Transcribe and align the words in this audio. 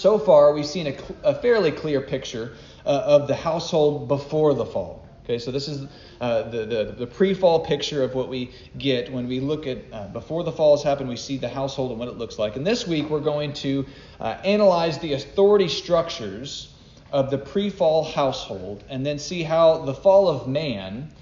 So 0.00 0.18
far, 0.18 0.54
we've 0.54 0.64
seen 0.64 0.86
a, 0.86 0.96
a 1.24 1.34
fairly 1.34 1.70
clear 1.70 2.00
picture 2.00 2.54
uh, 2.86 3.02
of 3.04 3.28
the 3.28 3.34
household 3.34 4.08
before 4.08 4.54
the 4.54 4.64
fall. 4.64 5.06
Okay, 5.24 5.38
so 5.38 5.50
this 5.50 5.68
is 5.68 5.86
uh, 6.22 6.44
the, 6.44 6.64
the, 6.64 6.94
the 7.00 7.06
pre 7.06 7.34
fall 7.34 7.66
picture 7.66 8.02
of 8.02 8.14
what 8.14 8.30
we 8.30 8.50
get 8.78 9.12
when 9.12 9.28
we 9.28 9.40
look 9.40 9.66
at 9.66 9.76
uh, 9.92 10.08
before 10.08 10.42
the 10.42 10.52
fall 10.52 10.74
has 10.74 10.82
happened, 10.82 11.10
we 11.10 11.16
see 11.16 11.36
the 11.36 11.50
household 11.50 11.90
and 11.90 12.00
what 12.00 12.08
it 12.08 12.16
looks 12.16 12.38
like. 12.38 12.56
And 12.56 12.66
this 12.66 12.86
week, 12.86 13.10
we're 13.10 13.20
going 13.20 13.52
to 13.52 13.84
uh, 14.18 14.38
analyze 14.42 14.98
the 15.00 15.12
authority 15.12 15.68
structures 15.68 16.72
of 17.12 17.30
the 17.30 17.36
pre 17.36 17.68
fall 17.68 18.02
household 18.02 18.82
and 18.88 19.04
then 19.04 19.18
see 19.18 19.42
how 19.42 19.84
the 19.84 19.92
fall 19.92 20.28
of 20.28 20.48
man 20.48 21.12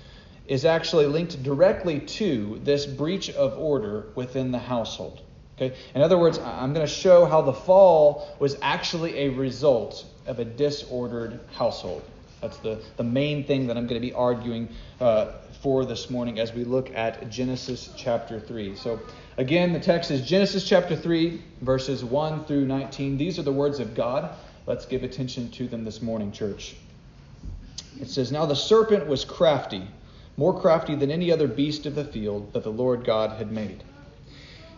is 0.46 0.64
actually 0.64 1.06
linked 1.06 1.42
directly 1.42 1.98
to 1.98 2.60
this 2.62 2.86
breach 2.86 3.28
of 3.30 3.58
order 3.58 4.06
within 4.14 4.52
the 4.52 4.60
household. 4.60 5.22
Okay? 5.60 5.76
In 5.94 6.02
other 6.02 6.16
words, 6.16 6.38
I'm 6.38 6.72
going 6.72 6.86
to 6.86 6.92
show 6.92 7.24
how 7.24 7.42
the 7.42 7.52
fall 7.52 8.28
was 8.38 8.56
actually 8.62 9.18
a 9.18 9.28
result 9.30 10.04
of 10.26 10.38
a 10.38 10.44
disordered 10.44 11.40
household. 11.52 12.02
That's 12.40 12.58
the, 12.58 12.80
the 12.96 13.02
main 13.02 13.42
thing 13.42 13.66
that 13.66 13.76
I'm 13.76 13.88
going 13.88 14.00
to 14.00 14.06
be 14.06 14.12
arguing 14.12 14.68
uh, 15.00 15.32
for 15.60 15.84
this 15.84 16.10
morning 16.10 16.38
as 16.38 16.52
we 16.52 16.62
look 16.62 16.94
at 16.94 17.28
Genesis 17.28 17.90
chapter 17.96 18.38
3. 18.38 18.76
So, 18.76 19.00
again, 19.36 19.72
the 19.72 19.80
text 19.80 20.12
is 20.12 20.24
Genesis 20.24 20.62
chapter 20.62 20.94
3, 20.94 21.42
verses 21.62 22.04
1 22.04 22.44
through 22.44 22.66
19. 22.66 23.16
These 23.16 23.40
are 23.40 23.42
the 23.42 23.52
words 23.52 23.80
of 23.80 23.96
God. 23.96 24.30
Let's 24.66 24.86
give 24.86 25.02
attention 25.02 25.50
to 25.52 25.66
them 25.66 25.84
this 25.84 26.00
morning, 26.00 26.30
church. 26.30 26.76
It 28.00 28.08
says, 28.08 28.30
Now 28.30 28.46
the 28.46 28.54
serpent 28.54 29.08
was 29.08 29.24
crafty, 29.24 29.88
more 30.36 30.60
crafty 30.60 30.94
than 30.94 31.10
any 31.10 31.32
other 31.32 31.48
beast 31.48 31.86
of 31.86 31.96
the 31.96 32.04
field 32.04 32.52
that 32.52 32.62
the 32.62 32.70
Lord 32.70 33.04
God 33.04 33.38
had 33.38 33.50
made. 33.50 33.82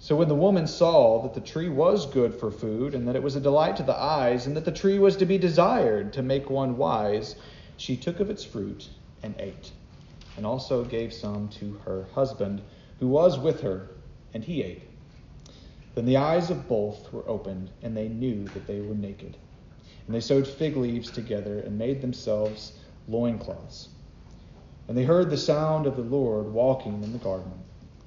So 0.00 0.14
when 0.14 0.28
the 0.28 0.34
woman 0.34 0.68
saw 0.68 1.20
that 1.22 1.34
the 1.34 1.40
tree 1.40 1.68
was 1.68 2.06
good 2.06 2.32
for 2.32 2.52
food, 2.52 2.94
and 2.94 3.08
that 3.08 3.16
it 3.16 3.22
was 3.22 3.34
a 3.34 3.40
delight 3.40 3.76
to 3.78 3.82
the 3.82 4.00
eyes, 4.00 4.46
and 4.46 4.56
that 4.56 4.64
the 4.64 4.70
tree 4.70 4.98
was 5.00 5.16
to 5.16 5.26
be 5.26 5.38
desired 5.38 6.12
to 6.12 6.22
make 6.22 6.48
one 6.48 6.76
wise, 6.76 7.34
she 7.76 7.96
took 7.96 8.20
of 8.20 8.30
its 8.30 8.44
fruit 8.44 8.88
and 9.24 9.34
ate, 9.40 9.72
and 10.36 10.46
also 10.46 10.84
gave 10.84 11.12
some 11.12 11.48
to 11.48 11.80
her 11.84 12.06
husband, 12.14 12.62
who 13.00 13.08
was 13.08 13.40
with 13.40 13.60
her, 13.62 13.88
and 14.32 14.44
he 14.44 14.62
ate. 14.62 14.82
Then 15.96 16.04
the 16.04 16.16
eyes 16.16 16.48
of 16.48 16.68
both 16.68 17.12
were 17.12 17.28
opened, 17.28 17.70
and 17.82 17.96
they 17.96 18.08
knew 18.08 18.48
that 18.50 18.68
they 18.68 18.80
were 18.80 18.94
naked. 18.94 19.36
And 20.06 20.14
they 20.14 20.20
sewed 20.20 20.46
fig 20.46 20.76
leaves 20.76 21.10
together 21.10 21.58
and 21.58 21.76
made 21.76 22.02
themselves 22.02 22.78
loincloths. 23.08 23.88
And 24.86 24.96
they 24.96 25.04
heard 25.04 25.28
the 25.28 25.36
sound 25.36 25.86
of 25.86 25.96
the 25.96 26.02
Lord 26.02 26.52
walking 26.52 27.02
in 27.02 27.12
the 27.12 27.18
garden 27.18 27.64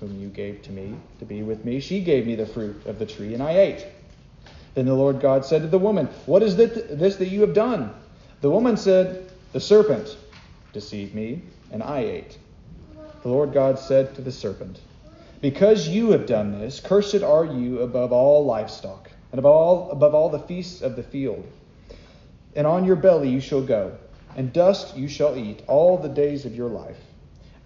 whom 0.00 0.20
you 0.20 0.28
gave 0.28 0.62
to 0.62 0.72
me 0.72 0.94
to 1.18 1.24
be 1.24 1.42
with 1.42 1.64
me, 1.64 1.80
she 1.80 2.00
gave 2.00 2.26
me 2.26 2.34
the 2.34 2.46
fruit 2.46 2.86
of 2.86 2.98
the 2.98 3.06
tree, 3.06 3.34
and 3.34 3.42
I 3.42 3.52
ate. 3.52 3.86
Then 4.74 4.86
the 4.86 4.94
Lord 4.94 5.20
God 5.20 5.44
said 5.44 5.62
to 5.62 5.68
the 5.68 5.78
woman, 5.78 6.06
What 6.26 6.42
is 6.42 6.56
this 6.56 7.16
that 7.16 7.28
you 7.28 7.40
have 7.40 7.54
done? 7.54 7.92
The 8.40 8.50
woman 8.50 8.76
said, 8.76 9.30
The 9.52 9.60
serpent 9.60 10.16
deceived 10.72 11.14
me, 11.14 11.42
and 11.72 11.82
I 11.82 12.00
ate. 12.00 12.38
The 13.22 13.28
Lord 13.28 13.52
God 13.52 13.78
said 13.78 14.14
to 14.14 14.22
the 14.22 14.30
serpent, 14.30 14.80
Because 15.40 15.88
you 15.88 16.12
have 16.12 16.26
done 16.26 16.60
this, 16.60 16.78
cursed 16.78 17.22
are 17.22 17.44
you 17.44 17.80
above 17.80 18.12
all 18.12 18.44
livestock, 18.44 19.10
and 19.32 19.38
above 19.38 19.54
all, 19.54 19.90
above 19.90 20.14
all 20.14 20.28
the 20.28 20.38
feasts 20.38 20.80
of 20.80 20.94
the 20.94 21.02
field. 21.02 21.44
And 22.54 22.66
on 22.66 22.84
your 22.84 22.96
belly 22.96 23.28
you 23.28 23.40
shall 23.40 23.62
go, 23.62 23.96
and 24.36 24.52
dust 24.52 24.96
you 24.96 25.08
shall 25.08 25.36
eat 25.36 25.62
all 25.66 25.98
the 25.98 26.08
days 26.08 26.44
of 26.44 26.54
your 26.54 26.68
life. 26.68 26.98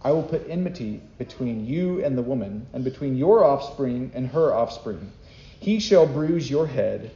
I 0.04 0.10
will 0.10 0.22
put 0.22 0.48
enmity 0.48 1.00
between 1.18 1.66
you 1.66 2.04
and 2.04 2.18
the 2.18 2.22
woman, 2.22 2.66
and 2.72 2.82
between 2.82 3.16
your 3.16 3.44
offspring 3.44 4.10
and 4.14 4.26
her 4.28 4.52
offspring. 4.52 5.12
He 5.60 5.78
shall 5.78 6.06
bruise 6.06 6.50
your 6.50 6.66
head, 6.66 7.12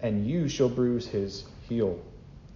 and 0.00 0.26
you 0.26 0.48
shall 0.48 0.70
bruise 0.70 1.06
his 1.06 1.44
heel. 1.68 1.98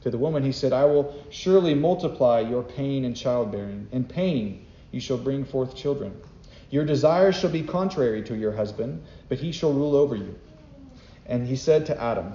To 0.02 0.10
the 0.10 0.18
woman 0.18 0.42
he 0.42 0.52
said, 0.52 0.72
I 0.72 0.84
will 0.84 1.14
surely 1.30 1.74
multiply 1.74 2.40
your 2.40 2.62
pain 2.62 3.04
in 3.04 3.14
childbearing. 3.14 3.88
In 3.92 4.04
pain 4.04 4.64
you 4.90 5.00
shall 5.00 5.18
bring 5.18 5.44
forth 5.44 5.76
children. 5.76 6.14
Your 6.70 6.84
desires 6.84 7.36
shall 7.36 7.50
be 7.50 7.62
contrary 7.62 8.22
to 8.24 8.34
your 8.34 8.52
husband, 8.52 9.02
but 9.28 9.38
he 9.38 9.52
shall 9.52 9.72
rule 9.72 9.94
over 9.94 10.16
you. 10.16 10.34
And 11.26 11.46
he 11.46 11.56
said 11.56 11.86
to 11.86 12.00
Adam, 12.00 12.34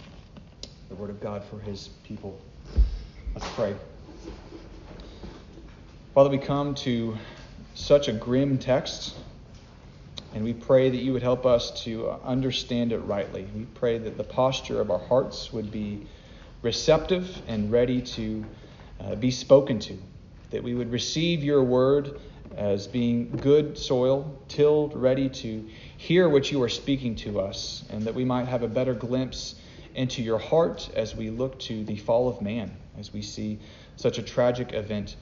The 0.91 0.97
word 0.97 1.09
of 1.09 1.21
God 1.21 1.41
for 1.45 1.57
his 1.57 1.87
people. 2.03 2.37
Let's 3.33 3.47
pray. 3.55 3.73
Father, 6.13 6.29
we 6.29 6.37
come 6.37 6.75
to 6.75 7.17
such 7.75 8.09
a 8.09 8.11
grim 8.11 8.57
text, 8.57 9.15
and 10.33 10.43
we 10.43 10.51
pray 10.51 10.89
that 10.89 10.97
you 10.97 11.13
would 11.13 11.23
help 11.23 11.45
us 11.45 11.85
to 11.85 12.09
understand 12.25 12.91
it 12.91 12.97
rightly. 12.97 13.47
We 13.55 13.63
pray 13.73 13.99
that 13.99 14.17
the 14.17 14.25
posture 14.25 14.81
of 14.81 14.91
our 14.91 14.99
hearts 14.99 15.53
would 15.53 15.71
be 15.71 16.07
receptive 16.61 17.41
and 17.47 17.71
ready 17.71 18.01
to 18.01 18.43
uh, 18.99 19.15
be 19.15 19.31
spoken 19.31 19.79
to, 19.79 19.97
that 20.49 20.61
we 20.61 20.75
would 20.75 20.91
receive 20.91 21.41
your 21.41 21.63
word 21.63 22.19
as 22.57 22.85
being 22.85 23.31
good 23.37 23.77
soil, 23.77 24.37
tilled, 24.49 24.93
ready 24.93 25.29
to 25.29 25.69
hear 25.95 26.27
what 26.27 26.51
you 26.51 26.61
are 26.61 26.69
speaking 26.69 27.15
to 27.15 27.39
us, 27.39 27.85
and 27.91 28.03
that 28.03 28.13
we 28.13 28.25
might 28.25 28.49
have 28.49 28.61
a 28.61 28.67
better 28.67 28.93
glimpse 28.93 29.55
into 29.95 30.21
your 30.21 30.37
heart 30.37 30.89
as 30.95 31.15
we 31.15 31.29
look 31.29 31.59
to 31.59 31.83
the 31.83 31.97
fall 31.97 32.27
of 32.27 32.41
man, 32.41 32.71
as 32.97 33.13
we 33.13 33.21
see 33.21 33.59
such 33.95 34.17
a 34.17 34.23
tragic 34.23 34.73
event 34.73 35.15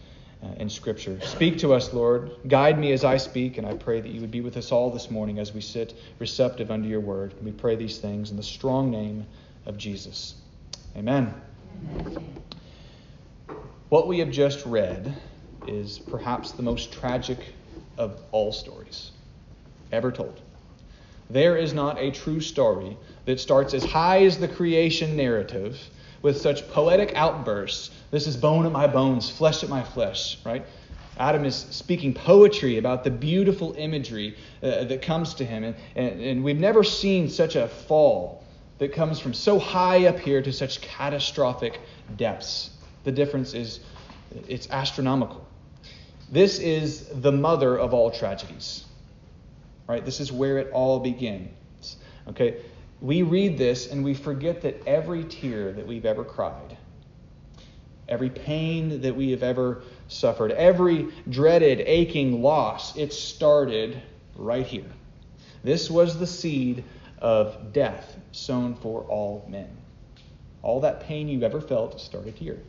uh, 0.44 0.48
in 0.57 0.69
Scripture. 0.69 1.19
Speak 1.21 1.57
to 1.60 1.74
us, 1.74 1.94
Lord. 1.94 2.31
Guide 2.48 2.80
me 2.80 2.92
as 2.92 3.04
I 3.04 3.18
speak, 3.18 3.57
and 3.57 3.68
I 3.68 3.74
pray 3.74 4.00
that 4.00 4.10
you 4.10 4.21
would 4.21 4.31
be 4.31 4.42
with 4.42 4.57
us 4.57 4.71
all 4.71 4.89
this 4.89 5.12
morning 5.12 5.39
as 5.39 5.54
we 5.54 5.62
sit 5.62 5.98
receptive 6.19 6.71
under 6.71 6.88
your 6.88 7.01
word. 7.01 7.33
We 7.44 7.51
pray 7.51 7.75
these 7.75 7.98
things 7.98 8.31
in 8.31 8.38
the 8.38 8.44
strong 8.44 8.89
name 8.89 9.25
of 9.66 9.77
Jesus. 9.77 10.36
Amen. 10.95 11.33
What 13.89 14.07
we 14.07 14.19
have 14.19 14.31
just 14.31 14.65
read 14.65 15.13
is 15.68 16.00
perhaps 16.00 16.51
the 16.51 16.63
most 16.63 16.94
tragic 16.94 17.39
of 17.98 18.22
all 18.31 18.51
stories 18.51 19.12
ever 19.92 20.12
told. 20.12 20.42
There 21.30 21.58
is 21.58 21.74
not 21.74 22.00
a 22.00 22.12
true 22.12 22.42
story 22.42 22.98
that 23.26 23.40
starts 23.40 23.74
as 23.74 23.84
high 23.84 24.26
as 24.26 24.38
the 24.38 24.48
creation 24.48 25.16
narrative 25.16 25.80
with 26.22 26.42
such 26.42 26.68
poetic 26.72 27.14
outbursts. 27.16 27.92
This 28.12 28.26
is 28.26 28.36
bone 28.36 28.66
at 28.66 28.72
my 28.72 28.88
bones, 28.88 29.30
flesh 29.30 29.64
at 29.64 29.70
my 29.70 29.84
flesh, 29.84 30.38
right? 30.44 30.66
Adam 31.18 31.46
is 31.46 31.56
speaking 31.56 32.14
poetry 32.14 32.78
about 32.78 33.04
the 33.04 33.12
beautiful 33.12 33.76
imagery 33.78 34.38
uh, 34.64 34.86
that 34.86 35.02
comes 35.02 35.34
to 35.36 35.46
him. 35.46 35.64
And, 35.64 35.76
and, 35.96 36.22
and 36.22 36.44
we've 36.44 36.60
never 36.60 36.84
seen 36.84 37.30
such 37.30 37.56
a 37.56 37.68
fall 37.68 38.44
that 38.80 38.94
comes 38.94 39.20
from 39.20 39.34
so 39.34 39.60
high 39.60 40.08
up 40.08 40.18
here 40.18 40.42
to 40.42 40.52
such 40.52 40.82
catastrophic 40.82 41.80
depths. 42.16 42.72
The 43.04 43.12
difference 43.12 43.54
is 43.54 43.82
it's 44.48 44.70
astronomical. 44.70 45.46
This 46.32 46.60
is 46.60 47.08
the 47.22 47.32
mother 47.32 47.78
of 47.78 47.94
all 47.94 48.12
tragedies. 48.12 48.86
Right? 49.89 50.06
This 50.06 50.19
is 50.19 50.31
where 50.31 50.59
it 50.59 50.69
all 50.71 51.00
begins. 51.00 51.97
Okay? 52.27 52.62
We 53.01 53.24
read 53.24 53.57
this 53.57 53.91
and 53.91 54.03
we 54.03 54.13
forget 54.13 54.62
that 54.62 54.86
every 54.86 55.24
tear 55.24 55.71
that 55.74 55.88
we've 55.88 56.06
ever 56.06 56.24
cried, 56.24 56.77
every 58.07 58.30
pain 58.30 59.01
that 59.01 59.15
we 59.15 59.31
have 59.31 59.41
ever 59.41 59.81
suffered, 60.07 60.51
every 60.51 61.07
dreaded, 61.27 61.80
aching 61.81 62.44
loss, 62.44 62.95
it 62.97 63.12
started 63.12 64.00
right 64.36 64.65
here. 64.65 64.91
This 65.63 65.89
was 65.89 66.19
the 66.19 66.27
seed 66.27 66.83
of 67.18 67.74
death 67.74 68.15
sown 68.31 68.75
for 68.75 69.01
all 69.06 69.44
men. 69.50 69.75
All 70.62 70.81
that 70.81 71.01
pain 71.01 71.27
you 71.27 71.41
ever 71.41 71.62
felt 71.62 72.00
started 72.00 72.36
here. 72.36 72.59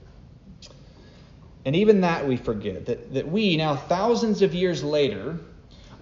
And 1.67 1.76
even 1.76 2.00
that 2.00 2.26
we 2.26 2.38
forget, 2.38 2.87
that, 2.87 3.12
that 3.12 3.28
we, 3.28 3.58
now 3.58 3.76
thousands 3.76 4.40
of 4.40 4.55
years 4.55 4.82
later, 4.82 5.38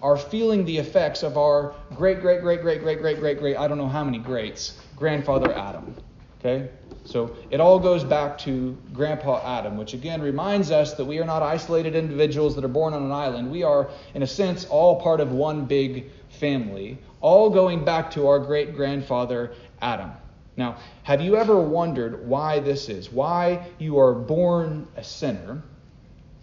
are 0.02 0.16
feeling 0.16 0.64
the 0.64 0.78
effects 0.78 1.22
of 1.22 1.36
our 1.36 1.74
great, 1.94 2.20
great, 2.20 2.40
great, 2.40 2.62
great, 2.62 2.80
great, 2.82 3.00
great, 3.00 3.18
great, 3.18 3.38
great, 3.38 3.56
I 3.56 3.68
don't 3.68 3.78
know 3.78 3.88
how 3.88 4.04
many 4.04 4.18
greats, 4.18 4.80
grandfather 4.96 5.52
Adam. 5.54 5.94
Okay? 6.38 6.68
So 7.04 7.34
it 7.50 7.58
all 7.58 7.78
goes 7.78 8.04
back 8.04 8.36
to 8.38 8.76
Grandpa 8.92 9.40
Adam, 9.42 9.76
which 9.78 9.94
again 9.94 10.20
reminds 10.20 10.70
us 10.70 10.94
that 10.94 11.04
we 11.04 11.18
are 11.18 11.24
not 11.24 11.42
isolated 11.42 11.94
individuals 11.94 12.54
that 12.54 12.64
are 12.64 12.68
born 12.68 12.92
on 12.92 13.02
an 13.02 13.12
island. 13.12 13.50
We 13.50 13.62
are, 13.62 13.88
in 14.14 14.22
a 14.22 14.26
sense, 14.26 14.66
all 14.66 15.00
part 15.00 15.20
of 15.20 15.32
one 15.32 15.64
big 15.64 16.10
family, 16.28 16.98
all 17.20 17.50
going 17.50 17.84
back 17.84 18.10
to 18.12 18.28
our 18.28 18.38
great 18.38 18.76
grandfather 18.76 19.52
Adam. 19.80 20.12
Now, 20.56 20.76
have 21.04 21.20
you 21.20 21.36
ever 21.36 21.58
wondered 21.58 22.26
why 22.26 22.58
this 22.60 22.88
is? 22.88 23.10
Why 23.10 23.66
you 23.78 23.98
are 23.98 24.12
born 24.12 24.86
a 24.96 25.04
sinner, 25.04 25.62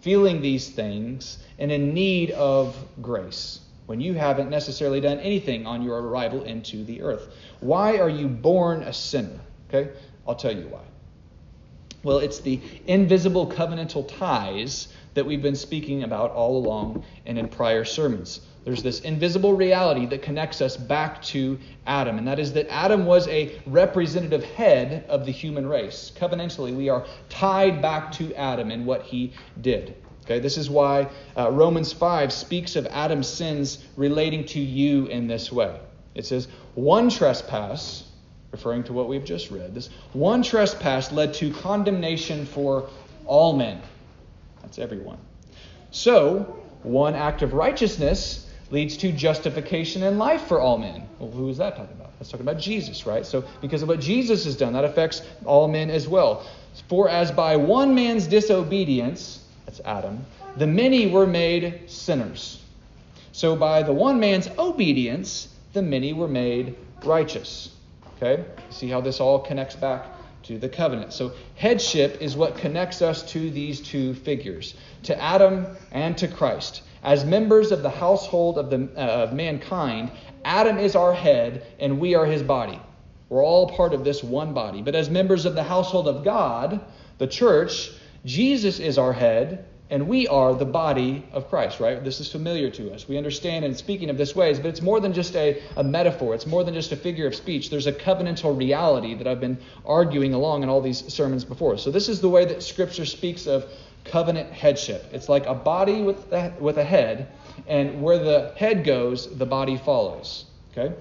feeling 0.06 0.40
these 0.40 0.68
things, 0.68 1.38
and 1.58 1.72
in 1.72 1.92
need 1.92 2.30
of 2.30 2.76
grace 3.02 3.58
when 3.86 4.00
you 4.00 4.14
haven't 4.14 4.48
necessarily 4.48 5.00
done 5.00 5.18
anything 5.18 5.66
on 5.66 5.82
your 5.82 6.00
arrival 6.00 6.44
into 6.44 6.84
the 6.84 7.02
earth? 7.02 7.26
Why 7.58 7.98
are 7.98 8.08
you 8.08 8.28
born 8.28 8.84
a 8.84 8.92
sinner? 8.92 9.40
Okay, 9.68 9.90
I'll 10.24 10.36
tell 10.36 10.54
you 10.54 10.68
why. 10.68 10.84
Well, 12.04 12.18
it's 12.18 12.38
the 12.38 12.60
invisible 12.86 13.50
covenantal 13.50 14.06
ties 14.16 14.86
that 15.14 15.26
we've 15.26 15.42
been 15.42 15.56
speaking 15.56 16.04
about 16.04 16.30
all 16.30 16.56
along 16.56 17.04
and 17.26 17.36
in 17.36 17.48
prior 17.48 17.84
sermons. 17.84 18.46
There's 18.66 18.82
this 18.82 19.02
invisible 19.02 19.54
reality 19.54 20.06
that 20.06 20.22
connects 20.22 20.60
us 20.60 20.76
back 20.76 21.22
to 21.26 21.56
Adam, 21.86 22.18
and 22.18 22.26
that 22.26 22.40
is 22.40 22.52
that 22.54 22.66
Adam 22.68 23.06
was 23.06 23.28
a 23.28 23.60
representative 23.64 24.42
head 24.42 25.04
of 25.08 25.24
the 25.24 25.30
human 25.30 25.68
race. 25.68 26.10
Covenantally, 26.18 26.74
we 26.74 26.88
are 26.88 27.06
tied 27.28 27.80
back 27.80 28.10
to 28.14 28.34
Adam 28.34 28.72
and 28.72 28.84
what 28.84 29.02
he 29.02 29.32
did. 29.60 29.94
Okay, 30.24 30.40
this 30.40 30.58
is 30.58 30.68
why 30.68 31.08
uh, 31.36 31.52
Romans 31.52 31.92
5 31.92 32.32
speaks 32.32 32.74
of 32.74 32.86
Adam's 32.86 33.28
sins 33.28 33.84
relating 33.96 34.44
to 34.46 34.58
you 34.58 35.06
in 35.06 35.28
this 35.28 35.52
way. 35.52 35.78
It 36.16 36.26
says, 36.26 36.48
One 36.74 37.08
trespass, 37.08 38.10
referring 38.50 38.82
to 38.84 38.92
what 38.92 39.08
we've 39.08 39.24
just 39.24 39.52
read, 39.52 39.76
this 39.76 39.90
one 40.12 40.42
trespass 40.42 41.12
led 41.12 41.34
to 41.34 41.52
condemnation 41.52 42.44
for 42.44 42.88
all 43.26 43.52
men. 43.52 43.80
That's 44.62 44.80
everyone. 44.80 45.18
So, 45.92 46.64
one 46.82 47.14
act 47.14 47.42
of 47.42 47.52
righteousness 47.52 48.42
leads 48.70 48.96
to 48.98 49.12
justification 49.12 50.02
and 50.02 50.18
life 50.18 50.42
for 50.42 50.60
all 50.60 50.78
men. 50.78 51.08
Well, 51.18 51.30
who 51.30 51.48
is 51.48 51.58
that 51.58 51.76
talking 51.76 51.94
about? 51.94 52.18
That's 52.18 52.30
talking 52.30 52.46
about 52.46 52.60
Jesus, 52.60 53.06
right? 53.06 53.24
So, 53.24 53.44
because 53.60 53.82
of 53.82 53.88
what 53.88 54.00
Jesus 54.00 54.44
has 54.44 54.56
done, 54.56 54.72
that 54.72 54.84
affects 54.84 55.22
all 55.44 55.68
men 55.68 55.90
as 55.90 56.08
well. 56.08 56.46
For 56.88 57.08
as 57.08 57.30
by 57.30 57.56
one 57.56 57.94
man's 57.94 58.26
disobedience, 58.26 59.44
that's 59.64 59.80
Adam, 59.80 60.24
the 60.56 60.66
many 60.66 61.06
were 61.06 61.26
made 61.26 61.82
sinners. 61.86 62.62
So 63.32 63.54
by 63.54 63.82
the 63.82 63.92
one 63.92 64.18
man's 64.18 64.48
obedience, 64.58 65.48
the 65.74 65.82
many 65.82 66.12
were 66.14 66.28
made 66.28 66.74
righteous. 67.04 67.70
Okay? 68.16 68.44
See 68.70 68.88
how 68.88 69.02
this 69.02 69.20
all 69.20 69.38
connects 69.38 69.76
back 69.76 70.06
to 70.44 70.58
the 70.58 70.68
covenant. 70.68 71.12
So 71.12 71.32
headship 71.56 72.22
is 72.22 72.36
what 72.36 72.56
connects 72.56 73.02
us 73.02 73.22
to 73.32 73.50
these 73.50 73.80
two 73.80 74.14
figures, 74.14 74.74
to 75.02 75.20
Adam 75.20 75.66
and 75.92 76.16
to 76.18 76.28
Christ. 76.28 76.82
As 77.02 77.24
members 77.24 77.72
of 77.72 77.82
the 77.82 77.90
household 77.90 78.58
of, 78.58 78.70
the, 78.70 78.88
uh, 78.96 79.24
of 79.24 79.32
mankind, 79.32 80.10
Adam 80.44 80.78
is 80.78 80.96
our 80.96 81.12
head 81.12 81.66
and 81.78 82.00
we 82.00 82.14
are 82.14 82.26
his 82.26 82.42
body. 82.42 82.80
We're 83.28 83.44
all 83.44 83.68
part 83.70 83.92
of 83.92 84.04
this 84.04 84.22
one 84.22 84.54
body. 84.54 84.82
But 84.82 84.94
as 84.94 85.10
members 85.10 85.46
of 85.46 85.54
the 85.54 85.62
household 85.62 86.08
of 86.08 86.24
God, 86.24 86.80
the 87.18 87.26
church, 87.26 87.90
Jesus 88.24 88.78
is 88.78 88.98
our 88.98 89.12
head 89.12 89.64
and 89.88 90.08
we 90.08 90.26
are 90.26 90.54
the 90.54 90.64
body 90.64 91.24
of 91.32 91.48
Christ, 91.48 91.78
right? 91.78 92.02
This 92.02 92.20
is 92.20 92.30
familiar 92.30 92.70
to 92.70 92.92
us. 92.92 93.06
We 93.06 93.16
understand 93.16 93.64
and 93.64 93.76
speaking 93.76 94.10
of 94.10 94.18
this 94.18 94.34
ways, 94.34 94.58
but 94.58 94.66
it's 94.68 94.82
more 94.82 94.98
than 94.98 95.12
just 95.12 95.36
a, 95.36 95.62
a 95.76 95.84
metaphor. 95.84 96.34
It's 96.34 96.46
more 96.46 96.64
than 96.64 96.74
just 96.74 96.90
a 96.90 96.96
figure 96.96 97.26
of 97.26 97.34
speech. 97.34 97.70
There's 97.70 97.86
a 97.86 97.92
covenantal 97.92 98.58
reality 98.58 99.14
that 99.14 99.28
I've 99.28 99.40
been 99.40 99.58
arguing 99.84 100.34
along 100.34 100.64
in 100.64 100.68
all 100.68 100.80
these 100.80 101.12
sermons 101.12 101.44
before. 101.44 101.78
So 101.78 101.90
this 101.90 102.08
is 102.08 102.20
the 102.20 102.28
way 102.28 102.44
that 102.46 102.62
Scripture 102.62 103.04
speaks 103.04 103.46
of 103.46 103.64
covenant 104.04 104.52
headship. 104.52 105.04
It's 105.12 105.28
like 105.28 105.46
a 105.46 105.54
body 105.54 106.02
with 106.02 106.32
a, 106.32 106.52
with 106.58 106.78
a 106.78 106.84
head, 106.84 107.28
and 107.66 108.02
where 108.02 108.18
the 108.18 108.52
head 108.56 108.84
goes, 108.84 109.36
the 109.36 109.46
body 109.46 109.76
follows. 109.76 110.46
Okay? 110.72 110.94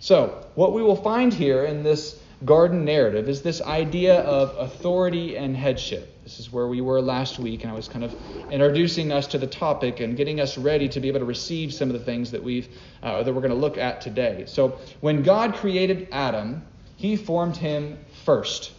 So, 0.00 0.46
what 0.54 0.72
we 0.72 0.82
will 0.82 0.96
find 0.96 1.32
here 1.32 1.64
in 1.64 1.82
this 1.82 2.20
garden 2.44 2.84
narrative 2.84 3.28
is 3.28 3.42
this 3.42 3.60
idea 3.60 4.20
of 4.20 4.56
authority 4.56 5.36
and 5.36 5.56
headship. 5.56 6.14
This 6.28 6.40
is 6.40 6.52
where 6.52 6.66
we 6.66 6.82
were 6.82 7.00
last 7.00 7.38
week, 7.38 7.62
and 7.62 7.72
I 7.72 7.74
was 7.74 7.88
kind 7.88 8.04
of 8.04 8.14
introducing 8.50 9.12
us 9.12 9.26
to 9.28 9.38
the 9.38 9.46
topic 9.46 10.00
and 10.00 10.14
getting 10.14 10.40
us 10.40 10.58
ready 10.58 10.86
to 10.90 11.00
be 11.00 11.08
able 11.08 11.20
to 11.20 11.24
receive 11.24 11.72
some 11.72 11.88
of 11.88 11.98
the 11.98 12.04
things 12.04 12.32
that 12.32 12.44
we've 12.44 12.68
uh, 13.02 13.22
that 13.22 13.32
we're 13.32 13.40
going 13.40 13.48
to 13.48 13.56
look 13.56 13.78
at 13.78 14.02
today. 14.02 14.44
So, 14.46 14.78
when 15.00 15.22
God 15.22 15.54
created 15.54 16.06
Adam, 16.12 16.66
He 16.96 17.16
formed 17.16 17.56
him 17.56 17.96
first 18.26 18.72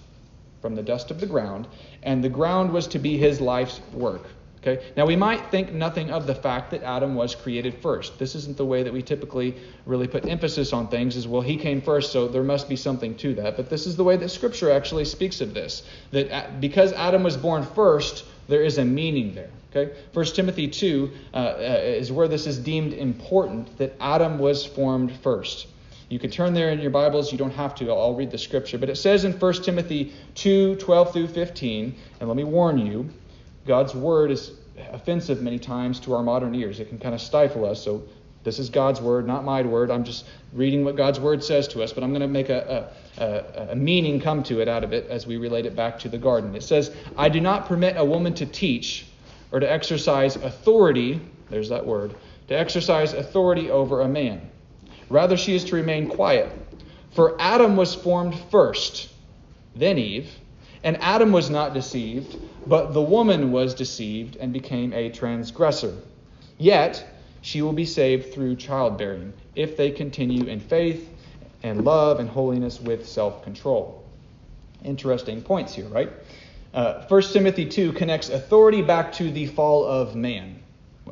from 0.62 0.76
the 0.76 0.84
dust 0.84 1.10
of 1.10 1.20
the 1.20 1.26
ground, 1.26 1.68
and 2.04 2.24
the 2.24 2.30
ground 2.30 2.72
was 2.72 2.86
to 2.90 3.00
be 3.00 3.18
his 3.18 3.42
life's 3.42 3.82
work. 3.94 4.28
Okay? 4.62 4.84
Now, 4.98 5.06
we 5.06 5.16
might 5.16 5.52
think 5.52 5.72
nothing 5.72 6.12
of 6.12 6.28
the 6.28 6.36
fact 6.36 6.72
that 6.72 6.84
Adam 6.84 7.16
was 7.16 7.34
created 7.34 7.76
first. 7.82 8.20
This 8.20 8.36
isn't 8.36 8.58
the 8.58 8.66
way 8.66 8.84
that 8.84 8.92
we 8.92 9.02
typically 9.02 9.56
really 9.86 10.08
put 10.08 10.28
emphasis 10.28 10.74
on 10.74 10.88
things, 10.90 11.16
is, 11.16 11.28
well, 11.28 11.42
he 11.42 11.56
came 11.56 11.82
first, 11.82 12.12
so 12.12 12.28
there 12.28 12.44
must 12.44 12.68
be 12.68 12.76
something 12.76 13.16
to 13.18 13.34
that. 13.36 13.56
But 13.56 13.70
this 13.70 13.88
is 13.88 13.96
the 13.96 14.04
way 14.04 14.18
that 14.18 14.30
Scripture 14.30 14.72
actually 14.72 15.06
speaks 15.06 15.40
of 15.40 15.54
this. 15.54 15.84
That 16.12 16.60
because 16.60 16.92
Adam 16.94 17.24
was 17.24 17.38
born 17.38 17.64
first, 17.64 18.26
there 18.50 18.64
is 18.64 18.78
a 18.78 18.86
meaning 18.86 19.34
there. 19.34 19.50
Okay? 19.72 19.94
1 20.14 20.26
Timothy 20.26 20.68
2 20.68 21.12
uh, 21.34 21.38
uh, 21.38 21.60
is 21.84 22.12
where 22.12 22.28
this 22.28 22.48
is 22.48 22.58
deemed 22.58 22.94
important 22.94 23.78
that 23.78 23.96
Adam 24.02 24.40
was 24.40 24.66
formed 24.66 25.12
first. 25.12 25.68
You 26.10 26.18
can 26.18 26.32
turn 26.32 26.56
there 26.56 26.72
in 26.72 26.80
your 26.80 26.90
Bibles. 26.90 27.32
You 27.32 27.38
don't 27.38 27.54
have 27.54 27.76
to. 27.76 27.92
I'll, 27.92 28.02
I'll 28.02 28.16
read 28.16 28.32
the 28.32 28.38
scripture. 28.38 28.80
But 28.80 28.90
it 28.90 28.98
says 28.98 29.26
in 29.26 29.34
1 29.34 29.54
Timothy 29.62 30.12
2 30.36 30.76
12 30.78 31.14
through 31.14 31.28
15, 31.28 31.96
and 32.20 32.28
let 32.28 32.36
me 32.36 32.44
warn 32.44 32.80
you, 32.80 33.10
God's 33.68 33.94
word 33.94 34.32
is 34.32 34.52
offensive 34.92 35.42
many 35.42 35.60
times 35.60 36.00
to 36.02 36.14
our 36.14 36.24
modern 36.24 36.56
ears. 36.56 36.80
It 36.80 36.90
can 36.90 37.00
kind 37.00 37.16
of 37.16 37.22
stifle 37.22 37.66
us. 37.66 37.84
So 37.84 38.04
this 38.44 38.60
is 38.60 38.70
God's 38.70 39.02
word, 39.02 39.28
not 39.28 39.44
my 39.44 39.62
word. 39.62 39.92
I'm 39.92 40.04
just 40.04 40.26
reading 40.54 40.86
what 40.86 40.96
God's 40.96 41.20
word 41.20 41.44
says 41.44 41.68
to 41.70 41.84
us, 41.84 41.92
but 41.92 42.04
I'm 42.04 42.12
going 42.12 42.22
to 42.22 42.28
make 42.28 42.50
a, 42.50 42.92
a, 43.18 43.72
a, 43.72 43.76
meaning 43.76 44.22
come 44.22 44.44
to 44.44 44.62
it 44.62 44.68
out 44.68 44.84
of 44.84 44.94
it 44.94 45.08
as 45.10 45.28
we 45.28 45.38
relate 45.38 45.66
it 45.66 45.76
back 45.76 46.00
to 46.00 46.10
the 46.10 46.18
garden. 46.18 46.56
It 46.56 46.64
says, 46.64 46.96
I 47.18 47.30
do 47.30 47.42
not 47.42 47.68
permit 47.68 47.98
a 47.98 48.06
woman 48.06 48.34
to 48.36 48.46
teach 48.46 49.08
or 49.52 49.60
to 49.60 49.70
exercise 49.70 50.36
authority, 50.38 51.20
there's 51.50 51.70
that 51.70 51.86
word, 51.86 52.16
to 52.48 52.58
exercise 52.58 53.14
authority 53.14 53.70
over 53.70 54.02
a 54.02 54.08
man. 54.08 54.50
Rather, 55.10 55.36
she 55.36 55.56
is 55.56 55.66
to 55.66 55.76
remain 55.76 56.08
quiet. 56.08 56.50
For 57.12 57.36
Adam 57.42 57.76
was 57.76 57.96
formed 57.96 58.40
first, 58.52 59.10
then 59.76 59.98
Eve. 59.98 60.30
And 60.84 60.98
Adam 61.02 61.32
was 61.32 61.50
not 61.50 61.74
deceived, 61.74 62.38
but 62.68 62.94
the 62.94 63.02
woman 63.02 63.52
was 63.52 63.74
deceived 63.74 64.36
and 64.38 64.54
became 64.54 64.94
a 64.94 65.10
transgressor. 65.10 65.98
Yet 66.58 67.06
she 67.42 67.62
will 67.62 67.74
be 67.74 67.86
saved 67.86 68.34
through 68.34 68.56
childbearing, 68.58 69.34
if 69.56 69.78
they 69.78 69.92
continue 69.92 70.46
in 70.46 70.60
faith 70.60 71.10
and 71.64 71.84
love 71.84 72.20
and 72.20 72.30
holiness 72.30 72.80
with 72.80 73.08
self 73.08 73.44
control. 73.44 74.04
Interesting 74.84 75.42
points 75.42 75.74
here, 75.74 75.88
right? 75.88 76.12
Uh, 76.74 77.06
1 77.08 77.22
Timothy 77.34 77.66
2 77.66 77.94
connects 77.94 78.30
authority 78.30 78.82
back 78.82 79.12
to 79.14 79.32
the 79.32 79.48
fall 79.48 79.86
of 79.86 80.16
man. 80.16 80.59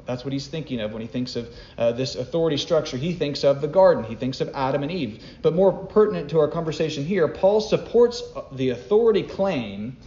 That's 0.06 0.24
what 0.24 0.34
he's 0.34 0.48
thinking 0.48 0.80
of 0.80 0.94
when 0.94 1.02
he 1.02 1.08
thinks 1.08 1.36
of 1.36 1.54
uh, 1.78 1.92
this 1.92 2.16
authority 2.16 2.58
structure. 2.58 2.98
He 2.98 3.14
thinks 3.14 3.44
of 3.44 3.62
the 3.62 3.68
garden, 3.68 4.04
he 4.04 4.16
thinks 4.16 4.42
of 4.42 4.50
Adam 4.54 4.84
and 4.84 4.92
Eve. 4.92 5.24
But 5.42 5.54
more 5.54 5.72
pertinent 5.72 6.30
to 6.32 6.40
our 6.40 6.48
conversation 6.48 7.06
here, 7.06 7.28
Paul 7.28 7.62
supports 7.62 8.24
the 8.52 8.70
authority 8.70 9.24
claim 9.24 9.98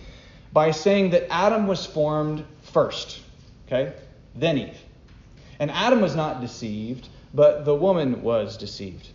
by 0.52 0.70
saying 0.70 1.10
that 1.10 1.26
Adam 1.30 1.66
was 1.66 1.86
formed 1.86 2.44
first, 2.62 3.20
okay? 3.66 3.92
Then 4.34 4.58
Eve. 4.58 4.78
And 5.58 5.70
Adam 5.70 6.00
was 6.00 6.16
not 6.16 6.40
deceived, 6.40 7.08
but 7.34 7.64
the 7.64 7.74
woman 7.74 8.22
was 8.22 8.56
deceived. 8.56 9.08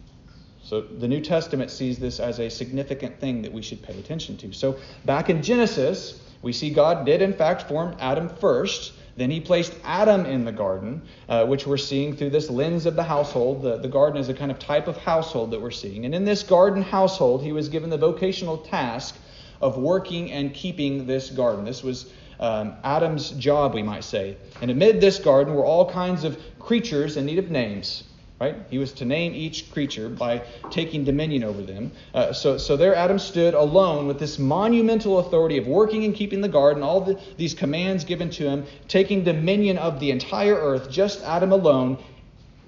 So 0.63 0.82
the 0.82 1.08
New 1.08 1.22
Testament 1.22 1.70
sees 1.70 2.00
this 2.00 2.20
as 2.20 2.39
a 2.39 2.50
significant 2.50 3.20
thing 3.20 3.44
that 3.44 3.53
we 3.53 3.62
should 3.62 3.84
pay 3.84 3.98
attention 4.00 4.38
to. 4.38 4.51
So 4.51 4.77
back 5.05 5.29
in 5.29 5.44
Genesis, 5.44 6.20
we 6.41 6.53
see 6.53 6.72
God 6.72 7.05
did 7.05 7.22
in 7.22 7.34
fact 7.34 7.63
form 7.63 7.96
Adam 8.00 8.29
first. 8.29 8.94
Then 9.18 9.32
he 9.32 9.40
placed 9.40 9.74
Adam 9.84 10.26
in 10.26 10.44
the 10.44 10.52
garden, 10.52 11.02
uh, 11.30 11.46
which 11.46 11.66
we're 11.66 11.78
seeing 11.78 12.16
through 12.16 12.32
this 12.32 12.50
lens 12.50 12.86
of 12.86 12.96
the 12.96 13.04
household. 13.04 13.62
The, 13.62 13.78
the 13.78 13.88
garden 13.88 14.20
is 14.20 14.28
a 14.28 14.34
kind 14.34 14.52
of 14.52 14.60
type 14.60 14.88
of 14.88 14.98
household 14.98 15.52
that 15.52 15.62
we're 15.62 15.72
seeing. 15.72 16.06
And 16.06 16.14
in 16.14 16.26
this 16.26 16.44
garden 16.44 16.82
household, 16.82 17.42
he 17.42 17.54
was 17.54 17.70
given 17.70 17.90
the 17.90 17.98
vocational 17.98 18.58
task 18.58 19.16
of 19.62 19.78
working 19.78 20.32
and 20.32 20.54
keeping 20.54 21.08
this 21.08 21.30
garden. 21.30 21.64
This 21.64 21.82
was 21.82 22.12
um, 22.40 22.74
Adam's 22.84 23.32
job, 23.32 23.74
we 23.74 23.84
might 23.84 24.04
say. 24.04 24.36
And 24.62 24.70
amid 24.70 25.00
this 25.00 25.18
garden 25.20 25.56
were 25.56 25.66
all 25.66 25.90
kinds 25.90 26.26
of 26.26 26.38
creatures 26.60 27.16
in 27.16 27.26
need 27.26 27.40
of 27.40 27.50
names. 27.50 28.04
Right? 28.38 28.58
He 28.70 28.77
was 28.80 28.92
to 28.94 29.06
name 29.06 29.34
each 29.34 29.72
creature 29.72 30.10
by 30.10 30.44
taking 30.70 31.06
dominion 31.06 31.46
over 31.46 31.62
them. 31.62 31.94
Uh, 32.13 32.34
so, 32.34 32.58
so 32.58 32.75
there 32.75 32.94
Adam 32.94 33.18
stood 33.18 33.54
alone 33.54 34.08
with 34.08 34.20
this 34.20 34.38
monumental 34.38 35.20
authority 35.20 35.58
of 35.58 35.68
working 35.68 36.04
and 36.04 36.13
keeping 36.13 36.42
the 36.42 36.50
garden, 36.50 36.84
all 36.84 37.00
the, 37.00 37.18
these 37.38 37.54
commands 37.54 38.04
given 38.04 38.30
to 38.32 38.44
him, 38.44 38.65
taking 38.89 39.24
dominion 39.24 39.77
of 39.77 40.01
the 40.01 40.12
entire 40.12 40.56
earth, 40.56 40.92
just 40.92 41.24
Adam 41.24 41.54
alone, 41.54 41.98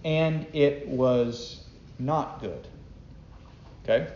and 0.06 0.48
it 0.54 0.88
was 0.88 1.66
not 2.00 2.40
good. 2.40 2.66
Okay? 3.84 4.08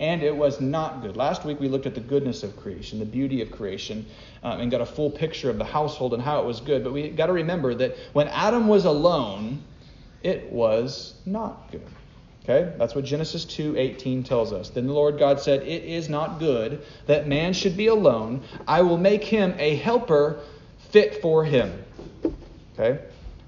And 0.00 0.22
it 0.22 0.34
was 0.34 0.60
not 0.60 1.02
good. 1.02 1.16
Last 1.16 1.44
week 1.44 1.60
we 1.60 1.68
looked 1.68 1.86
at 1.86 1.94
the 1.94 2.00
goodness 2.00 2.42
of 2.42 2.56
creation, 2.56 2.98
the 2.98 3.04
beauty 3.04 3.40
of 3.40 3.52
creation, 3.52 4.04
um, 4.42 4.60
and 4.60 4.70
got 4.70 4.80
a 4.80 4.86
full 4.86 5.10
picture 5.10 5.48
of 5.48 5.58
the 5.58 5.64
household 5.64 6.12
and 6.12 6.22
how 6.22 6.40
it 6.40 6.44
was 6.44 6.60
good. 6.60 6.82
But 6.82 6.92
we 6.92 7.08
got 7.08 7.26
to 7.26 7.32
remember 7.32 7.74
that 7.74 7.96
when 8.14 8.26
Adam 8.28 8.66
was 8.66 8.84
alone, 8.84 9.62
it 10.22 10.50
was 10.52 11.14
not 11.26 11.70
good. 11.70 11.86
Okay? 12.44 12.72
That's 12.78 12.94
what 12.94 13.04
Genesis 13.04 13.44
2:18 13.44 14.24
tells 14.24 14.52
us. 14.52 14.70
Then 14.70 14.86
the 14.86 14.92
Lord 14.92 15.18
God 15.18 15.40
said, 15.40 15.62
"It 15.62 15.84
is 15.84 16.08
not 16.08 16.38
good 16.38 16.80
that 17.06 17.28
man 17.28 17.52
should 17.52 17.76
be 17.76 17.88
alone. 17.88 18.42
I 18.66 18.82
will 18.82 18.96
make 18.96 19.24
him 19.24 19.54
a 19.58 19.76
helper 19.76 20.40
fit 20.90 21.20
for 21.20 21.44
him." 21.44 21.84
Okay? 22.78 23.00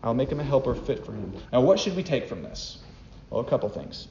I'll 0.03 0.15
make 0.15 0.31
him 0.31 0.41
a 0.41 0.45
helper 0.45 0.75
fit 0.75 1.05
for 1.05 1.13
him. 1.13 1.33
Now, 1.53 1.61
what 1.61 1.79
should 1.79 1.97
we 1.97 2.03
take 2.03 2.27
from 2.27 2.43
this? 2.43 2.79
Well, 3.31 3.41
a 3.41 3.45
couple 3.45 3.69
things. 3.69 4.09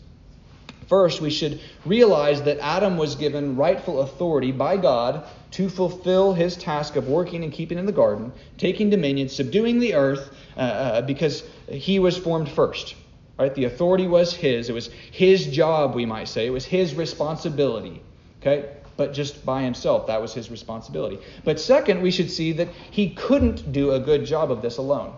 First, 0.89 1.21
we 1.21 1.29
should 1.29 1.61
realize 1.85 2.41
that 2.41 2.57
Adam 2.57 2.97
was 2.97 3.13
given 3.13 3.55
rightful 3.55 4.01
authority 4.01 4.51
by 4.51 4.75
God 4.75 5.23
to 5.51 5.69
fulfill 5.69 6.33
his 6.33 6.57
task 6.57 6.95
of 6.95 7.07
working 7.07 7.43
and 7.43 7.53
keeping 7.53 7.77
in 7.77 7.85
the 7.85 7.91
garden, 7.91 8.33
taking 8.57 8.89
dominion, 8.89 9.29
subduing 9.29 9.79
the 9.79 9.93
earth, 9.93 10.31
uh, 10.57 10.61
uh, 10.61 11.01
because 11.01 11.43
he 11.67 11.99
was 11.99 12.17
formed 12.17 12.49
first. 12.49 12.95
Right? 13.37 13.53
The 13.53 13.65
authority 13.65 14.07
was 14.07 14.33
his. 14.33 14.67
It 14.67 14.73
was 14.73 14.87
his 15.11 15.45
job, 15.45 15.93
we 15.93 16.07
might 16.07 16.27
say. 16.27 16.47
It 16.47 16.49
was 16.49 16.65
his 16.65 16.95
responsibility. 16.95 18.01
Okay? 18.41 18.69
But 18.97 19.13
just 19.13 19.45
by 19.45 19.61
himself, 19.61 20.07
that 20.07 20.19
was 20.19 20.33
his 20.33 20.49
responsibility. 20.49 21.19
But 21.45 21.59
second, 21.59 22.01
we 22.01 22.09
should 22.09 22.31
see 22.31 22.51
that 22.53 22.67
he 22.89 23.11
couldn't 23.11 23.71
do 23.71 23.91
a 23.91 23.99
good 23.99 24.25
job 24.25 24.51
of 24.51 24.63
this 24.63 24.77
alone. 24.77 25.13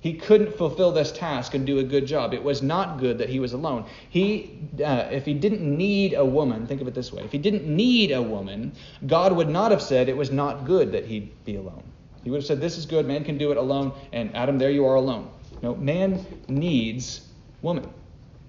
He 0.00 0.14
couldn't 0.14 0.56
fulfill 0.56 0.92
this 0.92 1.12
task 1.12 1.54
and 1.54 1.66
do 1.66 1.78
a 1.78 1.82
good 1.82 2.06
job. 2.06 2.32
It 2.32 2.42
was 2.42 2.62
not 2.62 2.98
good 2.98 3.18
that 3.18 3.28
he 3.28 3.38
was 3.38 3.52
alone. 3.52 3.84
He, 4.08 4.58
uh, 4.82 5.08
if 5.10 5.26
he 5.26 5.34
didn't 5.34 5.60
need 5.60 6.14
a 6.14 6.24
woman, 6.24 6.66
think 6.66 6.80
of 6.80 6.88
it 6.88 6.94
this 6.94 7.12
way: 7.12 7.22
if 7.22 7.32
he 7.32 7.38
didn't 7.38 7.66
need 7.66 8.10
a 8.10 8.22
woman, 8.22 8.72
God 9.06 9.34
would 9.34 9.50
not 9.50 9.70
have 9.70 9.82
said 9.82 10.08
it 10.08 10.16
was 10.16 10.30
not 10.30 10.64
good 10.64 10.92
that 10.92 11.04
he 11.04 11.30
be 11.44 11.56
alone. 11.56 11.84
He 12.24 12.30
would 12.30 12.38
have 12.38 12.46
said, 12.46 12.60
"This 12.60 12.78
is 12.78 12.86
good. 12.86 13.06
Man 13.06 13.24
can 13.24 13.36
do 13.36 13.50
it 13.50 13.58
alone." 13.58 13.92
And 14.12 14.34
Adam, 14.34 14.58
there 14.58 14.70
you 14.70 14.86
are 14.86 14.94
alone. 14.94 15.30
No, 15.62 15.74
man 15.74 16.24
needs 16.48 17.26
woman. 17.60 17.88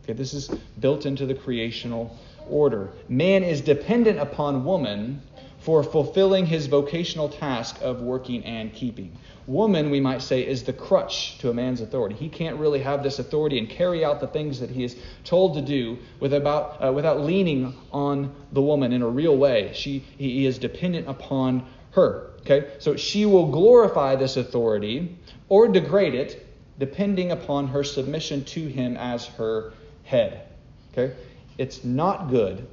Okay, 0.03 0.13
this 0.13 0.33
is 0.33 0.49
built 0.79 1.05
into 1.05 1.25
the 1.25 1.35
creational 1.35 2.17
order. 2.49 2.91
Man 3.09 3.43
is 3.43 3.61
dependent 3.61 4.19
upon 4.19 4.63
woman 4.63 5.21
for 5.61 5.83
fulfilling 5.83 6.45
his 6.45 6.65
vocational 6.67 7.29
task 7.29 7.77
of 7.81 8.01
working 8.01 8.43
and 8.45 8.73
keeping. 8.73 9.15
Woman, 9.45 9.91
we 9.91 9.99
might 9.99 10.21
say, 10.21 10.45
is 10.45 10.63
the 10.63 10.73
crutch 10.73 11.37
to 11.39 11.49
a 11.49 11.53
man's 11.53 11.81
authority. 11.81 12.15
He 12.15 12.29
can't 12.29 12.57
really 12.57 12.79
have 12.79 13.03
this 13.03 13.19
authority 13.19 13.59
and 13.59 13.69
carry 13.69 14.03
out 14.03 14.19
the 14.19 14.27
things 14.27 14.59
that 14.59 14.71
he 14.71 14.83
is 14.83 14.95
told 15.23 15.53
to 15.55 15.61
do 15.61 15.99
without, 16.19 16.83
uh, 16.83 16.91
without 16.91 17.21
leaning 17.21 17.75
on 17.91 18.33
the 18.51 18.61
woman 18.61 18.91
in 18.91 19.03
a 19.03 19.07
real 19.07 19.37
way. 19.37 19.71
She, 19.73 19.99
he 20.17 20.45
is 20.45 20.57
dependent 20.57 21.07
upon 21.07 21.67
her. 21.91 22.31
Okay? 22.39 22.71
So 22.79 22.95
she 22.95 23.25
will 23.25 23.51
glorify 23.51 24.15
this 24.15 24.37
authority 24.37 25.15
or 25.47 25.67
degrade 25.67 26.15
it 26.15 26.47
depending 26.79 27.31
upon 27.31 27.67
her 27.67 27.83
submission 27.83 28.43
to 28.45 28.67
him 28.67 28.97
as 28.97 29.27
her 29.27 29.73
head. 30.03 30.47
Okay? 30.91 31.15
It's 31.59 31.83
not 31.83 32.29
good 32.29 32.67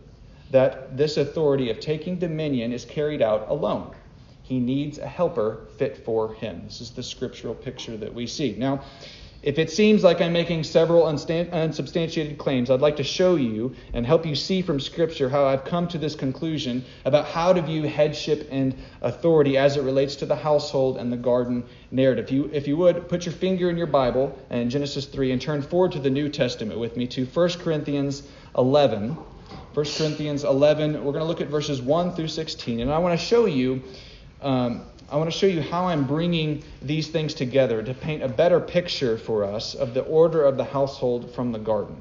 that 0.50 0.96
this 0.96 1.16
authority 1.16 1.70
of 1.70 1.80
taking 1.80 2.18
dominion 2.18 2.72
is 2.72 2.84
carried 2.84 3.22
out 3.22 3.48
alone. 3.48 3.94
He 4.42 4.58
needs 4.58 4.98
a 4.98 5.06
helper 5.06 5.66
fit 5.76 6.04
for 6.04 6.32
him. 6.34 6.62
This 6.64 6.80
is 6.80 6.90
the 6.90 7.02
scriptural 7.02 7.54
picture 7.54 7.96
that 7.98 8.14
we 8.14 8.26
see. 8.26 8.54
Now, 8.56 8.82
if 9.40 9.58
it 9.60 9.70
seems 9.70 10.02
like 10.02 10.20
I'm 10.20 10.32
making 10.32 10.64
several 10.64 11.06
unsubstantiated 11.06 12.38
claims, 12.38 12.70
I'd 12.70 12.80
like 12.80 12.96
to 12.96 13.04
show 13.04 13.36
you 13.36 13.72
and 13.92 14.04
help 14.04 14.26
you 14.26 14.34
see 14.34 14.62
from 14.62 14.80
Scripture 14.80 15.28
how 15.28 15.44
I've 15.44 15.64
come 15.64 15.86
to 15.88 15.98
this 15.98 16.16
conclusion 16.16 16.84
about 17.04 17.26
how 17.26 17.52
to 17.52 17.62
view 17.62 17.84
headship 17.84 18.48
and 18.50 18.74
authority 19.00 19.56
as 19.56 19.76
it 19.76 19.82
relates 19.82 20.16
to 20.16 20.26
the 20.26 20.34
household 20.34 20.96
and 20.96 21.12
the 21.12 21.16
garden 21.16 21.62
narrative. 21.92 22.24
If 22.24 22.32
you, 22.32 22.50
if 22.52 22.66
you 22.66 22.76
would, 22.78 23.08
put 23.08 23.26
your 23.26 23.32
finger 23.32 23.70
in 23.70 23.76
your 23.76 23.86
Bible 23.86 24.36
in 24.50 24.70
Genesis 24.70 25.06
3 25.06 25.30
and 25.30 25.40
turn 25.40 25.62
forward 25.62 25.92
to 25.92 26.00
the 26.00 26.10
New 26.10 26.28
Testament 26.28 26.80
with 26.80 26.96
me 26.96 27.06
to 27.06 27.24
1 27.26 27.48
Corinthians 27.60 28.24
11. 28.56 29.16
1 29.78 29.87
Corinthians 29.97 30.42
11, 30.42 31.04
we're 31.04 31.12
going 31.12 31.23
to 31.23 31.25
look 31.25 31.40
at 31.40 31.47
verses 31.47 31.80
1 31.80 32.16
through 32.16 32.26
16. 32.26 32.80
And 32.80 32.90
I 32.90 32.99
want 32.99 33.16
to 33.16 33.25
show 33.25 33.47
you 33.47 33.80
um, 34.42 34.82
I 35.08 35.16
want 35.16 35.30
to 35.30 35.38
show 35.38 35.47
you 35.47 35.62
how 35.62 35.87
I'm 35.87 36.04
bringing 36.04 36.64
these 36.82 37.06
things 37.06 37.32
together 37.32 37.80
to 37.80 37.94
paint 37.94 38.25
a 38.25 38.28
better 38.28 38.58
picture 38.58 39.16
for 39.16 39.44
us 39.44 39.76
of 39.76 39.94
the 39.94 40.02
order 40.02 40.44
of 40.44 40.56
the 40.56 40.64
household 40.64 41.32
from 41.32 41.52
the 41.52 41.61
garden. 41.61 41.97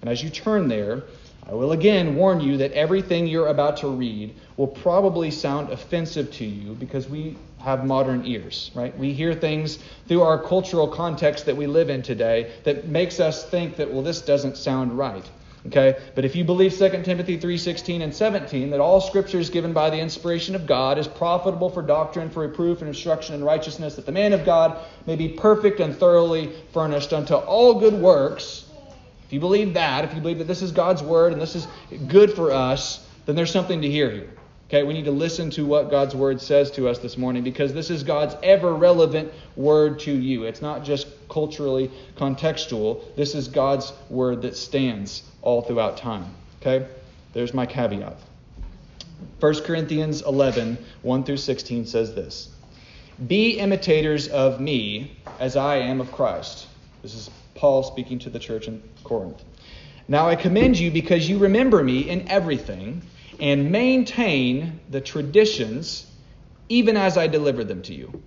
And 0.00 0.08
as 0.08 0.24
you 0.24 0.30
turn 0.30 0.66
there, 0.66 1.02
I 1.46 1.52
will 1.52 1.72
again 1.72 2.16
warn 2.16 2.40
you 2.40 2.56
that 2.56 2.72
everything 2.72 3.26
you're 3.26 3.48
about 3.48 3.76
to 3.78 3.88
read 3.88 4.34
will 4.56 4.66
probably 4.66 5.30
sound 5.30 5.68
offensive 5.70 6.32
to 6.32 6.46
you 6.46 6.72
because 6.72 7.06
we 7.06 7.36
have 7.58 7.84
modern 7.84 8.24
ears, 8.24 8.70
right? 8.74 8.96
We 8.98 9.12
hear 9.12 9.34
things 9.34 9.78
through 10.08 10.22
our 10.22 10.42
cultural 10.42 10.88
context 10.88 11.44
that 11.44 11.56
we 11.56 11.66
live 11.66 11.90
in 11.90 12.00
today 12.00 12.50
that 12.64 12.88
makes 12.88 13.20
us 13.20 13.44
think 13.44 13.76
that, 13.76 13.92
well, 13.92 14.02
this 14.02 14.22
doesn't 14.22 14.56
sound 14.56 14.96
right. 14.96 15.28
Okay? 15.66 15.96
But 16.14 16.24
if 16.24 16.34
you 16.34 16.44
believe 16.44 16.72
2 16.72 17.04
Timothy 17.04 17.38
3:16 17.38 18.02
and 18.02 18.14
17 18.14 18.70
that 18.70 18.80
all 18.80 19.00
scripture 19.00 19.38
is 19.38 19.50
given 19.50 19.72
by 19.72 19.90
the 19.90 19.98
inspiration 19.98 20.54
of 20.54 20.66
God 20.66 20.98
is 20.98 21.06
profitable 21.06 21.68
for 21.68 21.82
doctrine, 21.82 22.30
for 22.30 22.40
reproof 22.40 22.80
and 22.80 22.88
instruction 22.88 23.34
in 23.34 23.44
righteousness 23.44 23.96
that 23.96 24.06
the 24.06 24.12
man 24.12 24.32
of 24.32 24.44
God 24.44 24.78
may 25.06 25.16
be 25.16 25.28
perfect 25.28 25.80
and 25.80 25.94
thoroughly 25.94 26.50
furnished 26.72 27.12
unto 27.12 27.34
all 27.34 27.78
good 27.78 27.94
works. 27.94 28.64
If 29.26 29.34
you 29.34 29.40
believe 29.40 29.74
that, 29.74 30.04
if 30.04 30.14
you 30.14 30.20
believe 30.20 30.38
that 30.38 30.48
this 30.48 30.62
is 30.62 30.72
God's 30.72 31.02
word 31.02 31.32
and 31.32 31.40
this 31.40 31.54
is 31.54 31.66
good 32.08 32.32
for 32.32 32.50
us, 32.50 33.06
then 33.26 33.36
there's 33.36 33.52
something 33.52 33.82
to 33.82 33.88
hear 33.88 34.10
here. 34.10 34.39
Okay, 34.70 34.84
we 34.84 34.94
need 34.94 35.06
to 35.06 35.10
listen 35.10 35.50
to 35.50 35.66
what 35.66 35.90
God's 35.90 36.14
word 36.14 36.40
says 36.40 36.70
to 36.72 36.86
us 36.86 37.00
this 37.00 37.18
morning 37.18 37.42
because 37.42 37.74
this 37.74 37.90
is 37.90 38.04
God's 38.04 38.36
ever 38.40 38.72
relevant 38.72 39.32
word 39.56 39.98
to 40.00 40.12
you. 40.12 40.44
It's 40.44 40.62
not 40.62 40.84
just 40.84 41.08
culturally 41.28 41.90
contextual. 42.16 43.02
This 43.16 43.34
is 43.34 43.48
God's 43.48 43.92
word 44.08 44.42
that 44.42 44.56
stands 44.56 45.24
all 45.42 45.62
throughout 45.62 45.96
time. 45.96 46.32
Okay? 46.60 46.86
There's 47.32 47.52
my 47.52 47.66
caveat. 47.66 48.16
1 49.40 49.54
Corinthians 49.62 50.22
11, 50.22 50.78
1 51.02 51.24
through 51.24 51.36
16 51.36 51.86
says 51.86 52.14
this 52.14 52.50
Be 53.26 53.58
imitators 53.58 54.28
of 54.28 54.60
me 54.60 55.16
as 55.40 55.56
I 55.56 55.78
am 55.78 56.00
of 56.00 56.12
Christ. 56.12 56.68
This 57.02 57.16
is 57.16 57.28
Paul 57.56 57.82
speaking 57.82 58.20
to 58.20 58.30
the 58.30 58.38
church 58.38 58.68
in 58.68 58.80
Corinth. 59.02 59.42
Now 60.06 60.28
I 60.28 60.36
commend 60.36 60.78
you 60.78 60.92
because 60.92 61.28
you 61.28 61.38
remember 61.38 61.82
me 61.82 62.08
in 62.08 62.28
everything 62.28 63.02
and 63.40 63.70
maintain 63.72 64.80
the 64.90 65.00
traditions 65.00 66.06
even 66.68 66.96
as 66.96 67.16
I 67.16 67.26
delivered 67.26 67.68
them 67.68 67.82
to 67.82 67.94
you. 67.94 68.22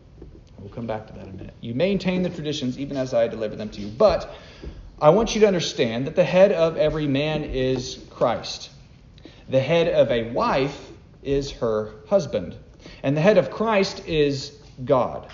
We'll 0.60 0.70
come 0.70 0.88
back 0.88 1.08
to 1.08 1.13
that 1.13 1.24
in 1.24 1.29
a 1.29 1.34
minute. 1.34 1.53
You 1.62 1.74
maintain 1.74 2.24
the 2.24 2.29
traditions 2.29 2.79
even 2.79 2.98
as 2.98 3.13
I 3.13 3.27
delivered 3.27 3.58
them 3.58 3.70
to 3.70 3.82
you. 3.82 3.88
But 3.88 4.34
I 5.01 5.10
want 5.10 5.36
you 5.36 5.41
to 5.41 5.48
understand 5.48 6.08
that 6.08 6.15
the 6.15 6.24
head 6.24 6.51
of 6.51 6.77
every 6.77 7.08
man 7.08 7.43
is 7.43 8.00
Christ. 8.10 8.72
The 9.50 9.60
head 9.60 9.88
of 9.89 10.10
a 10.12 10.32
wife 10.32 10.89
is 11.22 11.51
her 11.51 11.91
husband. 12.08 12.55
And 13.03 13.15
the 13.15 13.22
head 13.22 13.38
of 13.38 13.51
Christ 13.51 14.08
is 14.08 14.58
God. 14.84 15.27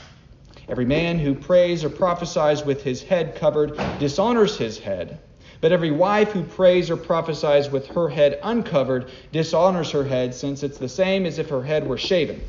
Every 0.68 0.86
man 0.86 1.20
who 1.20 1.34
prays 1.34 1.84
or 1.84 1.90
prophesies 1.90 2.64
with 2.64 2.84
his 2.84 3.02
head 3.02 3.36
covered 3.36 3.80
dishonors 4.00 4.58
his 4.58 4.78
head. 4.78 5.20
But 5.62 5.72
every 5.72 5.92
wife 5.92 6.32
who 6.32 6.44
prays 6.44 6.90
or 6.90 6.96
prophesies 6.98 7.70
with 7.70 7.88
her 7.88 8.10
head 8.10 8.40
uncovered 8.44 9.10
dishonors 9.32 9.92
her 9.92 10.06
head, 10.06 10.34
since 10.34 10.64
it's 10.64 10.78
the 10.78 10.88
same 10.88 11.26
as 11.26 11.38
if 11.38 11.50
her 11.50 11.64
head 11.64 11.88
were 11.88 11.98
shaven. 11.98 12.42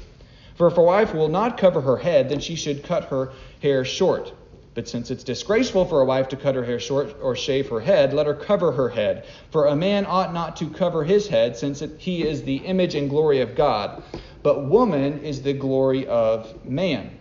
For 0.55 0.69
if 0.69 0.79
a 0.79 0.83
wife 0.83 1.12
will 1.14 1.29
not 1.29 1.59
cover 1.59 1.81
her 1.81 1.97
head, 1.97 2.29
then 2.29 2.38
she 2.38 2.55
should 2.55 2.85
cut 2.85 3.05
her 3.05 3.33
hair 3.62 3.85
short. 3.85 4.33
But 4.75 4.87
since 4.87 5.11
it's 5.11 5.25
disgraceful 5.25 5.85
for 5.85 6.00
a 6.00 6.05
wife 6.05 6.29
to 6.29 6.37
cut 6.37 6.55
her 6.55 6.64
hair 6.64 6.79
short 6.79 7.17
or 7.21 7.35
shave 7.35 7.69
her 7.71 7.81
head, 7.81 8.12
let 8.12 8.26
her 8.26 8.35
cover 8.35 8.71
her 8.73 8.90
head. 8.90 9.25
For 9.50 9.67
a 9.67 9.75
man 9.75 10.07
ought 10.07 10.33
not 10.33 10.57
to 10.59 10.71
cover 10.71 11.02
his 11.02 11.26
head, 11.26 11.57
since 11.57 11.83
it, 11.83 11.93
he 11.99 12.23
is 12.23 12.45
the 12.45 12.57
image 12.59 12.95
and 12.95 13.11
glory 13.11 13.40
of 13.40 13.57
God. 13.57 14.00
But 14.45 14.67
woman 14.69 15.25
is 15.25 15.43
the 15.43 15.52
glory 15.52 16.07
of 16.07 16.55
man. 16.64 17.19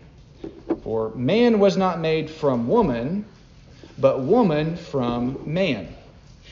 For 0.84 1.10
man 1.16 1.60
was 1.60 1.76
not 1.76 2.00
made 2.00 2.30
from 2.30 2.68
woman, 2.68 3.26
but 4.00 4.22
woman 4.22 4.76
from 4.76 5.42
man. 5.46 5.96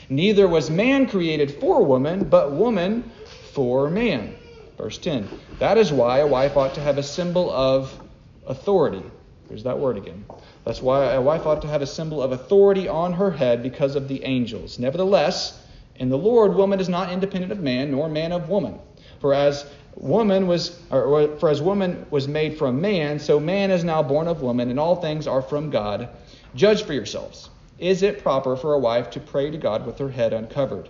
Neither 0.09 0.47
was 0.47 0.69
man 0.69 1.07
created 1.07 1.59
for 1.59 1.83
woman, 1.83 2.25
but 2.25 2.51
woman 2.51 3.11
for 3.53 3.89
man. 3.89 4.35
Verse 4.77 4.97
10. 4.97 5.27
That 5.59 5.77
is 5.77 5.91
why 5.91 6.19
a 6.19 6.27
wife 6.27 6.55
ought 6.55 6.75
to 6.75 6.81
have 6.81 6.97
a 6.97 7.03
symbol 7.03 7.49
of 7.51 7.99
authority. 8.45 9.03
There's 9.47 9.63
that 9.63 9.79
word 9.79 9.97
again. 9.97 10.25
That's 10.65 10.81
why 10.81 11.13
a 11.13 11.21
wife 11.21 11.45
ought 11.45 11.61
to 11.61 11.67
have 11.67 11.81
a 11.81 11.87
symbol 11.87 12.21
of 12.21 12.31
authority 12.31 12.87
on 12.87 13.13
her 13.13 13.31
head 13.31 13.63
because 13.63 13.95
of 13.95 14.07
the 14.07 14.23
angels. 14.23 14.77
Nevertheless, 14.77 15.61
in 15.95 16.09
the 16.09 16.17
Lord, 16.17 16.53
woman 16.55 16.79
is 16.79 16.89
not 16.89 17.11
independent 17.11 17.51
of 17.51 17.59
man, 17.59 17.91
nor 17.91 18.09
man 18.09 18.31
of 18.31 18.49
woman. 18.49 18.77
For 19.19 19.33
as 19.33 19.65
woman 19.95 20.47
was, 20.47 20.79
or 20.91 21.37
for 21.37 21.49
as 21.49 21.61
woman 21.61 22.05
was 22.11 22.27
made 22.27 22.57
from 22.57 22.81
man, 22.81 23.19
so 23.19 23.39
man 23.39 23.71
is 23.71 23.83
now 23.83 24.03
born 24.03 24.27
of 24.27 24.41
woman, 24.41 24.69
and 24.69 24.79
all 24.79 24.97
things 24.97 25.25
are 25.27 25.41
from 25.41 25.69
God. 25.69 26.09
Judge 26.57 26.83
for 26.83 26.93
yourselves. 26.93 27.49
Is 27.79 28.03
it 28.03 28.23
proper 28.23 28.57
for 28.57 28.73
a 28.73 28.79
wife 28.79 29.11
to 29.11 29.19
pray 29.19 29.51
to 29.51 29.57
God 29.57 29.85
with 29.85 29.99
her 29.99 30.09
head 30.09 30.33
uncovered? 30.33 30.89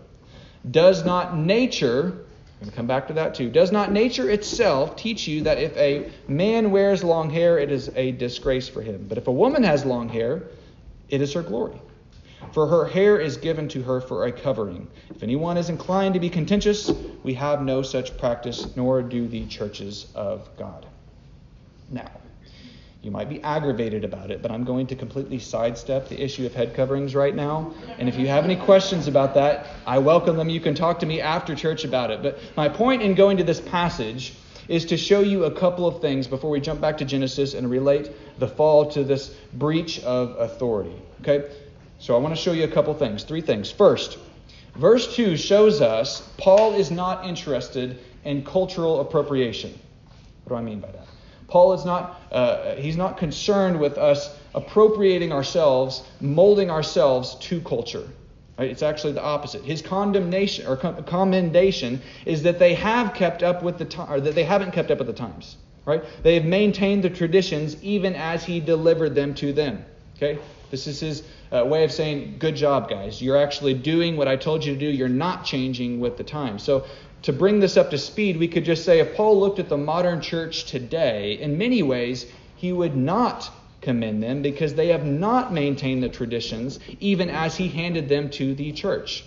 Does 0.70 1.06
not 1.06 1.38
nature 1.38 2.26
to 2.64 2.72
come 2.72 2.88
back 2.88 3.08
to 3.08 3.14
that 3.14 3.36
too. 3.36 3.50
Does 3.50 3.72
not 3.72 3.92
nature 3.92 4.30
itself 4.30 4.96
teach 4.96 5.28
you 5.28 5.44
that 5.44 5.60
if 5.60 5.76
a 5.78 6.10
man 6.28 6.72
wears 6.72 7.04
long 7.04 7.30
hair, 7.30 7.60
it 7.60 7.72
is 7.72 7.92
a 7.96 8.14
disgrace 8.14 8.68
for 8.68 8.82
him? 8.82 9.06
But 9.08 9.18
if 9.18 9.28
a 9.28 9.32
woman 9.32 9.64
has 9.64 9.86
long 9.86 10.10
hair, 10.10 10.44
it 11.10 11.22
is 11.22 11.34
her 11.34 11.44
glory. 11.44 11.80
For 12.54 12.68
her 12.68 12.86
hair 12.86 13.20
is 13.20 13.38
given 13.38 13.68
to 13.70 13.84
her 13.84 14.02
for 14.02 14.26
a 14.26 14.32
covering. 14.32 14.88
If 15.10 15.22
anyone 15.22 15.58
is 15.58 15.70
inclined 15.70 16.14
to 16.14 16.20
be 16.20 16.30
contentious, 16.30 16.92
we 17.24 17.34
have 17.36 17.62
no 17.62 17.82
such 17.82 18.18
practice, 18.18 18.76
nor 18.76 19.02
do 19.02 19.28
the 19.28 19.46
churches 19.48 20.08
of 20.16 20.50
God. 20.58 20.86
Now, 21.92 22.10
you 23.02 23.12
might 23.12 23.30
be 23.30 23.42
aggravated 23.44 24.04
about 24.04 24.32
it, 24.32 24.42
but 24.42 24.52
I'm 24.52 24.64
going 24.64 24.88
to 24.88 24.96
completely 24.96 25.40
sidestep 25.40 26.10
the 26.10 26.22
issue 26.22 26.46
of 26.46 26.54
head 26.54 26.74
coverings 26.74 27.16
right 27.16 27.36
now. 27.36 27.74
And 28.00 28.10
if 28.10 28.18
you 28.18 28.28
have 28.28 28.44
any 28.44 28.56
questions 28.56 29.08
about 29.08 29.34
that, 29.36 29.68
I 29.86 30.00
welcome 30.00 30.36
them. 30.36 30.50
You 30.50 30.60
can 30.60 30.74
talk 30.74 31.00
to 31.00 31.06
me 31.06 31.22
after 31.22 31.56
church 31.56 31.84
about 31.84 32.12
it. 32.12 32.24
But 32.24 32.40
my 32.56 32.68
point 32.68 33.02
in 33.02 33.14
going 33.14 33.38
to 33.38 33.44
this 33.44 33.62
passage 33.62 34.34
is 34.68 34.86
to 34.86 34.98
show 34.98 35.22
you 35.22 35.46
a 35.46 35.52
couple 35.52 35.88
of 35.88 36.02
things 36.02 36.28
before 36.28 36.50
we 36.50 36.60
jump 36.60 36.82
back 36.82 36.98
to 36.98 37.06
Genesis 37.06 37.54
and 37.54 37.70
relate 37.70 38.12
the 38.40 38.48
fall 38.48 38.90
to 38.92 39.04
this 39.04 39.34
breach 39.54 40.00
of 40.02 40.36
authority. 40.38 40.96
Okay? 41.22 41.50
So 42.00 42.16
I 42.16 42.20
want 42.20 42.36
to 42.36 42.42
show 42.42 42.52
you 42.52 42.66
a 42.66 42.68
couple 42.68 42.94
things. 42.94 43.24
Three 43.24 43.42
things. 43.42 43.72
First, 43.72 44.18
verse 44.76 45.16
2 45.16 45.38
shows 45.38 45.82
us 45.82 46.28
Paul 46.38 46.74
is 46.74 46.92
not 46.92 47.26
interested 47.26 48.00
in 48.26 48.44
cultural 48.44 49.00
appropriation. 49.00 49.78
What 50.44 50.56
do 50.56 50.60
I 50.60 50.62
mean 50.62 50.80
by 50.80 50.92
that? 50.92 51.07
Paul 51.48 51.74
is 51.74 51.86
not, 51.86 52.22
uh, 52.32 52.76
he's 52.76 52.98
not 52.98 53.18
concerned 53.18 53.80
with 53.80 53.98
us 53.98 54.36
appropriating 54.54 55.32
ourselves, 55.32 56.04
molding 56.20 56.70
ourselves 56.70 57.36
to 57.36 57.62
culture. 57.62 58.08
Right? 58.58 58.70
It's 58.70 58.84
actually 58.84 59.14
the 59.14 59.24
opposite. 59.24 59.64
His 59.64 59.82
condemnation 59.82 60.68
or 60.68 60.76
commendation 60.76 62.02
is 62.26 62.44
that 62.44 62.60
they 62.60 62.74
have 62.74 63.14
kept 63.14 63.44
up 63.44 63.64
with 63.64 63.78
the 63.78 63.86
time, 63.86 64.12
or 64.12 64.20
that 64.20 64.36
they 64.36 64.44
haven't 64.44 64.72
kept 64.72 64.92
up 64.92 64.98
with 64.98 65.08
the 65.08 65.14
times. 65.14 65.58
Right? 65.86 66.04
They 66.22 66.34
have 66.34 66.44
maintained 66.44 67.04
the 67.04 67.10
traditions 67.10 67.82
even 67.82 68.14
as 68.14 68.44
he 68.44 68.60
delivered 68.60 69.16
them 69.16 69.34
to 69.36 69.54
them. 69.54 69.86
Okay? 70.18 70.40
This 70.70 70.88
is 70.88 71.00
his 71.00 71.24
uh, 71.52 71.64
way 71.66 71.84
of 71.84 71.92
saying, 71.92 72.38
good 72.40 72.56
job, 72.56 72.90
guys. 72.90 73.22
You're 73.22 73.38
actually 73.38 73.74
doing 73.74 74.18
what 74.18 74.28
I 74.28 74.36
told 74.36 74.66
you 74.66 74.74
to 74.74 74.80
do. 74.80 74.88
You're 74.88 75.08
not 75.08 75.46
changing 75.46 76.00
with 76.00 76.18
the 76.18 76.24
time. 76.24 76.60
So 76.60 76.86
to 77.22 77.34
bring 77.34 77.60
this 77.60 77.78
up 77.78 77.90
to 77.92 77.98
speed, 77.98 78.38
we 78.38 78.48
could 78.48 78.66
just 78.66 78.84
say 78.84 79.00
if 79.00 79.16
Paul 79.16 79.40
looked 79.40 79.60
at 79.60 79.70
the 79.70 79.78
modern 79.78 80.22
church 80.22 80.66
today, 80.66 81.34
in 81.40 81.58
many 81.58 81.84
ways, 81.84 82.26
he 82.56 82.74
would 82.74 82.96
not 82.96 83.50
commend 83.82 84.22
them 84.22 84.42
because 84.42 84.74
they 84.74 84.88
have 84.90 85.06
not 85.06 85.54
maintained 85.54 86.04
the 86.04 86.10
traditions 86.10 86.80
even 87.00 87.30
as 87.30 87.56
he 87.56 87.68
handed 87.70 88.10
them 88.10 88.30
to 88.32 88.54
the 88.56 88.72
church. 88.72 89.24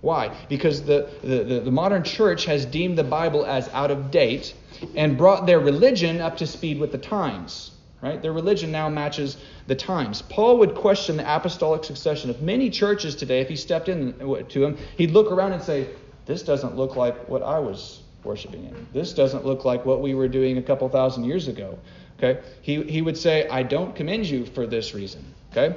Why? 0.00 0.36
Because 0.48 0.82
the, 0.82 1.08
the, 1.22 1.60
the, 1.60 1.70
modern 1.70 2.02
church 2.02 2.44
has 2.44 2.66
deemed 2.66 2.98
the 2.98 3.04
Bible 3.04 3.46
as 3.46 3.68
out 3.70 3.90
of 3.90 4.10
date 4.10 4.54
and 4.94 5.16
brought 5.16 5.46
their 5.46 5.60
religion 5.60 6.20
up 6.20 6.36
to 6.38 6.46
speed 6.46 6.78
with 6.78 6.92
the 6.92 6.98
times. 6.98 7.70
Right? 8.04 8.20
Their 8.20 8.34
religion 8.34 8.70
now 8.70 8.90
matches 8.90 9.38
the 9.66 9.74
times. 9.74 10.20
Paul 10.20 10.58
would 10.58 10.74
question 10.74 11.16
the 11.16 11.36
apostolic 11.36 11.84
succession 11.84 12.28
of 12.28 12.42
many 12.42 12.68
churches 12.68 13.16
today 13.16 13.40
if 13.40 13.48
he 13.48 13.56
stepped 13.56 13.88
in 13.88 14.12
to 14.50 14.60
them. 14.60 14.76
He'd 14.98 15.12
look 15.12 15.32
around 15.32 15.54
and 15.54 15.62
say, 15.62 15.88
this 16.26 16.42
doesn't 16.42 16.76
look 16.76 16.96
like 16.96 17.30
what 17.30 17.42
I 17.42 17.58
was 17.58 18.02
worshiping 18.22 18.66
in. 18.66 18.86
This 18.92 19.14
doesn't 19.14 19.46
look 19.46 19.64
like 19.64 19.86
what 19.86 20.02
we 20.02 20.14
were 20.14 20.28
doing 20.28 20.58
a 20.58 20.62
couple 20.62 20.86
thousand 20.90 21.24
years 21.24 21.48
ago. 21.48 21.78
Okay? 22.18 22.42
He, 22.60 22.82
he 22.82 23.00
would 23.00 23.16
say, 23.16 23.48
I 23.48 23.62
don't 23.62 23.96
commend 23.96 24.26
you 24.26 24.44
for 24.44 24.66
this 24.66 24.92
reason. 24.92 25.24
Okay? 25.52 25.74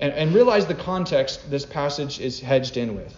And, 0.00 0.14
and 0.14 0.34
realize 0.34 0.64
the 0.64 0.74
context 0.74 1.50
this 1.50 1.66
passage 1.66 2.20
is 2.20 2.40
hedged 2.40 2.78
in 2.78 2.96
with. 2.96 3.14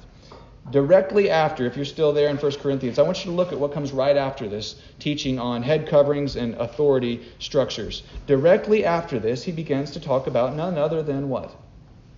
Directly 0.70 1.31
after, 1.31 1.64
if 1.66 1.76
you're 1.76 1.85
still 1.85 2.12
there 2.12 2.28
in 2.28 2.37
1 2.37 2.52
Corinthians, 2.57 2.98
I 2.98 3.02
want 3.02 3.24
you 3.24 3.31
to 3.31 3.37
look 3.37 3.52
at 3.52 3.59
what 3.59 3.72
comes 3.72 3.92
right 3.92 4.16
after 4.16 4.48
this 4.48 4.76
teaching 4.98 5.38
on 5.38 5.62
head 5.62 5.88
coverings 5.88 6.37
and 6.37 6.54
authority 6.57 7.22
structures. 7.38 8.02
Directly 8.26 8.85
after 8.85 9.18
this, 9.18 9.42
he 9.42 9.52
begins 9.52 9.90
to 9.92 10.00
talk 10.00 10.26
about 10.26 10.54
none 10.54 10.76
other 10.76 11.02
than 11.02 11.28
what? 11.28 11.54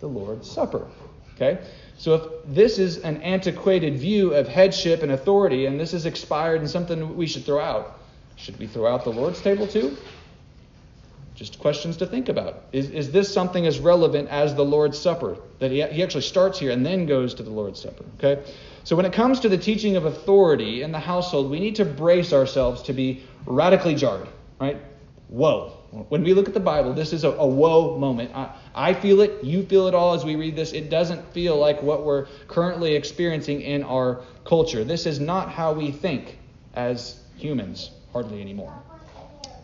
The 0.00 0.08
Lord's 0.08 0.50
Supper. 0.50 0.88
Okay? 1.34 1.58
So 1.96 2.14
if 2.14 2.54
this 2.54 2.78
is 2.78 2.98
an 2.98 3.22
antiquated 3.22 3.98
view 3.98 4.34
of 4.34 4.48
headship 4.48 5.02
and 5.02 5.12
authority, 5.12 5.66
and 5.66 5.78
this 5.78 5.94
is 5.94 6.06
expired 6.06 6.60
and 6.60 6.68
something 6.68 7.16
we 7.16 7.26
should 7.26 7.44
throw 7.44 7.60
out, 7.60 8.00
should 8.36 8.58
we 8.58 8.66
throw 8.66 8.92
out 8.92 9.04
the 9.04 9.12
Lord's 9.12 9.40
table 9.40 9.66
too? 9.66 9.96
Just 11.40 11.58
questions 11.58 11.96
to 11.96 12.04
think 12.04 12.28
about. 12.28 12.64
Is, 12.70 12.90
is 12.90 13.12
this 13.12 13.32
something 13.32 13.66
as 13.66 13.78
relevant 13.78 14.28
as 14.28 14.54
the 14.54 14.62
Lord's 14.62 14.98
Supper? 14.98 15.38
That 15.58 15.70
he, 15.70 15.82
he 15.84 16.02
actually 16.02 16.20
starts 16.20 16.58
here 16.58 16.70
and 16.70 16.84
then 16.84 17.06
goes 17.06 17.32
to 17.32 17.42
the 17.42 17.48
Lord's 17.48 17.80
Supper. 17.80 18.04
Okay? 18.18 18.42
So 18.84 18.94
when 18.94 19.06
it 19.06 19.14
comes 19.14 19.40
to 19.40 19.48
the 19.48 19.56
teaching 19.56 19.96
of 19.96 20.04
authority 20.04 20.82
in 20.82 20.92
the 20.92 20.98
household, 20.98 21.50
we 21.50 21.58
need 21.58 21.76
to 21.76 21.86
brace 21.86 22.34
ourselves 22.34 22.82
to 22.82 22.92
be 22.92 23.22
radically 23.46 23.94
jarred. 23.94 24.28
Right? 24.60 24.76
Whoa. 25.28 25.70
When 26.10 26.22
we 26.24 26.34
look 26.34 26.46
at 26.46 26.52
the 26.52 26.60
Bible, 26.60 26.92
this 26.92 27.14
is 27.14 27.24
a, 27.24 27.30
a 27.30 27.46
whoa 27.46 27.96
moment. 27.96 28.32
I, 28.34 28.54
I 28.74 28.92
feel 28.92 29.22
it, 29.22 29.42
you 29.42 29.64
feel 29.64 29.88
it 29.88 29.94
all 29.94 30.12
as 30.12 30.26
we 30.26 30.36
read 30.36 30.56
this. 30.56 30.74
It 30.74 30.90
doesn't 30.90 31.32
feel 31.32 31.56
like 31.56 31.80
what 31.80 32.04
we're 32.04 32.26
currently 32.48 32.94
experiencing 32.94 33.62
in 33.62 33.82
our 33.84 34.20
culture. 34.44 34.84
This 34.84 35.06
is 35.06 35.20
not 35.20 35.48
how 35.48 35.72
we 35.72 35.90
think 35.90 36.36
as 36.74 37.18
humans, 37.38 37.92
hardly 38.12 38.42
anymore. 38.42 38.74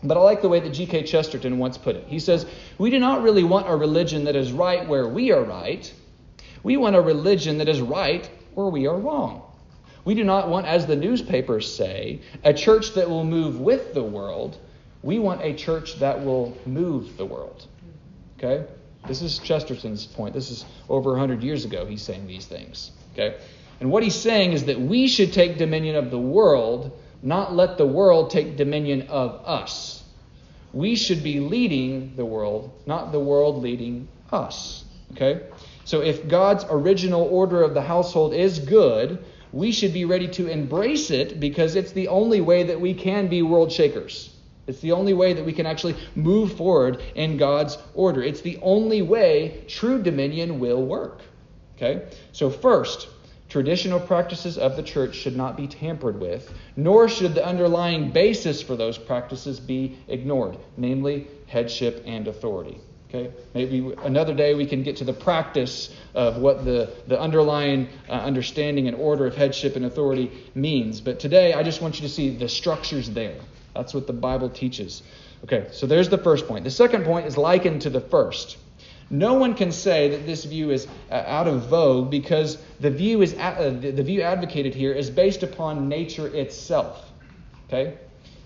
But 0.03 0.17
I 0.17 0.21
like 0.21 0.41
the 0.41 0.49
way 0.49 0.59
that 0.59 0.69
G.K. 0.69 1.03
Chesterton 1.03 1.57
once 1.57 1.77
put 1.77 1.95
it. 1.95 2.05
He 2.07 2.19
says, 2.19 2.45
We 2.77 2.89
do 2.89 2.99
not 2.99 3.23
really 3.23 3.43
want 3.43 3.69
a 3.69 3.75
religion 3.75 4.25
that 4.25 4.35
is 4.35 4.51
right 4.51 4.87
where 4.87 5.07
we 5.07 5.31
are 5.31 5.43
right. 5.43 5.91
We 6.63 6.77
want 6.77 6.95
a 6.95 7.01
religion 7.01 7.57
that 7.59 7.69
is 7.69 7.81
right 7.81 8.29
where 8.53 8.67
we 8.67 8.87
are 8.87 8.97
wrong. 8.97 9.43
We 10.05 10.15
do 10.15 10.23
not 10.23 10.49
want, 10.49 10.67
as 10.67 10.85
the 10.85 10.95
newspapers 10.95 11.73
say, 11.73 12.21
a 12.43 12.53
church 12.53 12.93
that 12.93 13.09
will 13.09 13.25
move 13.25 13.59
with 13.59 13.93
the 13.93 14.03
world, 14.03 14.57
we 15.03 15.19
want 15.19 15.41
a 15.41 15.53
church 15.53 15.99
that 15.99 16.23
will 16.23 16.57
move 16.65 17.17
the 17.17 17.25
world. 17.25 17.65
Okay? 18.37 18.65
This 19.07 19.21
is 19.21 19.39
Chesterton's 19.39 20.05
point. 20.05 20.33
This 20.33 20.49
is 20.49 20.65
over 20.89 21.11
100 21.11 21.43
years 21.43 21.65
ago 21.65 21.85
he's 21.85 22.01
saying 22.01 22.27
these 22.27 22.45
things. 22.45 22.91
Okay? 23.13 23.37
And 23.79 23.91
what 23.91 24.03
he's 24.03 24.15
saying 24.15 24.53
is 24.53 24.65
that 24.65 24.79
we 24.79 25.07
should 25.07 25.33
take 25.33 25.57
dominion 25.57 25.95
of 25.95 26.11
the 26.11 26.19
world, 26.19 26.97
not 27.21 27.55
let 27.55 27.77
the 27.77 27.85
world 27.85 28.29
take 28.29 28.57
dominion 28.57 29.03
of 29.09 29.41
us. 29.45 30.03
We 30.73 30.95
should 30.95 31.23
be 31.23 31.39
leading 31.39 32.15
the 32.15 32.25
world, 32.25 32.71
not 32.85 33.11
the 33.11 33.19
world 33.19 33.61
leading 33.61 34.07
us. 34.31 34.83
Okay? 35.13 35.41
So 35.85 36.01
if 36.01 36.27
God's 36.27 36.65
original 36.69 37.23
order 37.23 37.63
of 37.63 37.73
the 37.73 37.81
household 37.81 38.33
is 38.33 38.59
good, 38.59 39.23
we 39.51 39.71
should 39.71 39.93
be 39.93 40.05
ready 40.05 40.27
to 40.29 40.47
embrace 40.47 41.09
it 41.09 41.39
because 41.39 41.75
it's 41.75 41.93
the 41.93 42.09
only 42.09 42.41
way 42.41 42.63
that 42.63 42.79
we 42.79 42.93
can 42.93 43.27
be 43.27 43.41
world 43.41 43.71
shakers. 43.71 44.33
It's 44.67 44.81
the 44.81 44.91
only 44.91 45.13
way 45.13 45.31
that 45.33 45.45
we 45.45 45.53
can 45.53 45.65
actually 45.65 45.95
move 46.15 46.57
forward 46.57 47.01
in 47.15 47.37
God's 47.37 47.77
order. 47.95 48.21
It's 48.21 48.41
the 48.41 48.57
only 48.61 49.01
way 49.01 49.63
true 49.67 50.03
dominion 50.03 50.59
will 50.59 50.85
work. 50.85 51.21
Okay? 51.77 52.07
So, 52.33 52.49
first, 52.49 53.07
traditional 53.49 53.99
practices 53.99 54.57
of 54.57 54.75
the 54.75 54.83
church 54.83 55.15
should 55.15 55.35
not 55.35 55.55
be 55.55 55.67
tampered 55.67 56.19
with, 56.19 56.53
nor 56.75 57.07
should 57.07 57.33
the 57.33 57.45
underlying 57.45 58.11
basis 58.11 58.61
for 58.61 58.75
those 58.75 58.97
practices 58.97 59.59
be 59.59 59.97
ignored, 60.07 60.57
namely 60.75 61.27
headship 61.47 62.03
and 62.05 62.27
authority. 62.27 62.79
Okay? 63.09 63.31
Maybe 63.53 63.93
another 64.03 64.33
day 64.33 64.53
we 64.53 64.65
can 64.65 64.83
get 64.83 64.97
to 64.97 65.05
the 65.05 65.13
practice 65.13 65.95
of 66.13 66.37
what 66.37 66.65
the, 66.65 66.93
the 67.07 67.19
underlying 67.19 67.87
uh, 68.09 68.13
understanding 68.13 68.87
and 68.87 68.97
order 68.97 69.25
of 69.25 69.35
headship 69.35 69.77
and 69.77 69.85
authority 69.85 70.31
means. 70.55 70.99
But 70.99 71.19
today 71.19 71.53
I 71.53 71.63
just 71.63 71.81
want 71.81 71.95
you 71.95 72.07
to 72.07 72.13
see 72.13 72.35
the 72.35 72.49
structures 72.49 73.09
there. 73.09 73.37
That's 73.73 73.93
what 73.93 74.07
the 74.07 74.13
Bible 74.13 74.49
teaches. 74.49 75.03
Okay, 75.43 75.67
so 75.71 75.85
there's 75.85 76.09
the 76.09 76.17
first 76.17 76.47
point. 76.47 76.63
The 76.63 76.71
second 76.71 77.05
point 77.05 77.27
is 77.27 77.37
likened 77.37 77.83
to 77.83 77.89
the 77.89 78.01
first. 78.01 78.57
No 79.09 79.35
one 79.35 79.53
can 79.53 79.71
say 79.71 80.09
that 80.09 80.25
this 80.25 80.43
view 80.43 80.71
is 80.71 80.87
uh, 81.09 81.23
out 81.25 81.47
of 81.47 81.67
vogue 81.67 82.11
because 82.11 82.57
the 82.79 82.91
view 82.91 83.21
is 83.21 83.33
uh, 83.35 83.77
the 83.79 84.03
view 84.03 84.21
advocated 84.21 84.75
here 84.75 84.91
is 84.91 85.09
based 85.09 85.43
upon 85.43 85.87
nature 85.87 86.27
itself. 86.27 87.09
Okay? 87.67 87.97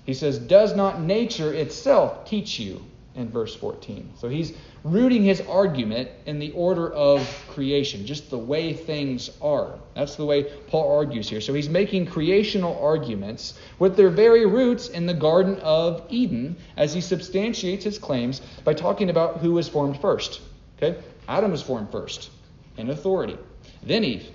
He 0.06 0.14
says, 0.14 0.38
"Does 0.38 0.76
not 0.76 1.02
nature 1.02 1.54
itself 1.54 2.26
teach 2.26 2.60
you?" 2.60 2.82
in 3.16 3.30
verse 3.30 3.56
14. 3.56 4.14
So 4.18 4.30
he's 4.30 4.54
rooting 4.84 5.24
his 5.24 5.42
argument 5.42 6.10
in 6.26 6.40
the 6.40 6.52
order 6.52 6.92
of 6.92 7.28
creation, 7.50 8.06
just 8.06 8.30
the 8.30 8.38
way 8.38 8.74
things 8.74 9.30
are. 9.42 9.74
That's 9.96 10.16
the 10.16 10.26
way 10.26 10.44
Paul 10.68 10.98
argues 10.98 11.30
here. 11.30 11.42
So 11.42 11.54
he's 11.54 11.70
making 11.70 12.06
creational 12.06 12.80
arguments 12.82 13.60
with 13.80 13.98
their 13.98 14.10
very 14.10 14.46
roots 14.46 14.90
in 14.90 15.06
the 15.06 15.14
Garden 15.14 15.58
of 15.60 16.06
Eden 16.10 16.56
as 16.78 16.94
he 16.94 17.02
substantiates 17.02 17.84
his 17.84 17.98
claims 17.98 18.42
by 18.64 18.74
talking 18.74 19.10
about 19.10 19.40
who 19.40 19.54
was 19.54 19.68
formed 19.68 20.00
first. 20.00 20.40
Okay? 20.82 21.00
Adam 21.28 21.52
was 21.52 21.62
formed 21.62 21.92
first 21.92 22.30
in 22.78 22.90
authority, 22.90 23.38
then 23.84 24.04
Eve. 24.04 24.28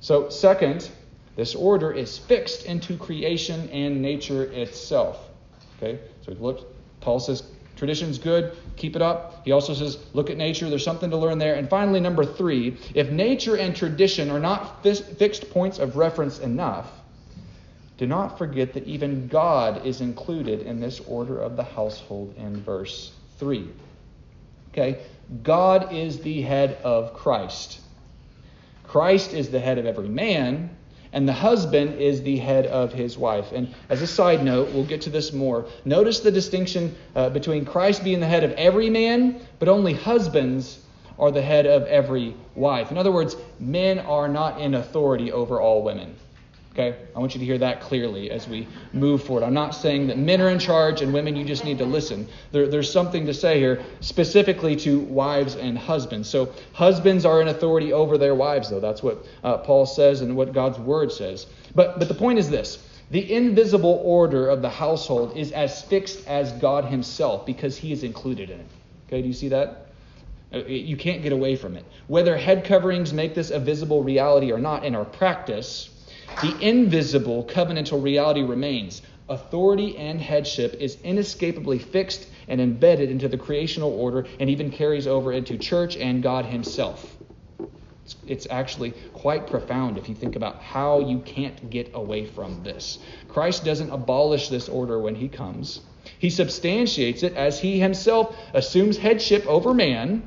So, 0.00 0.28
second, 0.30 0.90
this 1.36 1.54
order 1.54 1.92
is 1.92 2.18
fixed 2.18 2.64
into 2.64 2.96
creation 2.96 3.68
and 3.70 4.00
nature 4.00 4.44
itself. 4.44 5.28
Okay? 5.76 5.98
So 6.22 6.32
we've 6.32 6.40
looked, 6.40 6.64
Paul 7.00 7.20
says 7.20 7.42
Tradition's 7.80 8.18
good, 8.18 8.54
keep 8.76 8.94
it 8.94 9.00
up. 9.00 9.40
He 9.46 9.52
also 9.52 9.72
says, 9.72 9.96
look 10.12 10.28
at 10.28 10.36
nature, 10.36 10.68
there's 10.68 10.84
something 10.84 11.08
to 11.08 11.16
learn 11.16 11.38
there. 11.38 11.54
And 11.54 11.66
finally, 11.66 11.98
number 11.98 12.26
three, 12.26 12.76
if 12.94 13.10
nature 13.10 13.56
and 13.56 13.74
tradition 13.74 14.30
are 14.30 14.38
not 14.38 14.82
fixed 14.82 15.48
points 15.48 15.78
of 15.78 15.96
reference 15.96 16.40
enough, 16.40 16.90
do 17.96 18.06
not 18.06 18.36
forget 18.36 18.74
that 18.74 18.86
even 18.86 19.28
God 19.28 19.86
is 19.86 20.02
included 20.02 20.60
in 20.60 20.78
this 20.78 21.00
order 21.00 21.40
of 21.40 21.56
the 21.56 21.64
household 21.64 22.34
in 22.36 22.62
verse 22.62 23.12
3. 23.38 23.66
Okay? 24.80 25.00
God 25.42 25.92
is 25.92 26.20
the 26.20 26.42
head 26.42 26.78
of 26.82 27.14
Christ. 27.14 27.80
Christ 28.84 29.32
is 29.32 29.50
the 29.50 29.60
head 29.60 29.78
of 29.78 29.86
every 29.86 30.08
man, 30.08 30.70
and 31.12 31.28
the 31.28 31.32
husband 31.32 32.00
is 32.00 32.22
the 32.22 32.38
head 32.38 32.66
of 32.66 32.92
his 32.92 33.16
wife. 33.16 33.52
And 33.52 33.72
as 33.88 34.02
a 34.02 34.06
side 34.06 34.44
note, 34.44 34.72
we'll 34.72 34.84
get 34.84 35.02
to 35.02 35.10
this 35.10 35.32
more. 35.32 35.66
Notice 35.84 36.20
the 36.20 36.32
distinction 36.32 36.96
uh, 37.14 37.30
between 37.30 37.64
Christ 37.64 38.02
being 38.02 38.20
the 38.20 38.26
head 38.26 38.42
of 38.42 38.52
every 38.52 38.90
man, 38.90 39.40
but 39.58 39.68
only 39.68 39.92
husbands 39.92 40.80
are 41.18 41.30
the 41.30 41.42
head 41.42 41.66
of 41.66 41.84
every 41.84 42.34
wife. 42.54 42.90
In 42.90 42.98
other 42.98 43.12
words, 43.12 43.36
men 43.60 43.98
are 44.00 44.28
not 44.28 44.60
in 44.60 44.74
authority 44.74 45.30
over 45.30 45.60
all 45.60 45.82
women. 45.82 46.16
Okay? 46.72 46.96
I 47.16 47.18
want 47.18 47.34
you 47.34 47.40
to 47.40 47.44
hear 47.44 47.58
that 47.58 47.80
clearly 47.80 48.30
as 48.30 48.46
we 48.46 48.68
move 48.92 49.24
forward. 49.24 49.44
I'm 49.44 49.54
not 49.54 49.74
saying 49.74 50.06
that 50.06 50.18
men 50.18 50.40
are 50.40 50.50
in 50.50 50.58
charge 50.58 51.02
and 51.02 51.12
women, 51.12 51.34
you 51.34 51.44
just 51.44 51.64
need 51.64 51.78
to 51.78 51.84
listen. 51.84 52.28
There, 52.52 52.68
there's 52.68 52.90
something 52.90 53.26
to 53.26 53.34
say 53.34 53.58
here 53.58 53.82
specifically 54.00 54.76
to 54.76 55.00
wives 55.00 55.56
and 55.56 55.76
husbands. 55.76 56.28
So, 56.28 56.52
husbands 56.72 57.24
are 57.24 57.42
in 57.42 57.48
authority 57.48 57.92
over 57.92 58.18
their 58.18 58.36
wives, 58.36 58.70
though. 58.70 58.80
That's 58.80 59.02
what 59.02 59.26
uh, 59.42 59.58
Paul 59.58 59.84
says 59.84 60.20
and 60.20 60.36
what 60.36 60.52
God's 60.52 60.78
word 60.78 61.10
says. 61.10 61.46
But, 61.74 61.98
but 61.98 62.06
the 62.06 62.14
point 62.14 62.38
is 62.38 62.48
this 62.48 62.86
the 63.10 63.32
invisible 63.32 64.00
order 64.04 64.48
of 64.48 64.62
the 64.62 64.70
household 64.70 65.36
is 65.36 65.50
as 65.50 65.82
fixed 65.82 66.26
as 66.28 66.52
God 66.52 66.84
Himself 66.84 67.44
because 67.44 67.76
He 67.76 67.90
is 67.90 68.04
included 68.04 68.50
in 68.50 68.60
it. 68.60 68.66
Okay, 69.08 69.22
do 69.22 69.26
you 69.26 69.34
see 69.34 69.48
that? 69.48 69.88
Uh, 70.52 70.58
you 70.58 70.96
can't 70.96 71.22
get 71.22 71.32
away 71.32 71.56
from 71.56 71.76
it. 71.76 71.84
Whether 72.06 72.36
head 72.36 72.64
coverings 72.64 73.12
make 73.12 73.34
this 73.34 73.50
a 73.50 73.58
visible 73.58 74.04
reality 74.04 74.52
or 74.52 74.58
not 74.58 74.84
in 74.84 74.94
our 74.94 75.04
practice, 75.04 75.89
the 76.42 76.56
invisible 76.60 77.44
covenantal 77.44 78.02
reality 78.02 78.42
remains. 78.42 79.02
Authority 79.28 79.96
and 79.96 80.20
headship 80.20 80.74
is 80.80 80.98
inescapably 81.04 81.78
fixed 81.78 82.26
and 82.48 82.60
embedded 82.60 83.10
into 83.10 83.28
the 83.28 83.38
creational 83.38 83.92
order 83.92 84.26
and 84.40 84.50
even 84.50 84.70
carries 84.70 85.06
over 85.06 85.32
into 85.32 85.56
church 85.56 85.96
and 85.96 86.22
God 86.22 86.46
Himself. 86.46 87.16
It's 88.26 88.48
actually 88.50 88.92
quite 89.12 89.46
profound 89.46 89.98
if 89.98 90.08
you 90.08 90.16
think 90.16 90.34
about 90.34 90.60
how 90.60 90.98
you 90.98 91.20
can't 91.20 91.70
get 91.70 91.92
away 91.94 92.26
from 92.26 92.64
this. 92.64 92.98
Christ 93.28 93.64
doesn't 93.64 93.90
abolish 93.90 94.48
this 94.48 94.68
order 94.68 94.98
when 94.98 95.14
He 95.14 95.28
comes, 95.28 95.80
He 96.18 96.30
substantiates 96.30 97.22
it 97.22 97.34
as 97.34 97.60
He 97.60 97.78
Himself 97.78 98.36
assumes 98.52 98.98
headship 98.98 99.46
over 99.46 99.72
man 99.72 100.22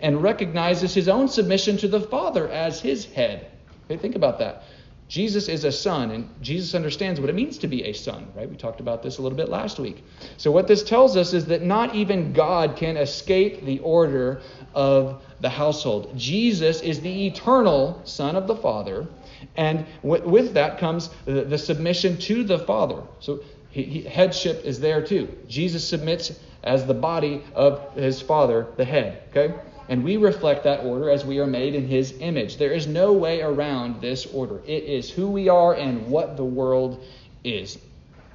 and 0.00 0.22
recognizes 0.22 0.92
His 0.92 1.08
own 1.08 1.28
submission 1.28 1.78
to 1.78 1.88
the 1.88 2.00
Father 2.00 2.48
as 2.48 2.80
His 2.80 3.06
head. 3.06 3.50
Okay, 3.86 3.96
think 3.96 4.14
about 4.14 4.38
that. 4.40 4.64
Jesus 5.12 5.46
is 5.46 5.64
a 5.64 5.72
son, 5.72 6.10
and 6.10 6.26
Jesus 6.40 6.74
understands 6.74 7.20
what 7.20 7.28
it 7.28 7.34
means 7.34 7.58
to 7.58 7.66
be 7.66 7.84
a 7.84 7.92
son, 7.92 8.28
right? 8.34 8.48
We 8.48 8.56
talked 8.56 8.80
about 8.80 9.02
this 9.02 9.18
a 9.18 9.22
little 9.22 9.36
bit 9.36 9.50
last 9.50 9.78
week. 9.78 10.02
So, 10.38 10.50
what 10.50 10.66
this 10.66 10.82
tells 10.82 11.18
us 11.18 11.34
is 11.34 11.44
that 11.46 11.60
not 11.60 11.94
even 11.94 12.32
God 12.32 12.76
can 12.76 12.96
escape 12.96 13.62
the 13.66 13.78
order 13.80 14.40
of 14.72 15.22
the 15.42 15.50
household. 15.50 16.16
Jesus 16.16 16.80
is 16.80 17.02
the 17.02 17.26
eternal 17.26 18.00
Son 18.06 18.36
of 18.36 18.46
the 18.46 18.56
Father, 18.56 19.06
and 19.54 19.84
with 20.02 20.54
that 20.54 20.78
comes 20.78 21.10
the, 21.26 21.58
submission 21.58 22.16
to 22.16 22.42
the 22.42 22.60
Father. 22.60 23.02
So, 23.20 23.40
he, 23.68 23.82
he, 23.82 24.02
headship 24.04 24.64
is 24.64 24.80
there 24.80 25.04
too. 25.04 25.28
Jesus 25.46 25.86
submits 25.86 26.32
as 26.62 26.86
the 26.86 26.94
body 26.94 27.42
of 27.54 27.94
his 27.96 28.22
Father, 28.22 28.68
the 28.78 28.86
head, 28.86 29.24
okay? 29.28 29.54
And 29.88 30.04
we 30.04 30.16
reflect 30.16 30.64
that 30.64 30.84
order 30.84 31.10
as 31.10 31.24
we 31.24 31.38
are 31.40 31.46
made 31.46 31.74
in 31.74 31.86
his 31.86 32.14
image. 32.20 32.56
There 32.56 32.72
is 32.72 32.86
no 32.86 33.12
way 33.12 33.42
around 33.42 34.00
this 34.00 34.26
order. 34.26 34.60
It 34.66 34.84
is 34.84 35.10
who 35.10 35.28
we 35.28 35.48
are 35.48 35.74
and 35.74 36.06
what 36.08 36.36
the 36.36 36.44
world 36.44 37.04
is. 37.44 37.78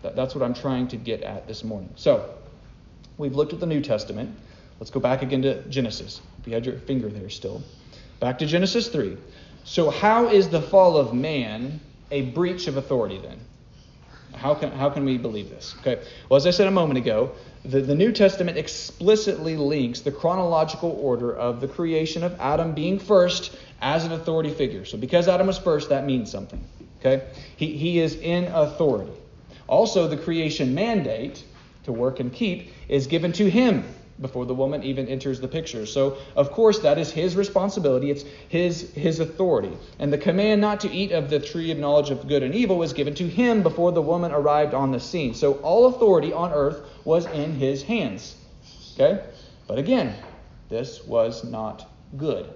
That's 0.02 0.36
what 0.36 0.44
I'm 0.44 0.54
trying 0.54 0.88
to 0.90 0.98
get 0.98 1.22
at 1.24 1.48
this 1.48 1.64
morning. 1.64 1.90
So, 1.96 2.34
we've 3.18 3.36
looked 3.36 3.54
at 3.54 3.60
the 3.60 3.66
New 3.66 3.82
Testament. 3.82 4.36
Let's 4.80 4.92
go 4.92 5.00
back 5.00 5.22
again 5.22 5.42
to 5.42 5.62
Genesis. 5.70 6.22
If 6.40 6.48
you 6.48 6.54
had 6.54 6.66
your 6.66 6.78
finger 6.80 7.10
there 7.10 7.30
still. 7.30 7.64
Back 8.20 8.40
to 8.40 8.46
Genesis 8.46 8.88
3. 8.90 9.18
So, 9.64 9.90
how 9.90 10.28
is 10.28 10.50
the 10.50 10.62
fall 10.62 10.98
of 10.98 11.14
man 11.14 11.80
a 12.12 12.22
breach 12.32 12.68
of 12.68 12.78
authority 12.78 13.20
then? 13.20 13.40
How 14.38 14.56
can, 14.56 14.72
how 14.72 14.90
can 14.90 15.06
we 15.06 15.18
believe 15.18 15.50
this? 15.50 15.76
Okay. 15.82 16.02
Well, 16.30 16.38
as 16.38 16.48
I 16.48 16.52
said 16.52 16.68
a 16.68 16.72
moment 16.72 16.98
ago, 16.98 17.32
the, 17.66 17.82
the 17.82 17.96
New 17.96 18.12
Testament 18.12 18.58
explicitly 18.58 19.58
links 19.58 20.02
the 20.02 20.12
chronological 20.12 20.92
order 21.02 21.36
of 21.36 21.60
the 21.60 21.68
creation 21.68 22.24
of 22.24 22.40
Adam 22.40 22.74
being 22.74 23.00
first 23.00 23.58
as 23.82 24.06
an 24.06 24.12
authority 24.12 24.52
figure. 24.52 24.86
So 24.86 24.98
because 24.98 25.28
Adam 25.28 25.48
was 25.48 25.58
first, 25.58 25.90
that 25.90 26.06
means 26.06 26.32
something. 26.32 26.64
Okay? 27.00 27.28
He, 27.58 27.76
he 27.78 28.00
is 28.00 28.16
in 28.16 28.46
authority. 28.46 29.12
Also, 29.68 30.08
the 30.08 30.18
creation 30.18 30.74
mandate 30.74 31.44
to 31.84 31.92
work 31.92 32.20
and 32.20 32.32
keep 32.32 32.72
is 32.88 33.08
given 33.08 33.34
to 33.34 33.50
him 33.50 33.84
before 34.20 34.46
the 34.46 34.54
woman 34.54 34.84
even 34.84 35.08
enters 35.08 35.40
the 35.40 35.48
picture. 35.48 35.86
So, 35.86 36.18
of 36.36 36.52
course, 36.52 36.80
that 36.80 36.98
is 36.98 37.12
his 37.12 37.36
responsibility. 37.36 38.10
It's 38.10 38.24
his 38.50 38.92
his 38.94 39.20
authority. 39.20 39.78
And 40.00 40.12
the 40.12 40.18
command 40.18 40.62
not 40.62 40.80
to 40.82 40.92
eat 40.92 41.12
of 41.12 41.30
the 41.30 41.40
tree 41.40 41.72
of 41.72 41.78
knowledge 41.78 42.10
of 42.10 42.28
good 42.28 42.44
and 42.44 42.56
evil 42.56 42.78
was 42.78 42.94
given 42.94 43.14
to 43.16 43.28
him 43.28 43.64
before 43.64 43.92
the 43.92 44.02
woman 44.02 44.32
arrived 44.32 44.74
on 44.74 44.92
the 44.92 45.00
scene. 45.00 45.34
So, 45.34 45.54
all 45.56 45.88
authority 45.88 46.34
on 46.34 46.52
earth 46.52 46.82
was 47.06 47.26
in 47.28 47.54
his 47.54 47.84
hands. 47.84 48.36
Okay? 48.94 49.24
But 49.68 49.78
again, 49.78 50.16
this 50.70 51.06
was 51.06 51.44
not 51.44 51.90
good. 52.18 52.50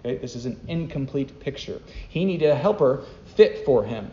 Okay? 0.00 0.16
This 0.18 0.36
is 0.36 0.46
an 0.46 0.60
incomplete 0.68 1.40
picture. 1.40 1.80
He 2.08 2.24
needed 2.24 2.50
a 2.50 2.54
helper 2.54 3.04
fit 3.36 3.64
for 3.64 3.84
him. 3.84 4.10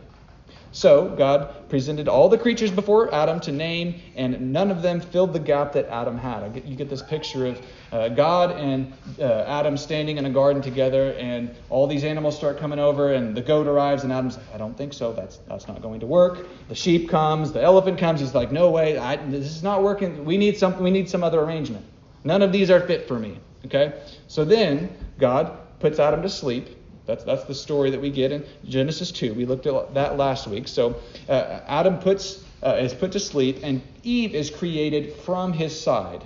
So 0.73 1.09
God 1.09 1.69
presented 1.69 2.07
all 2.07 2.29
the 2.29 2.37
creatures 2.37 2.71
before 2.71 3.13
Adam 3.13 3.39
to 3.41 3.51
name, 3.51 4.01
and 4.15 4.51
none 4.51 4.71
of 4.71 4.81
them 4.81 4.99
filled 4.99 5.31
the 5.31 5.39
gap 5.39 5.71
that 5.73 5.87
Adam 5.87 6.17
had. 6.17 6.63
You 6.65 6.75
get 6.75 6.89
this 6.89 7.03
picture 7.03 7.45
of 7.45 7.61
uh, 7.91 8.09
God 8.09 8.57
and 8.57 8.91
uh, 9.19 9.43
Adam 9.47 9.77
standing 9.77 10.17
in 10.17 10.25
a 10.25 10.31
garden 10.31 10.63
together, 10.63 11.13
and 11.13 11.55
all 11.69 11.85
these 11.85 12.03
animals 12.03 12.35
start 12.35 12.57
coming 12.57 12.79
over, 12.79 13.13
and 13.13 13.37
the 13.37 13.41
goat 13.41 13.67
arrives, 13.67 14.03
and 14.03 14.11
Adam's 14.11 14.37
like, 14.37 14.55
I 14.55 14.57
don't 14.57 14.75
think 14.75 14.93
so. 14.93 15.13
That's 15.13 15.37
that's 15.47 15.67
not 15.67 15.83
going 15.83 15.99
to 15.99 16.07
work. 16.07 16.47
The 16.69 16.75
sheep 16.75 17.07
comes, 17.07 17.51
the 17.51 17.61
elephant 17.61 17.99
comes. 17.99 18.19
He's 18.19 18.33
like, 18.33 18.51
No 18.51 18.71
way, 18.71 18.97
I, 18.97 19.17
this 19.17 19.45
is 19.45 19.61
not 19.61 19.83
working. 19.83 20.25
We 20.25 20.37
need 20.37 20.57
some. 20.57 20.81
We 20.81 20.89
need 20.89 21.07
some 21.07 21.23
other 21.23 21.39
arrangement. 21.39 21.85
None 22.23 22.41
of 22.41 22.51
these 22.51 22.71
are 22.71 22.79
fit 22.79 23.07
for 23.07 23.19
me. 23.19 23.37
Okay. 23.65 23.93
So 24.27 24.43
then 24.43 24.89
God 25.19 25.55
puts 25.79 25.99
Adam 25.99 26.23
to 26.23 26.29
sleep 26.29 26.79
that's, 27.05 27.23
that's 27.23 27.43
the 27.43 27.55
story 27.55 27.89
that 27.91 28.01
we 28.01 28.09
get 28.09 28.31
in 28.31 28.45
Genesis 28.65 29.11
2. 29.11 29.33
We 29.33 29.45
looked 29.45 29.67
at 29.67 29.93
that 29.93 30.17
last 30.17 30.47
week. 30.47 30.67
So 30.67 30.95
uh, 31.27 31.59
Adam 31.67 31.99
puts, 31.99 32.43
uh, 32.61 32.77
is 32.79 32.93
put 32.93 33.11
to 33.13 33.19
sleep, 33.19 33.59
and 33.61 33.81
Eve 34.03 34.35
is 34.35 34.49
created 34.49 35.13
from 35.17 35.53
his 35.53 35.79
side. 35.79 36.23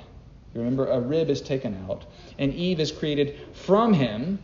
You 0.53 0.61
remember, 0.61 0.87
a 0.87 0.99
rib 0.99 1.29
is 1.29 1.41
taken 1.41 1.85
out, 1.87 2.05
and 2.37 2.53
Eve 2.53 2.79
is 2.79 2.91
created 2.91 3.39
from 3.53 3.93
him 3.93 4.39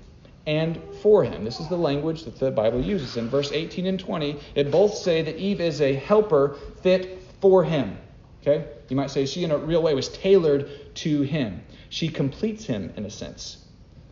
and 0.46 0.80
for 1.02 1.24
him. 1.24 1.43
This 1.46 1.60
is 1.60 1.69
the 1.69 1.78
language 1.78 2.24
that 2.26 2.39
the 2.39 2.52
Bible 2.52 2.82
uses. 2.82 3.15
In 3.15 3.30
verse 3.30 3.52
18 3.52 3.86
and 3.86 4.00
20, 4.00 4.39
it 4.56 4.72
both 4.72 4.93
say 4.93 5.22
that 5.22 5.38
Eve 5.38 5.62
is 5.62 5.82
a 5.82 5.93
helper 5.93 6.58
fit 6.82 7.22
for 7.41 7.63
him. 7.63 7.98
Okay? 8.41 8.67
You 8.89 8.96
might 8.96 9.10
say 9.10 9.26
she, 9.26 9.43
in 9.43 9.52
a 9.52 9.58
real 9.58 9.82
way, 9.82 9.93
was 9.93 10.10
tailored 10.10 10.96
to 10.96 11.22
him. 11.22 11.62
She 11.89 12.10
completes 12.10 12.65
him, 12.65 12.91
in 12.98 13.06
a 13.06 13.10
sense. 13.10 13.62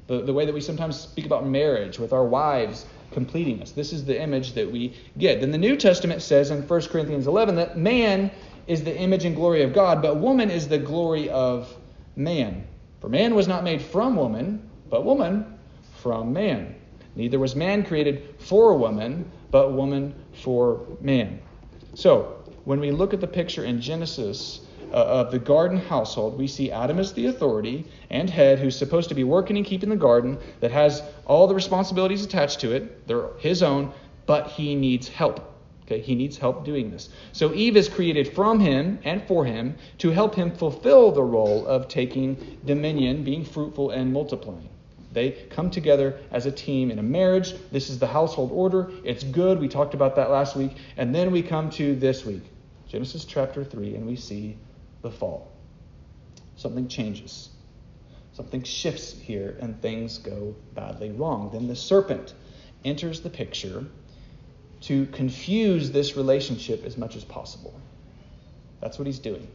The, 0.07 0.21
the 0.21 0.33
way 0.33 0.45
that 0.45 0.53
we 0.53 0.61
sometimes 0.61 0.99
speak 0.99 1.25
about 1.25 1.45
marriage 1.45 1.99
with 1.99 2.13
our 2.13 2.25
wives 2.25 2.85
completing 3.11 3.61
us. 3.61 3.71
This 3.71 3.93
is 3.93 4.05
the 4.05 4.19
image 4.19 4.53
that 4.53 4.71
we 4.71 4.93
get. 5.17 5.41
Then 5.41 5.51
the 5.51 5.57
New 5.57 5.75
Testament 5.75 6.21
says 6.21 6.51
in 6.51 6.67
1 6.67 6.81
Corinthians 6.87 7.27
11 7.27 7.55
that 7.55 7.77
man 7.77 8.31
is 8.67 8.83
the 8.83 8.95
image 8.95 9.25
and 9.25 9.35
glory 9.35 9.63
of 9.63 9.73
God, 9.73 10.01
but 10.01 10.17
woman 10.17 10.49
is 10.49 10.67
the 10.67 10.77
glory 10.77 11.29
of 11.29 11.75
man. 12.15 12.65
For 12.99 13.09
man 13.09 13.35
was 13.35 13.47
not 13.47 13.63
made 13.63 13.81
from 13.81 14.15
woman, 14.15 14.69
but 14.89 15.03
woman 15.03 15.57
from 15.97 16.33
man. 16.33 16.75
Neither 17.15 17.39
was 17.39 17.55
man 17.55 17.83
created 17.83 18.35
for 18.39 18.75
woman, 18.77 19.29
but 19.49 19.73
woman 19.73 20.13
for 20.33 20.85
man. 21.01 21.41
So, 21.93 22.37
when 22.63 22.79
we 22.79 22.91
look 22.91 23.13
at 23.13 23.19
the 23.19 23.27
picture 23.27 23.65
in 23.65 23.81
Genesis 23.81 24.61
uh, 24.91 24.95
of 24.95 25.31
the 25.31 25.39
garden 25.39 25.77
household, 25.77 26.37
we 26.37 26.47
see 26.47 26.71
Adam 26.71 26.99
as 26.99 27.13
the 27.13 27.27
authority 27.27 27.85
and 28.09 28.29
head 28.29 28.59
who's 28.59 28.77
supposed 28.77 29.09
to 29.09 29.15
be 29.15 29.23
working 29.23 29.57
and 29.57 29.65
keeping 29.65 29.89
the 29.89 29.95
garden, 29.95 30.37
that 30.59 30.71
has 30.71 31.01
all 31.25 31.47
the 31.47 31.55
responsibilities 31.55 32.23
attached 32.23 32.59
to 32.61 32.73
it. 32.73 33.07
They're 33.07 33.29
his 33.37 33.63
own, 33.63 33.93
but 34.25 34.47
he 34.47 34.75
needs 34.75 35.07
help. 35.07 35.47
Okay, 35.83 35.99
he 35.99 36.15
needs 36.15 36.37
help 36.37 36.63
doing 36.63 36.89
this. 36.89 37.09
So 37.33 37.53
Eve 37.53 37.75
is 37.75 37.89
created 37.89 38.33
from 38.33 38.59
him 38.59 38.99
and 39.03 39.21
for 39.27 39.43
him 39.43 39.75
to 39.97 40.09
help 40.09 40.35
him 40.35 40.51
fulfill 40.51 41.11
the 41.11 41.23
role 41.23 41.65
of 41.67 41.87
taking 41.87 42.59
dominion, 42.65 43.23
being 43.23 43.43
fruitful, 43.43 43.89
and 43.89 44.13
multiplying. 44.13 44.69
They 45.11 45.31
come 45.49 45.69
together 45.69 46.17
as 46.31 46.45
a 46.45 46.51
team 46.51 46.91
in 46.91 46.99
a 46.99 47.03
marriage. 47.03 47.53
This 47.71 47.89
is 47.89 47.99
the 47.99 48.07
household 48.07 48.51
order. 48.53 48.89
It's 49.03 49.23
good. 49.23 49.59
We 49.59 49.67
talked 49.67 49.93
about 49.93 50.15
that 50.15 50.29
last 50.29 50.55
week. 50.55 50.77
And 50.95 51.13
then 51.13 51.31
we 51.31 51.41
come 51.41 51.69
to 51.71 51.95
this 51.95 52.25
week, 52.25 52.43
Genesis 52.87 53.25
chapter 53.25 53.63
3, 53.63 53.95
and 53.95 54.07
we 54.07 54.15
see 54.15 54.57
the 55.01 55.11
fall. 55.11 55.51
Something 56.55 56.87
changes. 56.87 57.49
Something 58.33 58.63
shifts 58.63 59.13
here, 59.13 59.57
and 59.59 59.81
things 59.81 60.17
go 60.17 60.55
badly 60.73 61.11
wrong. 61.11 61.49
Then 61.51 61.67
the 61.67 61.75
serpent 61.75 62.33
enters 62.85 63.21
the 63.21 63.29
picture 63.29 63.85
to 64.81 65.05
confuse 65.07 65.91
this 65.91 66.15
relationship 66.15 66.85
as 66.85 66.97
much 66.97 67.15
as 67.15 67.23
possible. 67.23 67.73
That's 68.79 68.97
what 68.97 69.05
he's 69.05 69.19
doing. 69.19 69.47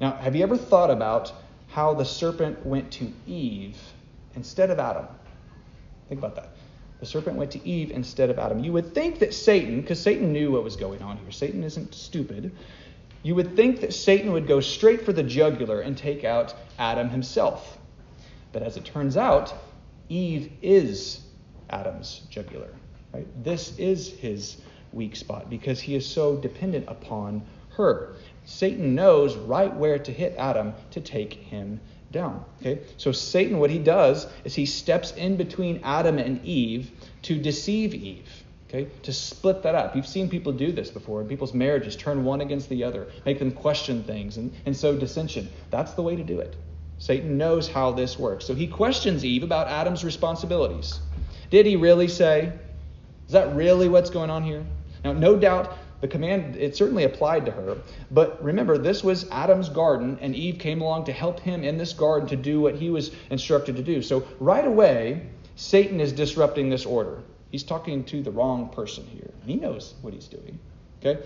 Now, 0.00 0.12
have 0.12 0.36
you 0.36 0.42
ever 0.42 0.56
thought 0.56 0.90
about 0.90 1.32
how 1.68 1.94
the 1.94 2.04
serpent 2.04 2.64
went 2.64 2.90
to 2.92 3.12
Eve 3.26 3.76
instead 4.34 4.70
of 4.70 4.78
Adam. 4.78 5.06
Think 6.08 6.20
about 6.20 6.36
that. 6.36 6.50
The 7.00 7.06
serpent 7.06 7.36
went 7.36 7.50
to 7.50 7.68
Eve 7.68 7.90
instead 7.90 8.30
of 8.30 8.38
Adam. 8.38 8.64
You 8.64 8.72
would 8.72 8.94
think 8.94 9.18
that 9.18 9.34
Satan, 9.34 9.80
because 9.80 10.00
Satan 10.00 10.32
knew 10.32 10.52
what 10.52 10.64
was 10.64 10.76
going 10.76 11.02
on 11.02 11.18
here, 11.18 11.30
Satan 11.30 11.62
isn't 11.62 11.94
stupid. 11.94 12.52
You 13.26 13.34
would 13.34 13.56
think 13.56 13.80
that 13.80 13.92
Satan 13.92 14.30
would 14.34 14.46
go 14.46 14.60
straight 14.60 15.04
for 15.04 15.12
the 15.12 15.24
jugular 15.24 15.80
and 15.80 15.98
take 15.98 16.22
out 16.22 16.54
Adam 16.78 17.08
himself. 17.08 17.76
But 18.52 18.62
as 18.62 18.76
it 18.76 18.84
turns 18.84 19.16
out, 19.16 19.52
Eve 20.08 20.52
is 20.62 21.22
Adam's 21.68 22.20
jugular. 22.30 22.68
Right? 23.12 23.26
This 23.42 23.76
is 23.78 24.10
his 24.10 24.58
weak 24.92 25.16
spot 25.16 25.50
because 25.50 25.80
he 25.80 25.96
is 25.96 26.06
so 26.06 26.36
dependent 26.36 26.84
upon 26.86 27.42
her. 27.70 28.14
Satan 28.44 28.94
knows 28.94 29.34
right 29.34 29.74
where 29.74 29.98
to 29.98 30.12
hit 30.12 30.36
Adam 30.38 30.72
to 30.92 31.00
take 31.00 31.32
him 31.32 31.80
down. 32.12 32.44
Okay? 32.60 32.78
So 32.96 33.10
Satan, 33.10 33.58
what 33.58 33.70
he 33.70 33.80
does 33.80 34.28
is 34.44 34.54
he 34.54 34.66
steps 34.66 35.10
in 35.14 35.34
between 35.34 35.80
Adam 35.82 36.18
and 36.18 36.44
Eve 36.44 36.92
to 37.22 37.36
deceive 37.36 37.92
Eve. 37.92 38.44
Okay? 38.68 38.88
To 39.02 39.12
split 39.12 39.62
that 39.62 39.74
up. 39.74 39.94
You've 39.94 40.06
seen 40.06 40.28
people 40.28 40.52
do 40.52 40.72
this 40.72 40.90
before 40.90 41.20
in 41.20 41.28
people's 41.28 41.54
marriages, 41.54 41.94
turn 41.94 42.24
one 42.24 42.40
against 42.40 42.68
the 42.68 42.82
other, 42.82 43.06
make 43.24 43.38
them 43.38 43.52
question 43.52 44.02
things, 44.02 44.36
and, 44.36 44.52
and 44.66 44.76
sow 44.76 44.96
dissension. 44.96 45.48
That's 45.70 45.92
the 45.92 46.02
way 46.02 46.16
to 46.16 46.24
do 46.24 46.40
it. 46.40 46.56
Satan 46.98 47.36
knows 47.36 47.68
how 47.68 47.92
this 47.92 48.18
works. 48.18 48.44
So 48.44 48.54
he 48.54 48.66
questions 48.66 49.24
Eve 49.24 49.42
about 49.42 49.68
Adam's 49.68 50.04
responsibilities. 50.04 51.00
Did 51.50 51.66
he 51.66 51.76
really 51.76 52.08
say? 52.08 52.52
Is 53.26 53.32
that 53.32 53.54
really 53.54 53.88
what's 53.88 54.10
going 54.10 54.30
on 54.30 54.42
here? 54.42 54.64
Now, 55.04 55.12
no 55.12 55.36
doubt 55.36 55.76
the 56.00 56.08
command, 56.08 56.56
it 56.56 56.76
certainly 56.76 57.04
applied 57.04 57.46
to 57.46 57.52
her. 57.52 57.78
But 58.10 58.42
remember, 58.42 58.78
this 58.78 59.04
was 59.04 59.28
Adam's 59.30 59.68
garden, 59.68 60.18
and 60.20 60.34
Eve 60.34 60.58
came 60.58 60.80
along 60.80 61.04
to 61.04 61.12
help 61.12 61.40
him 61.40 61.62
in 61.62 61.78
this 61.78 61.92
garden 61.92 62.28
to 62.28 62.36
do 62.36 62.60
what 62.60 62.74
he 62.74 62.90
was 62.90 63.12
instructed 63.30 63.76
to 63.76 63.82
do. 63.82 64.02
So 64.02 64.26
right 64.40 64.66
away, 64.66 65.26
Satan 65.54 66.00
is 66.00 66.12
disrupting 66.12 66.68
this 66.68 66.84
order. 66.84 67.22
He's 67.50 67.62
talking 67.62 68.04
to 68.04 68.22
the 68.22 68.30
wrong 68.30 68.68
person 68.70 69.06
here. 69.06 69.30
and 69.40 69.50
He 69.50 69.56
knows 69.56 69.94
what 70.02 70.12
he's 70.12 70.26
doing. 70.26 70.58
Okay? 71.00 71.22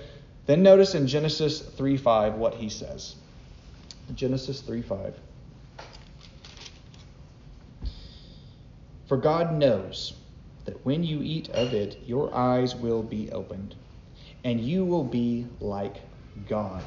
Then 0.47 0.63
notice 0.63 0.95
in 0.95 1.07
Genesis 1.07 1.61
3:5 1.61 2.37
what 2.37 2.55
he 2.55 2.69
says. 2.69 3.17
Genesis 4.15 4.63
3:5. 4.63 5.15
For 9.07 9.17
God 9.17 9.55
knows 9.55 10.15
that 10.65 10.85
when 10.85 11.03
you 11.03 11.21
eat 11.23 11.49
of 11.51 11.75
it, 11.75 11.99
your 12.07 12.35
eyes 12.35 12.77
will 12.77 13.03
be 13.03 13.31
opened 13.33 13.75
and 14.45 14.61
you 14.61 14.85
will 14.85 15.05
be 15.05 15.47
like 15.61 15.97
God, 16.49 16.85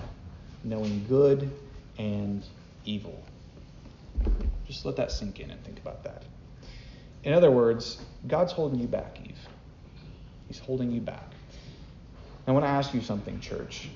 knowing 0.63 1.05
good 1.07 1.51
and 1.97 2.43
evil. 2.85 3.23
Just 4.65 4.85
let 4.85 4.95
that 4.95 5.11
sink 5.11 5.39
in 5.39 5.51
and 5.51 5.63
think 5.63 5.79
about 5.79 6.03
that. 6.03 6.23
In 7.23 7.33
other 7.33 7.51
words, 7.51 8.03
God's 8.27 8.51
holding 8.51 8.79
you 8.79 8.87
back, 8.87 9.17
Eve. 9.23 9.37
He's 10.47 10.59
holding 10.59 10.91
you 10.91 11.01
back. 11.01 11.31
I 12.45 12.51
want 12.51 12.65
to 12.65 12.69
ask 12.69 12.93
you 12.93 13.01
something, 13.01 13.39
church. 13.39 13.89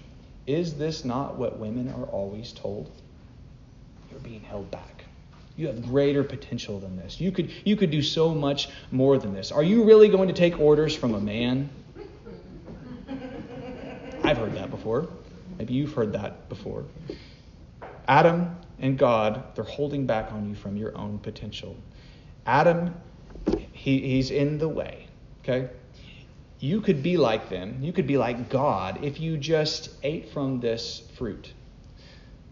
Is 0.46 0.76
this 0.76 1.04
not 1.04 1.36
what 1.38 1.60
women 1.60 1.90
are 1.90 2.06
always 2.06 2.54
told? 2.54 2.90
You're 4.10 4.22
being 4.22 4.42
held 4.42 4.72
back. 4.72 5.04
You 5.58 5.68
have 5.68 5.84
greater 5.86 6.24
potential 6.24 6.80
than 6.80 6.96
this. 6.96 7.20
You 7.20 7.32
could, 7.32 7.52
you 7.66 7.76
could 7.76 7.92
do 7.92 8.02
so 8.02 8.34
much 8.34 8.70
more 8.92 9.18
than 9.18 9.34
this. 9.34 9.52
Are 9.52 9.64
you 9.64 9.84
really 9.84 10.08
going 10.08 10.28
to 10.30 10.34
take 10.34 10.60
orders 10.60 10.96
from 10.96 11.16
a 11.16 11.20
man? 11.20 11.70
I've 14.24 14.38
heard 14.38 14.56
that 14.56 14.70
before. 14.70 15.10
Maybe 15.58 15.74
you've 15.74 15.94
heard 15.94 16.14
that 16.14 16.48
before. 16.48 16.86
Adam 18.08 18.56
and 18.80 18.98
God, 18.98 19.44
they're 19.56 19.66
holding 19.66 20.06
back 20.06 20.32
on 20.32 20.48
you 20.48 20.56
from 20.56 20.78
your 20.78 20.96
own 20.98 21.18
potential. 21.20 21.76
Adam, 22.46 22.94
he, 23.78 24.00
he's 24.00 24.32
in 24.32 24.58
the 24.58 24.68
way, 24.68 25.08
okay? 25.44 25.70
You 26.60 26.82
could 26.82 27.04
be 27.04 27.18
like 27.18 27.50
them. 27.50 27.78
You 27.82 27.94
could 27.94 28.08
be 28.08 28.18
like 28.18 28.50
God 28.50 29.04
if 29.04 29.20
you 29.20 29.38
just 29.38 29.92
ate 30.02 30.30
from 30.30 30.60
this 30.60 31.04
fruit. 31.16 31.54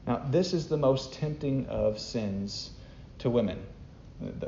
Now, 0.06 0.22
this 0.30 0.54
is 0.54 0.68
the 0.68 0.78
most 0.78 1.14
tempting 1.14 1.66
of 1.66 2.00
sins 2.00 2.70
to 3.20 3.30
women. 3.32 3.60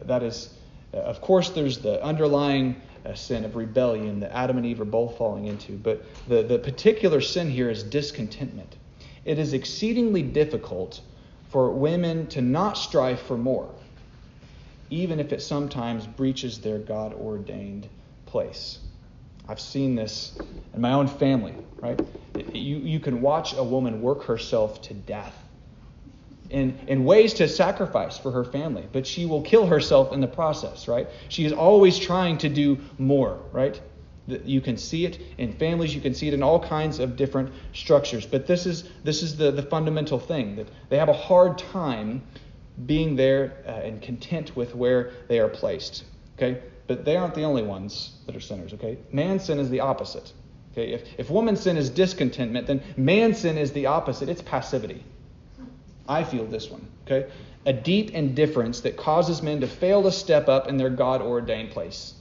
That 0.05 0.21
is, 0.21 0.53
uh, 0.93 0.97
of 0.97 1.19
course, 1.19 1.49
there's 1.49 1.79
the 1.79 2.01
underlying 2.03 2.79
uh, 3.03 3.15
sin 3.15 3.43
of 3.43 3.55
rebellion 3.55 4.19
that 4.19 4.31
Adam 4.31 4.57
and 4.57 4.65
Eve 4.65 4.79
are 4.79 4.85
both 4.85 5.17
falling 5.17 5.45
into. 5.45 5.73
But 5.73 6.03
the, 6.27 6.43
the 6.43 6.59
particular 6.59 7.21
sin 7.21 7.49
here 7.49 7.71
is 7.71 7.81
discontentment. 7.81 8.75
It 9.25 9.39
is 9.39 9.53
exceedingly 9.53 10.21
difficult 10.21 11.01
for 11.49 11.71
women 11.71 12.27
to 12.27 12.41
not 12.41 12.77
strive 12.77 13.19
for 13.19 13.37
more, 13.37 13.73
even 14.89 15.19
if 15.19 15.33
it 15.33 15.41
sometimes 15.41 16.05
breaches 16.07 16.59
their 16.59 16.79
God 16.79 17.13
ordained 17.13 17.87
place. 18.25 18.79
I've 19.47 19.59
seen 19.59 19.95
this 19.95 20.39
in 20.73 20.81
my 20.81 20.93
own 20.93 21.07
family, 21.07 21.55
right? 21.81 21.99
You, 22.53 22.77
you 22.77 22.99
can 22.99 23.21
watch 23.21 23.53
a 23.53 23.63
woman 23.63 24.01
work 24.01 24.23
herself 24.23 24.81
to 24.83 24.93
death 24.93 25.43
in, 26.49 26.77
in 26.87 27.03
ways 27.03 27.33
to 27.35 27.47
sacrifice 27.47 28.17
for 28.17 28.31
her 28.31 28.43
family, 28.43 28.87
but 28.91 29.05
she 29.05 29.25
will 29.25 29.41
kill 29.41 29.65
herself 29.65 30.13
in 30.13 30.21
the 30.21 30.27
process, 30.27 30.87
right? 30.87 31.07
She 31.29 31.45
is 31.45 31.51
always 31.53 31.97
trying 31.97 32.37
to 32.39 32.49
do 32.49 32.77
more, 32.97 33.39
right? 33.51 33.79
You 34.27 34.59
can 34.59 34.77
see 34.77 35.05
it 35.05 35.19
in 35.37 35.53
families, 35.53 35.95
you 35.95 36.01
can 36.01 36.13
see 36.13 36.27
it 36.27 36.33
in 36.33 36.43
all 36.43 36.59
kinds 36.59 36.99
of 36.99 37.15
different 37.15 37.51
structures. 37.73 38.25
But 38.25 38.45
this 38.45 38.65
is, 38.65 38.89
this 39.03 39.23
is 39.23 39.37
the, 39.37 39.51
the 39.51 39.63
fundamental 39.63 40.19
thing 40.19 40.55
that 40.57 40.67
they 40.89 40.97
have 40.97 41.09
a 41.09 41.13
hard 41.13 41.57
time 41.57 42.21
being 42.85 43.15
there 43.15 43.63
uh, 43.65 43.71
and 43.71 44.01
content 44.01 44.55
with 44.55 44.75
where 44.75 45.11
they 45.27 45.39
are 45.39 45.47
placed. 45.47 46.03
Okay? 46.37 46.61
But 46.87 47.05
they 47.05 47.15
aren't 47.17 47.35
the 47.35 47.43
only 47.43 47.63
ones 47.63 48.13
that 48.25 48.35
are 48.35 48.39
sinners, 48.39 48.73
okay? 48.73 48.97
Man 49.11 49.39
sin 49.39 49.59
is 49.59 49.69
the 49.69 49.81
opposite. 49.81 50.31
Okay? 50.71 50.93
If, 50.93 51.07
if 51.17 51.29
woman's 51.29 51.61
sin 51.61 51.75
is 51.75 51.89
discontentment, 51.89 52.67
then 52.67 52.81
man 52.95 53.33
sin 53.33 53.57
is 53.57 53.73
the 53.73 53.87
opposite. 53.87 54.29
It's 54.29 54.41
passivity. 54.41 55.03
I 56.07 56.23
feel 56.23 56.45
this 56.45 56.69
one, 56.69 56.87
okay? 57.05 57.29
A 57.65 57.73
deep 57.73 58.11
indifference 58.11 58.81
that 58.81 58.95
causes 58.95 59.41
men 59.41 59.59
to 59.61 59.67
fail 59.67 60.03
to 60.03 60.11
step 60.11 60.47
up 60.47 60.67
in 60.67 60.77
their 60.77 60.89
God 60.89 61.21
ordained 61.21 61.71
place. 61.71 62.13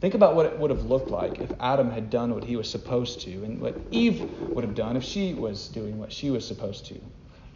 Think 0.00 0.12
about 0.12 0.36
what 0.36 0.44
it 0.44 0.58
would 0.58 0.70
have 0.70 0.84
looked 0.84 1.10
like 1.10 1.38
if 1.38 1.50
Adam 1.58 1.90
had 1.90 2.10
done 2.10 2.34
what 2.34 2.44
he 2.44 2.56
was 2.56 2.68
supposed 2.68 3.22
to, 3.22 3.30
and 3.44 3.60
what 3.62 3.74
Eve 3.90 4.20
would 4.50 4.64
have 4.64 4.74
done 4.74 4.96
if 4.96 5.04
she 5.04 5.32
was 5.32 5.68
doing 5.68 5.98
what 5.98 6.12
she 6.12 6.30
was 6.30 6.46
supposed 6.46 6.84
to. 6.86 7.00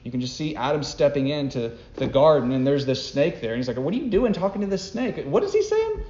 You 0.04 0.10
can 0.10 0.20
just 0.20 0.36
see 0.36 0.56
Adam 0.56 0.82
stepping 0.82 1.28
into 1.28 1.72
the 1.96 2.06
garden, 2.06 2.52
and 2.52 2.66
there's 2.66 2.86
this 2.86 3.06
snake 3.06 3.40
there, 3.40 3.52
and 3.52 3.58
he's 3.58 3.68
like, 3.68 3.76
"What 3.76 3.92
are 3.92 3.98
you 3.98 4.08
doing 4.08 4.32
talking 4.32 4.60
to 4.62 4.66
this 4.66 4.90
snake? 4.90 5.24
What 5.26 5.42
is 5.42 5.52
he 5.52 5.62
saying?" 5.62 6.02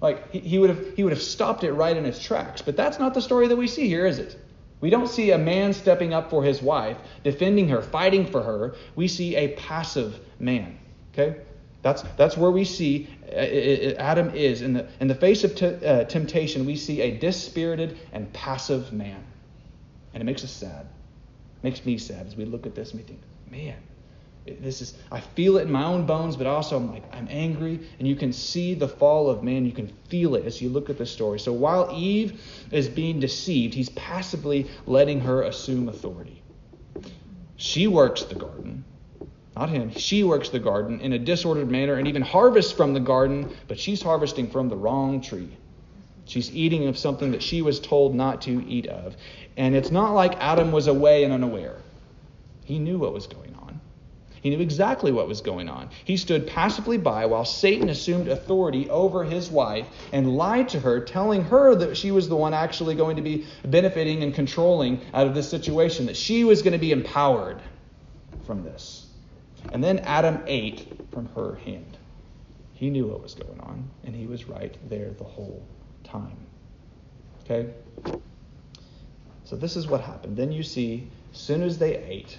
Like 0.00 0.30
he, 0.30 0.40
he 0.40 0.58
would 0.58 0.70
have 0.70 0.94
he 0.96 1.04
would 1.04 1.12
have 1.12 1.22
stopped 1.22 1.64
it 1.64 1.72
right 1.72 1.96
in 1.96 2.04
its 2.04 2.22
tracks. 2.22 2.62
But 2.62 2.76
that's 2.76 2.98
not 2.98 3.14
the 3.14 3.22
story 3.22 3.48
that 3.48 3.56
we 3.56 3.66
see 3.66 3.88
here, 3.88 4.06
is 4.06 4.18
it? 4.18 4.36
We 4.80 4.90
don't 4.90 5.08
see 5.08 5.32
a 5.32 5.38
man 5.38 5.72
stepping 5.72 6.14
up 6.14 6.30
for 6.30 6.44
his 6.44 6.62
wife, 6.62 6.98
defending 7.24 7.68
her, 7.68 7.82
fighting 7.82 8.26
for 8.26 8.42
her. 8.42 8.76
We 8.94 9.08
see 9.08 9.34
a 9.34 9.48
passive 9.56 10.20
man. 10.38 10.78
Okay? 11.12 11.40
That's, 11.82 12.02
that's 12.16 12.36
where 12.36 12.50
we 12.50 12.64
see 12.64 13.08
uh, 13.28 13.96
Adam 13.98 14.34
is. 14.34 14.62
In 14.62 14.74
the, 14.74 14.86
in 15.00 15.08
the 15.08 15.14
face 15.14 15.44
of 15.44 15.54
t- 15.54 15.66
uh, 15.66 16.04
temptation, 16.04 16.64
we 16.64 16.76
see 16.76 17.00
a 17.00 17.16
dispirited 17.16 17.98
and 18.12 18.32
passive 18.32 18.92
man. 18.92 19.24
And 20.14 20.20
it 20.20 20.24
makes 20.24 20.44
us 20.44 20.50
sad. 20.50 20.86
It 20.86 21.64
makes 21.64 21.84
me 21.84 21.98
sad 21.98 22.26
as 22.26 22.36
we 22.36 22.44
look 22.44 22.66
at 22.66 22.74
this 22.74 22.92
and 22.92 23.00
we 23.00 23.06
think, 23.06 23.20
man, 23.50 23.76
This 24.60 24.80
is 24.80 24.94
I 25.10 25.20
feel 25.20 25.58
it 25.58 25.62
in 25.62 25.72
my 25.72 25.84
own 25.84 26.06
bones, 26.06 26.36
but 26.36 26.46
also 26.46 26.76
I'm 26.76 26.90
like 26.90 27.04
I'm 27.14 27.28
angry, 27.30 27.80
and 27.98 28.08
you 28.08 28.16
can 28.16 28.32
see 28.32 28.74
the 28.74 28.88
fall 28.88 29.28
of 29.28 29.42
man. 29.42 29.66
You 29.66 29.72
can 29.72 29.88
feel 30.08 30.34
it 30.34 30.44
as 30.44 30.62
you 30.62 30.68
look 30.68 30.90
at 30.90 30.98
the 30.98 31.06
story. 31.06 31.38
So 31.38 31.52
while 31.52 31.90
Eve 31.94 32.40
is 32.70 32.88
being 32.88 33.20
deceived, 33.20 33.74
he's 33.74 33.90
passively 33.90 34.66
letting 34.86 35.20
her 35.20 35.42
assume 35.42 35.88
authority. 35.88 36.42
She 37.56 37.86
works 37.88 38.22
the 38.22 38.36
garden, 38.36 38.84
not 39.56 39.68
him. 39.68 39.90
She 39.90 40.22
works 40.22 40.48
the 40.48 40.60
garden 40.60 41.00
in 41.00 41.12
a 41.12 41.18
disordered 41.18 41.70
manner 41.70 41.94
and 41.94 42.06
even 42.06 42.22
harvests 42.22 42.72
from 42.72 42.94
the 42.94 43.00
garden, 43.00 43.50
but 43.66 43.78
she's 43.78 44.00
harvesting 44.00 44.48
from 44.48 44.68
the 44.68 44.76
wrong 44.76 45.20
tree. 45.20 45.50
She's 46.24 46.54
eating 46.54 46.86
of 46.86 46.96
something 46.96 47.32
that 47.32 47.42
she 47.42 47.62
was 47.62 47.80
told 47.80 48.14
not 48.14 48.42
to 48.42 48.64
eat 48.68 48.86
of. 48.86 49.16
And 49.56 49.74
it's 49.74 49.90
not 49.90 50.12
like 50.12 50.36
Adam 50.38 50.70
was 50.70 50.86
away 50.86 51.24
and 51.24 51.32
unaware. 51.32 51.76
He 52.68 52.78
knew 52.78 52.98
what 52.98 53.14
was 53.14 53.26
going 53.26 53.54
on. 53.54 53.80
He 54.42 54.50
knew 54.50 54.60
exactly 54.60 55.10
what 55.10 55.26
was 55.26 55.40
going 55.40 55.70
on. 55.70 55.88
He 56.04 56.18
stood 56.18 56.46
passively 56.46 56.98
by 56.98 57.24
while 57.24 57.46
Satan 57.46 57.88
assumed 57.88 58.28
authority 58.28 58.90
over 58.90 59.24
his 59.24 59.50
wife 59.50 59.86
and 60.12 60.36
lied 60.36 60.68
to 60.68 60.80
her, 60.80 61.00
telling 61.00 61.44
her 61.44 61.74
that 61.76 61.96
she 61.96 62.10
was 62.10 62.28
the 62.28 62.36
one 62.36 62.52
actually 62.52 62.94
going 62.94 63.16
to 63.16 63.22
be 63.22 63.46
benefiting 63.64 64.22
and 64.22 64.34
controlling 64.34 65.00
out 65.14 65.26
of 65.26 65.34
this 65.34 65.48
situation, 65.48 66.04
that 66.04 66.16
she 66.16 66.44
was 66.44 66.60
going 66.60 66.74
to 66.74 66.78
be 66.78 66.92
empowered 66.92 67.58
from 68.44 68.62
this. 68.62 69.06
And 69.72 69.82
then 69.82 70.00
Adam 70.00 70.42
ate 70.46 70.92
from 71.10 71.30
her 71.34 71.54
hand. 71.64 71.96
He 72.74 72.90
knew 72.90 73.06
what 73.06 73.22
was 73.22 73.32
going 73.32 73.60
on, 73.60 73.88
and 74.04 74.14
he 74.14 74.26
was 74.26 74.44
right 74.44 74.76
there 74.90 75.12
the 75.12 75.24
whole 75.24 75.64
time. 76.04 76.36
Okay? 77.44 77.70
So 79.44 79.56
this 79.56 79.74
is 79.74 79.86
what 79.86 80.02
happened. 80.02 80.36
Then 80.36 80.52
you 80.52 80.62
see, 80.62 81.08
as 81.32 81.38
soon 81.38 81.62
as 81.62 81.78
they 81.78 81.96
ate, 81.96 82.36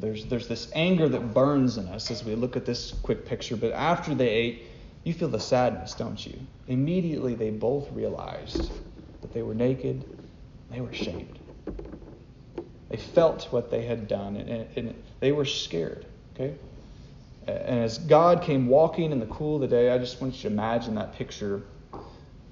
there's, 0.00 0.24
there's 0.26 0.48
this 0.48 0.70
anger 0.74 1.08
that 1.08 1.34
burns 1.34 1.76
in 1.76 1.86
us 1.88 2.10
as 2.10 2.24
we 2.24 2.34
look 2.34 2.56
at 2.56 2.64
this 2.64 2.92
quick 3.02 3.26
picture. 3.26 3.56
But 3.56 3.72
after 3.72 4.14
they 4.14 4.28
ate, 4.28 4.62
you 5.04 5.14
feel 5.14 5.28
the 5.28 5.40
sadness, 5.40 5.94
don't 5.94 6.24
you? 6.26 6.38
Immediately, 6.68 7.34
they 7.34 7.50
both 7.50 7.90
realized 7.92 8.70
that 9.20 9.32
they 9.32 9.42
were 9.42 9.54
naked, 9.54 10.04
they 10.70 10.80
were 10.80 10.90
ashamed. 10.90 11.38
They 12.88 12.96
felt 12.96 13.44
what 13.52 13.70
they 13.70 13.82
had 13.82 14.08
done, 14.08 14.36
and, 14.36 14.66
and 14.76 15.02
they 15.20 15.32
were 15.32 15.44
scared. 15.44 16.06
Okay? 16.34 16.54
And 17.46 17.80
as 17.80 17.98
God 17.98 18.42
came 18.42 18.66
walking 18.66 19.12
in 19.12 19.20
the 19.20 19.26
cool 19.26 19.56
of 19.56 19.62
the 19.62 19.68
day, 19.68 19.90
I 19.90 19.98
just 19.98 20.20
want 20.20 20.34
you 20.34 20.42
to 20.42 20.46
imagine 20.48 20.94
that 20.96 21.14
picture. 21.14 21.62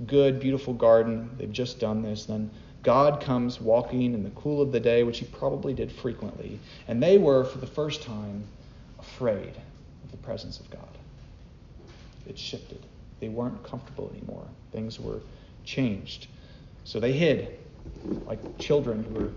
Good, 0.06 0.40
beautiful 0.40 0.74
garden. 0.74 1.30
They've 1.37 1.52
just 1.52 1.80
done 1.80 2.02
this. 2.02 2.26
Then 2.26 2.50
God 2.82 3.20
comes 3.20 3.60
walking 3.60 4.02
in 4.02 4.22
the 4.22 4.30
cool 4.30 4.62
of 4.62 4.72
the 4.72 4.80
day, 4.80 5.02
which 5.02 5.18
he 5.18 5.26
probably 5.26 5.74
did 5.74 5.90
frequently. 5.90 6.58
And 6.86 7.02
they 7.02 7.18
were, 7.18 7.44
for 7.44 7.58
the 7.58 7.66
first 7.66 8.02
time, 8.02 8.44
afraid 8.98 9.54
of 10.04 10.10
the 10.10 10.16
presence 10.18 10.60
of 10.60 10.70
God. 10.70 10.82
It 12.26 12.38
shifted. 12.38 12.84
They 13.20 13.28
weren't 13.28 13.62
comfortable 13.64 14.10
anymore. 14.16 14.46
Things 14.72 15.00
were 15.00 15.20
changed. 15.64 16.28
So 16.84 17.00
they 17.00 17.12
hid, 17.12 17.58
like 18.26 18.58
children 18.58 19.04
who 19.04 19.26
are 19.26 19.32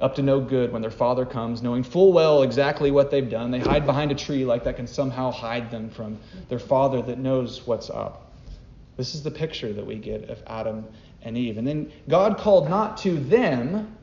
up 0.00 0.14
to 0.16 0.22
no 0.22 0.40
good 0.40 0.72
when 0.72 0.82
their 0.82 0.90
father 0.90 1.24
comes, 1.24 1.62
knowing 1.62 1.82
full 1.82 2.12
well 2.12 2.42
exactly 2.42 2.90
what 2.90 3.10
they've 3.10 3.30
done. 3.30 3.50
They 3.50 3.60
hide 3.60 3.86
behind 3.86 4.10
a 4.12 4.14
tree 4.14 4.44
like 4.44 4.64
that 4.64 4.76
can 4.76 4.86
somehow 4.86 5.30
hide 5.30 5.70
them 5.70 5.88
from 5.88 6.18
their 6.48 6.58
father 6.58 7.00
that 7.02 7.18
knows 7.18 7.66
what's 7.66 7.88
up. 7.88 8.32
This 8.96 9.14
is 9.14 9.22
the 9.22 9.30
picture 9.30 9.72
that 9.72 9.86
we 9.86 9.96
get 9.96 10.28
of 10.28 10.42
Adam 10.46 10.86
and 11.22 11.36
Eve. 11.36 11.58
And 11.58 11.66
then 11.66 11.90
God 12.08 12.38
called 12.38 12.68
not 12.68 12.96
to 12.98 13.18
them, 13.18 13.96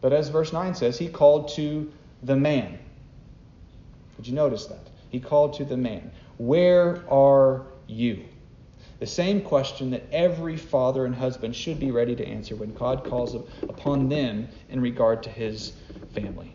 but 0.00 0.12
as 0.12 0.28
verse 0.28 0.52
9 0.52 0.74
says, 0.74 0.98
he 0.98 1.08
called 1.08 1.48
to 1.50 1.92
the 2.22 2.36
man. 2.36 2.78
Did 4.16 4.28
you 4.28 4.34
notice 4.34 4.66
that? 4.66 4.86
He 5.10 5.20
called 5.20 5.54
to 5.54 5.64
the 5.64 5.76
man. 5.76 6.10
Where 6.38 7.02
are 7.10 7.66
you? 7.86 8.24
The 8.98 9.06
same 9.06 9.42
question 9.42 9.90
that 9.90 10.04
every 10.10 10.56
father 10.56 11.04
and 11.04 11.14
husband 11.14 11.54
should 11.54 11.78
be 11.78 11.90
ready 11.90 12.16
to 12.16 12.26
answer 12.26 12.56
when 12.56 12.72
God 12.74 13.04
calls 13.04 13.34
upon 13.62 14.08
them 14.08 14.48
in 14.70 14.80
regard 14.80 15.22
to 15.24 15.30
his 15.30 15.74
family. 16.14 16.54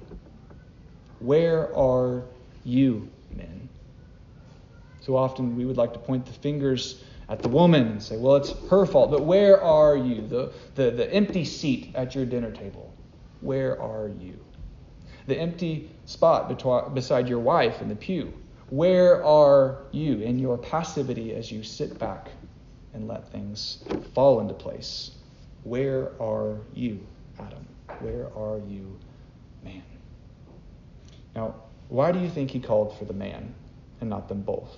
Where 1.20 1.76
are 1.76 2.24
you, 2.64 3.10
men? 3.36 3.70
So 5.02 5.16
often 5.16 5.56
we 5.56 5.66
would 5.66 5.78
like 5.78 5.94
to 5.94 6.00
point 6.00 6.26
the 6.26 6.34
fingers 6.34 7.04
at 7.32 7.42
the 7.42 7.48
woman 7.48 7.88
and 7.88 8.04
say, 8.04 8.18
well, 8.18 8.36
it's 8.36 8.54
her 8.70 8.86
fault. 8.86 9.10
But 9.10 9.24
where 9.24 9.64
are 9.64 9.96
you? 9.96 10.28
The, 10.28 10.52
the, 10.76 10.92
the 10.92 11.12
empty 11.14 11.46
seat 11.46 11.94
at 11.96 12.14
your 12.14 12.26
dinner 12.26 12.52
table. 12.52 12.94
Where 13.40 13.82
are 13.82 14.10
you? 14.10 14.38
The 15.28 15.38
empty 15.38 15.90
spot 16.06 16.50
beside 16.94 17.30
your 17.30 17.40
wife 17.40 17.82
in 17.82 17.88
the 17.88 17.96
pew. 17.96 18.34
Where 18.70 19.24
are 19.24 19.84
you 19.92 20.20
in 20.20 20.40
your 20.40 20.58
passivity 20.58 21.34
as 21.34 21.50
you 21.50 21.64
sit 21.64 21.98
back 21.98 22.30
and 22.94 23.08
let 23.08 23.32
things 23.32 23.82
fall 24.14 24.42
into 24.42 24.54
place? 24.54 25.12
Where 25.64 26.12
are 26.22 26.58
you, 26.74 27.00
Adam? 27.40 27.66
Where 28.00 28.28
are 28.36 28.60
you, 28.68 29.00
man? 29.64 29.84
Now, 31.34 31.56
why 31.88 32.12
do 32.12 32.20
you 32.20 32.30
think 32.30 32.52
he 32.52 32.60
called 32.60 32.98
for 32.98 33.06
the 33.06 33.14
man 33.14 33.54
and 34.02 34.10
not 34.10 34.28
them 34.28 34.42
both? 34.42 34.76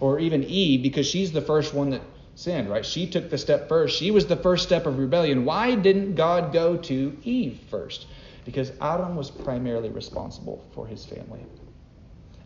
Or 0.00 0.18
even 0.18 0.44
Eve, 0.44 0.82
because 0.82 1.06
she's 1.06 1.32
the 1.32 1.40
first 1.40 1.74
one 1.74 1.90
that 1.90 2.02
sinned, 2.34 2.68
right? 2.68 2.84
She 2.84 3.06
took 3.06 3.30
the 3.30 3.38
step 3.38 3.68
first. 3.68 3.98
She 3.98 4.10
was 4.10 4.26
the 4.26 4.36
first 4.36 4.64
step 4.64 4.86
of 4.86 4.98
rebellion. 4.98 5.44
Why 5.44 5.74
didn't 5.74 6.14
God 6.14 6.52
go 6.52 6.76
to 6.76 7.16
Eve 7.24 7.60
first? 7.70 8.06
Because 8.44 8.72
Adam 8.80 9.16
was 9.16 9.30
primarily 9.30 9.88
responsible 9.90 10.64
for 10.72 10.86
his 10.86 11.04
family. 11.04 11.44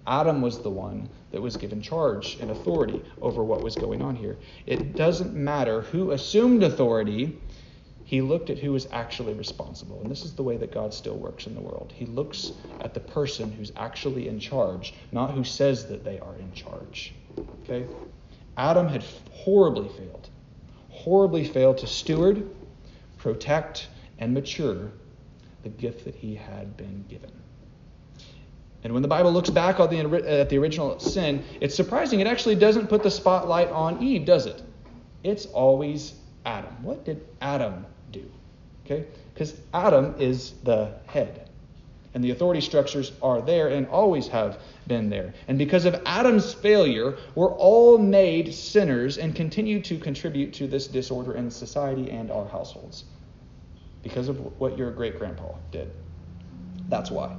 Adam 0.07 0.41
was 0.41 0.61
the 0.61 0.71
one 0.71 1.09
that 1.31 1.43
was 1.43 1.57
given 1.57 1.83
charge 1.83 2.39
and 2.41 2.51
authority 2.51 3.03
over 3.21 3.45
what 3.45 3.63
was 3.63 3.77
going 3.77 4.01
on 4.01 4.17
here. 4.17 4.39
It 4.67 4.97
doesn't 4.97 5.35
matter 5.35 5.83
who 5.83 6.13
assumed 6.13 6.63
authority, 6.63 7.39
he 8.05 8.23
looked 8.23 8.51
at 8.51 8.59
who 8.59 8.73
was 8.73 8.89
actually 8.91 9.35
responsible. 9.35 10.01
And 10.01 10.11
this 10.11 10.25
is 10.25 10.35
the 10.35 10.43
way 10.43 10.57
that 10.57 10.73
God 10.73 10.93
still 10.93 11.17
works 11.17 11.47
in 11.47 11.55
the 11.55 11.61
world. 11.61 11.93
He 11.95 12.07
looks 12.07 12.53
at 12.81 12.95
the 12.95 13.01
person 13.01 13.53
who's 13.53 13.71
actually 13.77 14.27
in 14.27 14.41
charge, 14.41 14.95
not 15.13 15.33
who 15.33 15.45
says 15.45 15.87
that 15.87 16.03
they 16.03 16.19
are 16.19 16.35
in 16.37 16.53
charge. 16.53 17.15
Okay? 17.63 17.87
Adam 18.57 18.89
had 18.89 19.05
horribly 19.33 19.89
failed, 19.89 20.29
horribly 20.89 21.45
failed 21.45 21.79
to 21.79 21.87
steward, 21.87 22.49
protect, 23.19 23.89
and 24.19 24.35
mature 24.35 24.91
the 25.63 25.69
gift 25.69 26.05
that 26.05 26.15
he 26.15 26.35
had 26.35 26.77
been 26.77 27.05
given. 27.09 27.31
And 28.83 28.95
when 28.95 29.03
the 29.03 29.09
Bible 29.09 29.31
looks 29.31 29.51
back 29.51 29.79
at 29.79 29.91
the 29.91 30.59
original 30.59 30.99
sin, 30.99 31.45
it's 31.61 31.75
surprising. 31.75 32.21
It 32.21 32.27
actually 32.27 32.55
doesn't 32.55 32.89
put 32.89 33.03
the 33.03 33.11
spotlight 33.11 33.69
on 33.69 34.03
Eve, 34.03 34.25
does 34.25 34.47
it? 34.47 34.63
It's 35.23 35.45
always 35.47 36.15
Adam. 36.47 36.83
What 36.83 37.05
did 37.05 37.27
Adam 37.43 37.85
do? 38.11 38.25
Okay? 38.87 39.05
Because 39.35 39.55
Adam 39.75 40.15
is 40.19 40.53
the 40.65 40.95
head. 41.07 41.50
And 42.15 42.25
the 42.25 42.31
authority 42.31 42.61
structures 42.61 43.13
are 43.23 43.41
there 43.41 43.69
and 43.69 43.87
always 43.87 44.27
have 44.29 44.59
been 44.89 45.09
there. 45.11 45.33
And 45.47 45.57
because 45.57 45.85
of 45.85 46.03
Adam's 46.07 46.53
failure, 46.53 47.17
we're 47.37 47.53
all 47.53 47.99
made 47.99 48.53
sinners 48.53 49.19
and 49.19 49.35
continue 49.35 49.81
to 49.83 49.99
contribute 49.99 50.53
to 50.55 50.67
this 50.67 50.89
disorder 50.89 51.35
in 51.35 51.51
society 51.51 52.11
and 52.11 52.31
our 52.31 52.49
households. 52.49 53.05
Because 54.03 54.29
of 54.29 54.61
what 54.61 54.77
your 54.77 54.91
great 54.91 55.19
grandpa 55.19 55.55
did. 55.71 55.93
That's 56.89 57.11
why. 57.11 57.37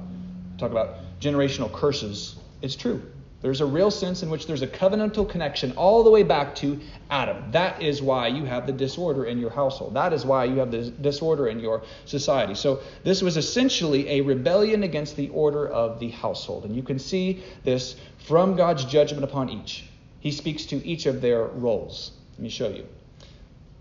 Talk 0.56 0.70
about 0.70 1.20
generational 1.20 1.70
curses, 1.70 2.36
it's 2.62 2.76
true. 2.76 3.02
There's 3.42 3.60
a 3.60 3.66
real 3.66 3.90
sense 3.90 4.22
in 4.22 4.30
which 4.30 4.46
there's 4.46 4.62
a 4.62 4.68
covenantal 4.68 5.28
connection 5.28 5.72
all 5.72 6.04
the 6.04 6.10
way 6.10 6.22
back 6.22 6.54
to 6.56 6.80
Adam. 7.10 7.50
That 7.50 7.82
is 7.82 8.00
why 8.00 8.28
you 8.28 8.44
have 8.44 8.68
the 8.68 8.72
disorder 8.72 9.24
in 9.24 9.38
your 9.38 9.50
household. 9.50 9.94
That 9.94 10.12
is 10.12 10.24
why 10.24 10.44
you 10.44 10.58
have 10.60 10.70
the 10.70 10.90
disorder 10.90 11.48
in 11.48 11.58
your 11.58 11.82
society. 12.04 12.54
So, 12.54 12.80
this 13.02 13.20
was 13.20 13.36
essentially 13.36 14.08
a 14.08 14.20
rebellion 14.20 14.84
against 14.84 15.16
the 15.16 15.28
order 15.30 15.66
of 15.68 15.98
the 15.98 16.10
household. 16.10 16.64
And 16.64 16.76
you 16.76 16.84
can 16.84 17.00
see 17.00 17.42
this 17.64 17.96
from 18.18 18.56
God's 18.56 18.84
judgment 18.84 19.24
upon 19.24 19.50
each. 19.50 19.88
He 20.20 20.30
speaks 20.30 20.64
to 20.66 20.76
each 20.86 21.06
of 21.06 21.20
their 21.20 21.46
roles. 21.46 22.12
Let 22.34 22.44
me 22.44 22.48
show 22.48 22.68
you. 22.68 22.86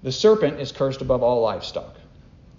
The 0.01 0.11
serpent 0.11 0.59
is 0.59 0.71
cursed 0.71 1.01
above 1.01 1.21
all 1.21 1.41
livestock. 1.41 1.97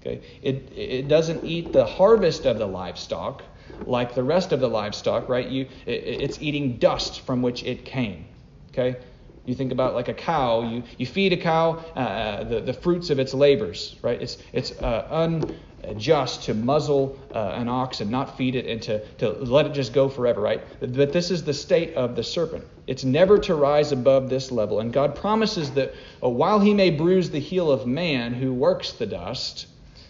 Okay? 0.01 0.21
It, 0.41 0.73
it 0.77 1.09
doesn't 1.09 1.45
eat 1.45 1.73
the 1.73 1.85
harvest 1.85 2.47
of 2.47 2.59
the 2.59 2.67
livestock, 2.67 3.43
like 3.87 4.15
the 4.15 4.23
rest 4.23 4.53
of 4.53 4.61
the 4.61 4.69
livestock, 4.69 5.29
right? 5.29 5.49
You, 5.49 5.67
it, 5.87 5.91
it's 5.91 6.41
eating 6.41 6.79
dust 6.79 7.21
from 7.23 7.43
which 7.43 7.65
it 7.65 7.85
came. 7.85 8.27
Okay? 8.71 8.97
You 9.45 9.55
think 9.55 9.73
about 9.73 9.95
like 9.95 10.09
a 10.09 10.15
cow, 10.15 10.63
you, 10.63 10.85
you 10.99 11.07
feed 11.07 11.33
a 11.33 11.37
cow 11.37 11.85
uh, 11.97 11.99
uh, 11.99 12.45
the, 12.45 12.61
the 12.61 12.73
fruits 12.73 13.11
of 13.11 13.19
its 13.19 13.35
labors, 13.35 13.97
right? 14.01 14.21
It's, 14.23 14.39
it's 14.53 14.71
uh, 14.81 15.41
unjust 15.83 16.45
to 16.45 16.55
muzzle 16.55 17.19
uh, 17.35 17.55
an 17.57 17.69
ox 17.69 18.01
and 18.01 18.09
not 18.09 18.37
feed 18.37 18.55
it 18.55 18.67
and 18.67 18.81
to, 18.83 19.05
to 19.17 19.31
let 19.31 19.67
it 19.67 19.73
just 19.73 19.93
go 19.93 20.09
forever, 20.09 20.41
right? 20.41 20.63
But 20.79 21.13
this 21.13 21.33
is 21.33 21.43
the 21.43 21.55
state 21.55 21.95
of 21.95 22.15
the 22.15 22.23
serpent. 22.23 22.65
It's 22.87 23.03
never 23.03 23.37
to 23.41 23.57
rise 23.57 23.91
above 23.91 24.31
this 24.31 24.53
level. 24.53 24.79
And 24.79 24.93
God 24.93 25.17
promises 25.17 25.73
that 25.73 25.93
uh, 26.23 26.29
while 26.29 26.61
he 26.61 26.73
may 26.73 26.91
bruise 26.91 27.31
the 27.31 27.41
heel 27.41 27.71
of 27.71 27.85
man 27.85 28.35
who 28.35 28.53
works 28.55 28.93
the 28.93 29.07
dust, 29.07 29.67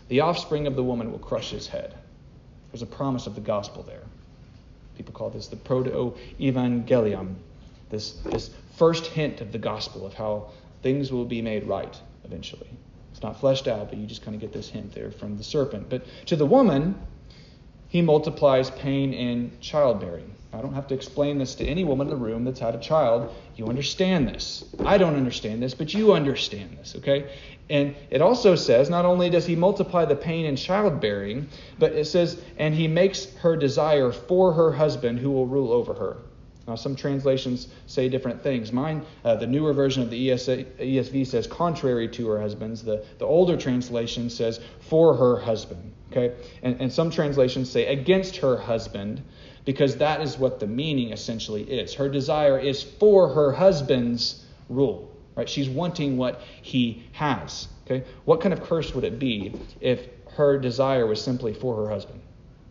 the 0.09 0.21
offspring 0.21 0.67
of 0.67 0.77
the 0.77 0.83
woman 0.83 1.11
will 1.11 1.19
crush 1.19 1.51
his 1.51 1.67
head. 1.67 1.95
There's 2.73 2.83
a 2.83 2.87
promise 2.87 3.27
of 3.27 3.35
the 3.35 3.41
gospel 3.41 3.83
there. 3.83 4.03
People 4.97 5.13
call 5.13 5.31
this 5.31 5.47
the 5.47 5.57
proto 5.57 6.15
evangelium, 6.41 7.35
this, 7.91 8.13
this 8.25 8.51
first 8.77 9.07
hint 9.07 9.41
of 9.41 9.53
the 9.53 9.59
gospel 9.59 10.07
of 10.07 10.15
how 10.15 10.51
things 10.83 11.13
will 11.13 11.27
be 11.27 11.43
made 11.43 11.65
right 11.65 12.01
eventually. 12.25 12.69
It's 13.13 13.23
not 13.23 13.39
fleshed 13.39 13.69
out, 13.69 13.91
but 13.91 13.99
you 13.99 14.07
just 14.07 14.23
kind 14.23 14.35
of 14.35 14.41
get 14.41 14.53
this 14.53 14.71
hint 14.71 14.95
there 14.95 15.11
from 15.11 15.37
the 15.37 15.45
serpent. 15.45 15.89
But 15.91 16.07
to 16.27 16.37
the 16.37 16.47
woman, 16.47 16.95
he 17.89 18.01
multiplies 18.01 18.71
pain 18.71 19.13
in 19.13 19.53
childbearing. 19.61 20.35
I 20.55 20.61
don't 20.61 20.75
have 20.75 20.87
to 20.89 20.95
explain 20.95 21.39
this 21.39 21.55
to 21.57 21.67
any 21.67 21.83
woman 21.83 22.09
in 22.09 22.11
the 22.11 22.17
room 22.17 22.45
that's 22.45 22.61
had 22.61 22.75
a 22.75 22.79
child. 22.79 23.35
You 23.57 23.69
understand 23.69 24.29
this. 24.29 24.65
I 24.85 24.99
don't 24.99 25.17
understand 25.17 25.63
this, 25.63 25.73
but 25.73 25.95
you 25.95 26.13
understand 26.13 26.77
this, 26.79 26.95
okay? 26.97 27.31
And 27.71 27.95
it 28.11 28.21
also 28.21 28.55
says 28.55 28.91
not 28.91 29.07
only 29.07 29.31
does 29.31 29.47
he 29.47 29.57
multiply 29.57 30.05
the 30.05 30.17
pain 30.17 30.45
in 30.45 30.57
childbearing, 30.57 31.49
but 31.79 31.93
it 31.93 32.05
says, 32.07 32.43
and 32.59 32.75
he 32.75 32.87
makes 32.87 33.33
her 33.37 33.57
desire 33.57 34.13
for 34.13 34.53
her 34.53 34.73
husband 34.73 35.21
who 35.21 35.31
will 35.31 35.47
rule 35.47 35.73
over 35.73 35.95
her. 35.95 36.19
Now, 36.69 36.77
some 36.77 36.95
translations 36.95 37.69
say 37.87 38.09
different 38.09 38.43
things. 38.43 38.73
Mine, 38.73 39.05
uh, 39.25 39.35
the 39.37 39.47
newer 39.47 39.73
version 39.73 40.03
of 40.03 40.11
the 40.11 40.31
ESA, 40.31 40.65
ESV 40.79 41.27
says 41.27 41.47
contrary 41.47 42.09
to 42.09 42.29
her 42.29 42.41
husband's. 42.41 42.83
The, 42.83 43.05
the 43.19 43.25
older 43.25 43.57
translation 43.57 44.31
says 44.31 44.61
for 44.81 45.17
her 45.17 45.41
husband. 45.41 45.93
Okay? 46.11 46.37
And, 46.63 46.81
and 46.81 46.93
some 46.93 47.11
translations 47.11 47.71
say 47.71 47.87
against 47.87 48.37
her 48.37 48.59
husband 48.59 49.23
because 49.65 49.97
that 49.97 50.21
is 50.21 50.39
what 50.39 50.61
the 50.61 50.67
meaning 50.67 51.13
essentially 51.13 51.63
is. 51.63 51.95
Her 51.95 52.09
desire 52.09 52.59
is 52.59 52.83
for 52.83 53.29
her 53.29 53.53
husband's 53.53 54.45
rule. 54.69 55.11
Right? 55.35 55.49
She's 55.49 55.69
wanting 55.69 56.17
what 56.17 56.41
he 56.61 57.05
has. 57.13 57.69
Okay? 57.87 58.07
What 58.25 58.41
kind 58.41 58.53
of 58.53 58.63
curse 58.63 58.95
would 58.95 59.05
it 59.05 59.19
be 59.19 59.55
if 59.81 60.07
her 60.37 60.59
desire 60.59 61.07
was 61.07 61.23
simply 61.23 61.55
for 61.55 61.77
her 61.77 61.89
husband? 61.89 62.21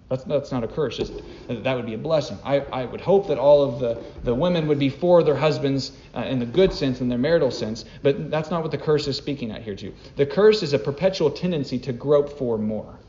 That's, 0.10 0.26
that's 0.26 0.52
not 0.52 0.64
a 0.64 0.68
curse. 0.68 0.98
Just, 0.98 1.14
that 1.48 1.74
would 1.74 1.86
be 1.86 1.94
a 1.94 1.98
blessing. 1.98 2.38
I, 2.44 2.60
I 2.60 2.84
would 2.84 3.00
hope 3.00 3.30
that 3.30 3.38
all 3.38 3.64
of 3.64 3.80
the, 3.80 4.04
the 4.24 4.36
women 4.36 4.68
would 4.68 4.78
be 4.78 4.90
for 4.90 5.24
their 5.24 5.38
husbands 5.38 5.94
uh, 6.14 6.20
in 6.22 6.38
the 6.38 6.46
good 6.46 6.74
sense, 6.74 7.00
in 7.00 7.08
their 7.08 7.18
marital 7.18 7.50
sense, 7.50 7.86
but 8.04 8.30
that's 8.30 8.52
not 8.52 8.62
what 8.62 8.72
the 8.72 8.78
curse 8.78 9.08
is 9.08 9.16
speaking 9.16 9.52
at 9.52 9.62
here, 9.62 9.76
too. 9.76 9.94
The 10.18 10.26
curse 10.26 10.64
is 10.64 10.74
a 10.74 10.80
perpetual 10.80 11.32
tendency 11.32 11.80
to 11.80 11.94
grope 11.94 12.38
for 12.38 12.58
more 12.58 13.00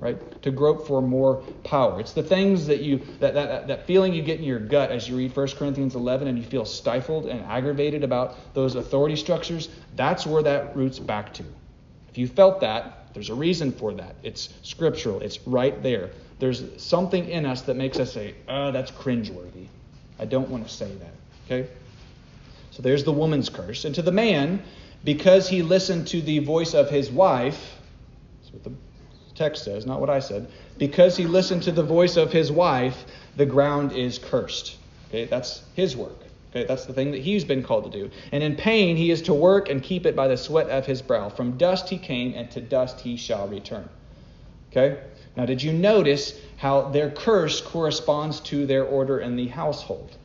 right? 0.00 0.42
To 0.42 0.50
grope 0.50 0.86
for 0.86 1.02
more 1.02 1.36
power. 1.64 2.00
It's 2.00 2.12
the 2.12 2.22
things 2.22 2.66
that 2.66 2.80
you 2.80 3.00
that, 3.20 3.34
that, 3.34 3.68
that 3.68 3.86
feeling 3.86 4.14
you 4.14 4.22
get 4.22 4.38
in 4.38 4.44
your 4.44 4.58
gut 4.58 4.90
as 4.90 5.08
you 5.08 5.16
read 5.16 5.36
1 5.36 5.48
Corinthians 5.56 5.94
11 5.94 6.28
and 6.28 6.38
you 6.38 6.44
feel 6.44 6.64
stifled 6.64 7.26
and 7.26 7.44
aggravated 7.44 8.04
about 8.04 8.54
those 8.54 8.74
authority 8.74 9.16
structures. 9.16 9.68
That's 9.96 10.26
where 10.26 10.42
that 10.42 10.76
roots 10.76 10.98
back 10.98 11.34
to. 11.34 11.44
If 12.08 12.18
you 12.18 12.26
felt 12.26 12.60
that, 12.60 13.14
there's 13.14 13.30
a 13.30 13.34
reason 13.34 13.72
for 13.72 13.92
that. 13.94 14.16
It's 14.22 14.48
scriptural. 14.62 15.20
It's 15.20 15.46
right 15.46 15.82
there. 15.82 16.10
There's 16.38 16.62
something 16.80 17.28
in 17.28 17.44
us 17.46 17.62
that 17.62 17.74
makes 17.74 17.98
us 17.98 18.12
say, 18.12 18.34
"Oh, 18.48 18.70
that's 18.70 18.90
cringeworthy." 18.90 19.66
I 20.18 20.24
don't 20.24 20.48
want 20.48 20.66
to 20.66 20.72
say 20.72 20.92
that. 20.96 21.14
Okay? 21.46 21.68
So 22.70 22.82
there's 22.82 23.04
the 23.04 23.12
woman's 23.12 23.48
curse. 23.48 23.84
And 23.84 23.94
to 23.94 24.02
the 24.02 24.12
man, 24.12 24.62
because 25.04 25.48
he 25.48 25.62
listened 25.62 26.06
to 26.08 26.20
the 26.20 26.40
voice 26.40 26.74
of 26.74 26.90
his 26.90 27.10
wife, 27.10 27.76
that's 28.40 28.52
what 28.52 28.64
the 28.64 28.72
text 29.38 29.64
says, 29.64 29.86
not 29.86 30.00
what 30.00 30.10
I 30.10 30.18
said. 30.18 30.48
Because 30.76 31.16
he 31.16 31.24
listened 31.24 31.62
to 31.62 31.72
the 31.72 31.82
voice 31.82 32.16
of 32.16 32.32
his 32.32 32.52
wife, 32.52 33.04
the 33.36 33.46
ground 33.46 33.92
is 33.92 34.18
cursed. 34.18 34.76
Okay, 35.08 35.24
that's 35.24 35.62
his 35.74 35.96
work. 35.96 36.18
Okay, 36.50 36.66
that's 36.66 36.86
the 36.86 36.92
thing 36.92 37.12
that 37.12 37.20
he's 37.20 37.44
been 37.44 37.62
called 37.62 37.90
to 37.90 37.98
do. 37.98 38.10
And 38.32 38.42
in 38.42 38.56
pain 38.56 38.96
he 38.96 39.10
is 39.10 39.22
to 39.22 39.34
work 39.34 39.68
and 39.68 39.82
keep 39.82 40.06
it 40.06 40.16
by 40.16 40.28
the 40.28 40.36
sweat 40.36 40.68
of 40.68 40.86
his 40.86 41.00
brow. 41.00 41.28
From 41.28 41.56
dust 41.56 41.88
he 41.88 41.98
came, 41.98 42.34
and 42.34 42.50
to 42.50 42.60
dust 42.60 43.00
he 43.00 43.16
shall 43.16 43.48
return. 43.48 43.88
Okay? 44.70 45.00
Now, 45.36 45.46
did 45.46 45.62
you 45.62 45.72
notice 45.72 46.38
how 46.56 46.88
their 46.88 47.10
curse 47.10 47.60
corresponds 47.60 48.40
to 48.40 48.66
their 48.66 48.84
order 48.84 49.20
in 49.20 49.36
the 49.36 49.46
household? 49.46 50.16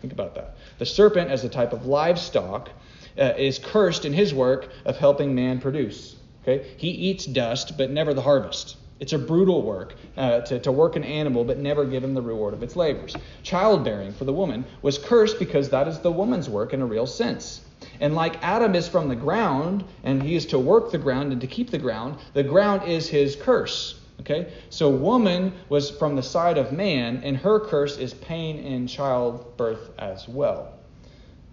Think 0.00 0.12
about 0.12 0.34
that. 0.34 0.56
The 0.78 0.86
serpent, 0.86 1.30
as 1.30 1.44
a 1.44 1.48
type 1.48 1.72
of 1.72 1.86
livestock, 1.86 2.70
uh, 3.18 3.34
is 3.36 3.58
cursed 3.58 4.04
in 4.04 4.12
his 4.12 4.32
work 4.32 4.68
of 4.84 4.96
helping 4.96 5.34
man 5.34 5.60
produce. 5.60 6.15
Okay? 6.46 6.66
He 6.76 6.88
eats 6.88 7.26
dust, 7.26 7.76
but 7.76 7.90
never 7.90 8.14
the 8.14 8.22
harvest. 8.22 8.76
It's 8.98 9.12
a 9.12 9.18
brutal 9.18 9.62
work 9.62 9.94
uh, 10.16 10.40
to, 10.42 10.58
to 10.60 10.72
work 10.72 10.96
an 10.96 11.04
animal, 11.04 11.44
but 11.44 11.58
never 11.58 11.84
give 11.84 12.02
him 12.02 12.14
the 12.14 12.22
reward 12.22 12.54
of 12.54 12.62
its 12.62 12.76
labors. 12.76 13.14
Childbearing 13.42 14.12
for 14.12 14.24
the 14.24 14.32
woman 14.32 14.64
was 14.80 14.96
cursed 14.96 15.38
because 15.38 15.68
that 15.70 15.86
is 15.86 15.98
the 15.98 16.10
woman's 16.10 16.48
work 16.48 16.72
in 16.72 16.80
a 16.80 16.86
real 16.86 17.06
sense. 17.06 17.60
And 18.00 18.14
like 18.14 18.42
Adam 18.42 18.74
is 18.74 18.88
from 18.88 19.08
the 19.08 19.16
ground, 19.16 19.84
and 20.02 20.22
he 20.22 20.34
is 20.34 20.46
to 20.46 20.58
work 20.58 20.92
the 20.92 20.98
ground 20.98 21.32
and 21.32 21.40
to 21.42 21.46
keep 21.46 21.70
the 21.70 21.78
ground, 21.78 22.18
the 22.32 22.42
ground 22.42 22.88
is 22.88 23.08
his 23.08 23.36
curse. 23.36 24.00
Okay? 24.20 24.50
So 24.70 24.88
woman 24.88 25.52
was 25.68 25.90
from 25.90 26.16
the 26.16 26.22
side 26.22 26.56
of 26.56 26.72
man, 26.72 27.20
and 27.22 27.36
her 27.36 27.60
curse 27.60 27.98
is 27.98 28.14
pain 28.14 28.58
in 28.58 28.86
childbirth 28.86 29.90
as 29.98 30.26
well. 30.26 30.72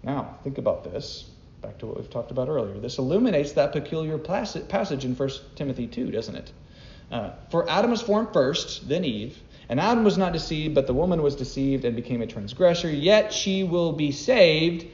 Now, 0.02 0.38
think 0.42 0.56
about 0.56 0.84
this. 0.84 1.30
Back 1.64 1.78
to 1.78 1.86
what 1.86 1.96
we've 1.96 2.10
talked 2.10 2.30
about 2.30 2.50
earlier. 2.50 2.78
This 2.78 2.98
illuminates 2.98 3.52
that 3.52 3.72
peculiar 3.72 4.18
passage 4.18 5.04
in 5.06 5.14
1 5.14 5.30
Timothy 5.56 5.86
2, 5.86 6.10
doesn't 6.10 6.36
it? 6.36 6.52
Uh, 7.10 7.30
For 7.50 7.66
Adam 7.70 7.90
was 7.90 8.02
formed 8.02 8.34
first, 8.34 8.86
then 8.86 9.02
Eve. 9.02 9.38
And 9.70 9.80
Adam 9.80 10.04
was 10.04 10.18
not 10.18 10.34
deceived, 10.34 10.74
but 10.74 10.86
the 10.86 10.92
woman 10.92 11.22
was 11.22 11.34
deceived 11.34 11.86
and 11.86 11.96
became 11.96 12.20
a 12.20 12.26
transgressor. 12.26 12.90
Yet 12.90 13.32
she 13.32 13.64
will 13.64 13.92
be 13.92 14.12
saved 14.12 14.84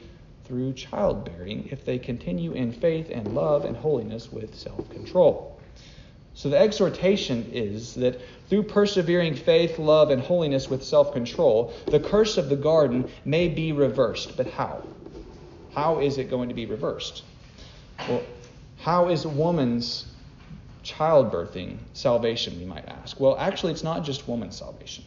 through 0.45 0.71
childbearing 0.71 1.67
if 1.71 1.83
they 1.83 1.99
continue 1.99 2.53
in 2.53 2.71
faith 2.71 3.09
and 3.11 3.35
love 3.35 3.65
and 3.65 3.75
holiness 3.75 4.31
with 4.31 4.55
self 4.55 4.89
control. 4.91 5.59
So 6.35 6.47
the 6.47 6.57
exhortation 6.57 7.49
is 7.51 7.95
that 7.95 8.21
through 8.47 8.63
persevering 8.63 9.35
faith, 9.35 9.77
love, 9.77 10.09
and 10.09 10.21
holiness 10.21 10.69
with 10.69 10.85
self 10.85 11.11
control, 11.11 11.73
the 11.87 11.99
curse 11.99 12.37
of 12.37 12.47
the 12.47 12.55
garden 12.55 13.09
may 13.25 13.49
be 13.49 13.73
reversed. 13.73 14.37
But 14.37 14.47
how? 14.47 14.83
How 15.73 15.99
is 15.99 16.17
it 16.17 16.29
going 16.29 16.49
to 16.49 16.55
be 16.55 16.65
reversed? 16.65 17.23
Well, 18.07 18.23
how 18.79 19.09
is 19.09 19.25
woman's 19.25 20.11
childbirthing 20.83 21.77
salvation, 21.93 22.59
we 22.59 22.65
might 22.65 22.87
ask? 22.87 23.19
Well, 23.19 23.37
actually, 23.37 23.73
it's 23.73 23.83
not 23.83 24.03
just 24.03 24.27
woman's 24.27 24.57
salvation, 24.57 25.03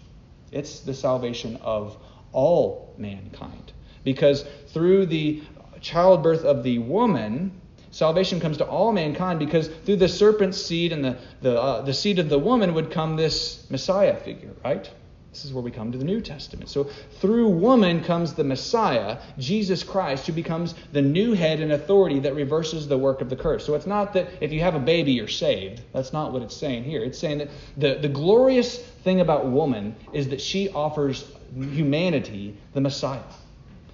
it's 0.53 0.81
the 0.81 0.95
salvation 0.95 1.57
of 1.57 1.97
all 2.33 2.95
mankind. 2.99 3.73
Because 4.05 4.45
through 4.69 5.07
the 5.07 5.43
childbirth 5.81 6.45
of 6.45 6.63
the 6.63 6.79
woman, 6.79 7.61
salvation 7.91 8.41
comes 8.41 8.59
to 8.59 8.67
all 8.67 8.93
mankind 8.93 9.39
because 9.39 9.69
through 9.69 9.97
the 9.97 10.09
serpent's 10.09 10.61
seed 10.61 10.93
and 10.93 11.05
the, 11.05 11.17
the, 11.43 11.61
uh, 11.61 11.83
the 11.83 11.95
seed 11.95 12.19
of 12.19 12.29
the 12.29 12.39
woman 12.39 12.75
would 12.75 12.91
come 12.91 13.17
this 13.17 13.69
Messiah 13.71 14.17
figure, 14.17 14.51
right? 14.65 14.91
This 15.35 15.45
is 15.45 15.53
where 15.53 15.65
we 15.65 15.73
come 15.73 15.91
to 15.91 15.99
the 15.99 16.05
New 16.05 16.21
Testament. 16.21 16.69
So 16.69 16.85
through 17.19 17.49
woman 17.49 18.05
comes 18.05 18.35
the 18.35 18.45
Messiah, 18.45 19.19
Jesus 19.37 19.83
Christ, 19.83 20.29
who 20.29 20.33
becomes 20.33 20.77
the 20.93 21.03
new 21.03 21.33
head 21.33 21.59
and 21.59 21.73
authority 21.73 22.21
that 22.21 22.37
reverses 22.37 22.87
the 22.87 22.97
work 22.97 23.21
of 23.21 23.29
the 23.31 23.35
curse. 23.35 23.67
So 23.67 23.75
it's 23.75 23.87
not 23.87 24.13
that 24.13 24.29
if 24.41 24.53
you 24.53 24.61
have 24.61 24.77
a 24.77 24.79
baby, 24.79 25.11
you're 25.11 25.27
saved. 25.27 25.83
That's 25.93 26.13
not 26.13 26.33
what 26.33 26.43
it's 26.43 26.57
saying 26.57 26.85
here. 26.85 27.03
It's 27.03 27.19
saying 27.19 27.39
that 27.39 27.51
the, 27.77 27.95
the 28.01 28.09
glorious 28.09 28.79
thing 28.79 29.21
about 29.23 29.47
woman 29.47 29.97
is 30.13 30.29
that 30.29 30.41
she 30.41 30.69
offers 30.69 31.29
humanity 31.53 32.57
the 32.73 32.81
Messiah. 32.81 33.19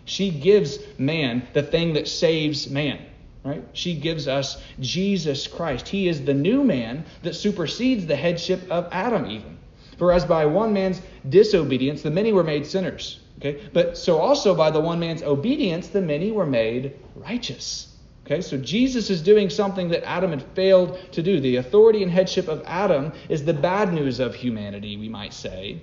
She 0.04 0.30
gives 0.30 0.78
man 0.98 1.48
the 1.54 1.62
thing 1.62 1.94
that 1.94 2.06
saves 2.06 2.68
man. 2.68 2.98
Right? 3.42 3.64
She 3.72 3.94
gives 3.94 4.28
us 4.28 4.62
Jesus 4.78 5.46
Christ. 5.46 5.88
He 5.88 6.06
is 6.06 6.22
the 6.22 6.34
new 6.34 6.62
man 6.64 7.06
that 7.22 7.34
supersedes 7.34 8.04
the 8.04 8.16
headship 8.16 8.70
of 8.70 8.88
Adam, 8.92 9.30
even. 9.30 9.56
For 10.00 10.12
as 10.12 10.24
by 10.24 10.46
one 10.46 10.72
man's 10.72 11.02
disobedience 11.28 12.00
the 12.00 12.10
many 12.10 12.32
were 12.32 12.42
made 12.42 12.64
sinners. 12.66 13.20
Okay? 13.36 13.60
But 13.74 13.98
so 13.98 14.16
also 14.16 14.54
by 14.54 14.70
the 14.70 14.80
one 14.80 14.98
man's 14.98 15.22
obedience 15.22 15.88
the 15.88 16.00
many 16.00 16.32
were 16.32 16.46
made 16.46 16.94
righteous. 17.14 17.94
Okay? 18.24 18.40
So 18.40 18.56
Jesus 18.56 19.10
is 19.10 19.20
doing 19.20 19.50
something 19.50 19.90
that 19.90 20.02
Adam 20.08 20.30
had 20.30 20.42
failed 20.54 20.98
to 21.12 21.22
do. 21.22 21.38
The 21.38 21.56
authority 21.56 22.02
and 22.02 22.10
headship 22.10 22.48
of 22.48 22.62
Adam 22.64 23.12
is 23.28 23.44
the 23.44 23.52
bad 23.52 23.92
news 23.92 24.20
of 24.20 24.34
humanity, 24.34 24.96
we 24.96 25.10
might 25.10 25.34
say. 25.34 25.82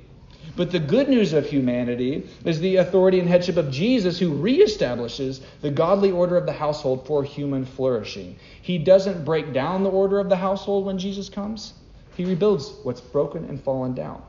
But 0.55 0.71
the 0.71 0.79
good 0.79 1.09
news 1.09 1.33
of 1.33 1.45
humanity 1.45 2.27
is 2.43 2.59
the 2.59 2.77
authority 2.77 3.19
and 3.19 3.29
headship 3.29 3.57
of 3.57 3.69
Jesus, 3.69 4.17
who 4.17 4.33
reestablishes 4.33 5.41
the 5.61 5.69
godly 5.69 6.09
order 6.09 6.37
of 6.37 6.47
the 6.47 6.53
household 6.53 7.05
for 7.05 7.23
human 7.23 7.65
flourishing. 7.65 8.35
He 8.63 8.79
doesn't 8.79 9.25
break 9.25 9.53
down 9.53 9.83
the 9.83 9.91
order 9.91 10.17
of 10.17 10.29
the 10.29 10.37
household 10.37 10.87
when 10.87 10.97
Jesus 10.97 11.29
comes, 11.29 11.73
he 12.17 12.25
rebuilds 12.25 12.73
what's 12.81 12.99
broken 12.99 13.45
and 13.45 13.63
fallen 13.63 13.93
down. 13.93 14.23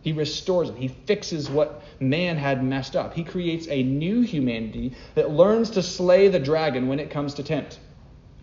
He 0.00 0.12
restores 0.12 0.70
it. 0.70 0.76
He 0.76 0.88
fixes 0.88 1.50
what 1.50 1.82
man 2.00 2.38
had 2.38 2.64
messed 2.64 2.96
up. 2.96 3.12
He 3.12 3.22
creates 3.22 3.68
a 3.68 3.82
new 3.82 4.22
humanity 4.22 4.94
that 5.14 5.30
learns 5.30 5.68
to 5.72 5.82
slay 5.82 6.28
the 6.28 6.38
dragon 6.38 6.88
when 6.88 6.98
it 6.98 7.10
comes 7.10 7.34
to 7.34 7.42
tempt. 7.42 7.78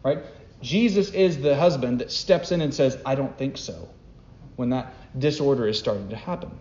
Right? 0.04 0.20
Jesus 0.62 1.10
is 1.10 1.42
the 1.42 1.56
husband 1.56 2.00
that 2.00 2.12
steps 2.12 2.52
in 2.52 2.62
and 2.62 2.72
says, 2.72 3.00
I 3.04 3.16
don't 3.16 3.36
think 3.36 3.58
so, 3.58 3.90
when 4.58 4.70
that 4.70 4.94
disorder 5.20 5.68
is 5.68 5.80
starting 5.80 6.10
to 6.10 6.16
happen. 6.16 6.52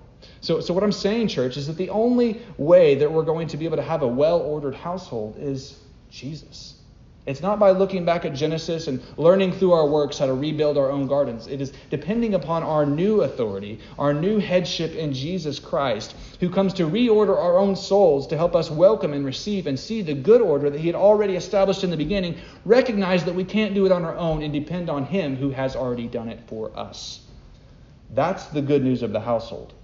So, 0.41 0.61
so 0.61 0.73
what 0.73 0.83
I'm 0.83 0.93
saying, 0.93 1.29
church, 1.29 1.59
is 1.59 1.67
that 1.67 1.77
the 1.77 1.91
only 1.91 2.41
way 2.57 2.95
that 2.95 3.13
we're 3.13 3.25
going 3.25 3.49
to 3.49 3.59
be 3.59 3.67
able 3.67 3.77
to 3.77 3.83
have 3.83 4.01
a 4.01 4.09
well 4.09 4.41
ordered 4.41 4.75
household 4.75 5.37
is 5.39 5.79
Jesus. 6.09 6.76
It's 7.27 7.43
not 7.43 7.59
by 7.59 7.73
looking 7.73 8.05
back 8.05 8.25
at 8.25 8.35
Genesis 8.35 8.87
and 8.87 9.03
learning 9.17 9.51
through 9.51 9.73
our 9.73 9.89
works 9.89 10.19
how 10.19 10.27
to 10.27 10.33
rebuild 10.33 10.79
our 10.79 10.93
own 10.93 11.09
gardens. 11.09 11.49
It 11.49 11.61
is 11.61 11.73
depending 11.91 12.35
upon 12.35 12.63
our 12.63 12.87
new 12.87 13.23
authority, 13.23 13.81
our 13.99 14.15
new 14.15 14.39
headship 14.39 14.95
in 14.95 15.13
Jesus 15.13 15.59
Christ, 15.59 16.15
who 16.39 16.49
comes 16.49 16.73
to 16.75 16.85
reorder 16.85 17.37
our 17.37 17.59
own 17.59 17.75
souls 17.75 18.29
to 18.29 18.37
help 18.37 18.55
us 18.55 18.71
welcome 18.71 19.13
and 19.13 19.25
receive 19.27 19.67
and 19.67 19.77
see 19.77 20.03
the 20.03 20.15
good 20.15 20.41
order 20.41 20.71
that 20.71 20.79
He 20.79 20.87
had 20.87 20.95
already 20.95 21.35
established 21.35 21.83
in 21.83 21.91
the 21.91 21.97
beginning, 21.97 22.39
recognize 22.65 23.25
that 23.25 23.35
we 23.35 23.45
can't 23.45 23.75
do 23.75 23.87
it 23.87 23.93
on 23.93 24.05
our 24.05 24.17
own 24.17 24.43
and 24.43 24.53
depend 24.53 24.89
on 24.89 25.05
Him 25.05 25.35
who 25.35 25.51
has 25.51 25.75
already 25.75 26.07
done 26.07 26.29
it 26.29 26.39
for 26.47 26.71
us. 26.79 27.27
That's 28.15 28.47
the 28.47 28.63
good 28.63 28.85
news 28.85 29.03
of 29.03 29.11
the 29.11 29.21
household. 29.21 29.75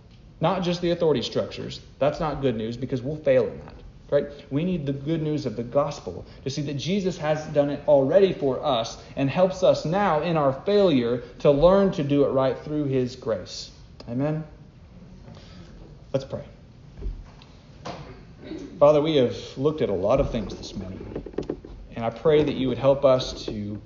Not 0.41 0.63
just 0.63 0.81
the 0.81 0.91
authority 0.91 1.23
structures. 1.23 1.81
That's 1.99 2.21
not 2.21 2.41
good 2.41 2.57
news 2.57 2.77
because 2.77 3.03
we'll 3.03 3.17
fail 3.17 3.49
in 3.49 3.59
that. 3.65 3.82
Right? 4.13 4.27
We 4.51 4.65
need 4.65 4.85
the 4.85 4.93
good 4.93 5.23
news 5.23 5.47
of 5.47 5.57
the 5.57 5.63
gospel 5.63 6.27
to 6.45 6.51
see 6.51 6.61
that 6.63 6.75
Jesus 6.75 7.17
has 7.17 7.43
done 7.47 7.71
it 7.71 7.83
already 7.89 8.35
for 8.35 8.63
us 8.63 9.03
and 9.17 9.31
helps 9.31 9.63
us 9.63 9.87
now 9.87 10.21
in 10.21 10.37
our 10.37 10.53
failure 10.53 11.23
to 11.39 11.51
learn 11.51 11.93
to 11.93 12.05
do 12.05 12.25
it 12.25 12.29
right 12.29 12.59
through 12.59 12.85
his 12.85 13.17
grace. 13.17 13.71
Amen. 14.11 14.45
Let's 16.13 16.27
pray. 16.27 16.45
Father, 18.79 19.01
we 19.01 19.17
have 19.17 19.35
looked 19.57 19.81
at 19.81 19.89
a 19.89 19.95
lot 19.95 20.21
of 20.21 20.31
things 20.31 20.55
this 20.57 20.77
morning, 20.77 21.25
and 21.97 22.05
I 22.05 22.11
pray 22.11 22.45
that 22.45 22.55
you 22.55 22.69
would 22.69 22.77
help 22.77 23.07
us 23.07 23.47
to 23.47 23.81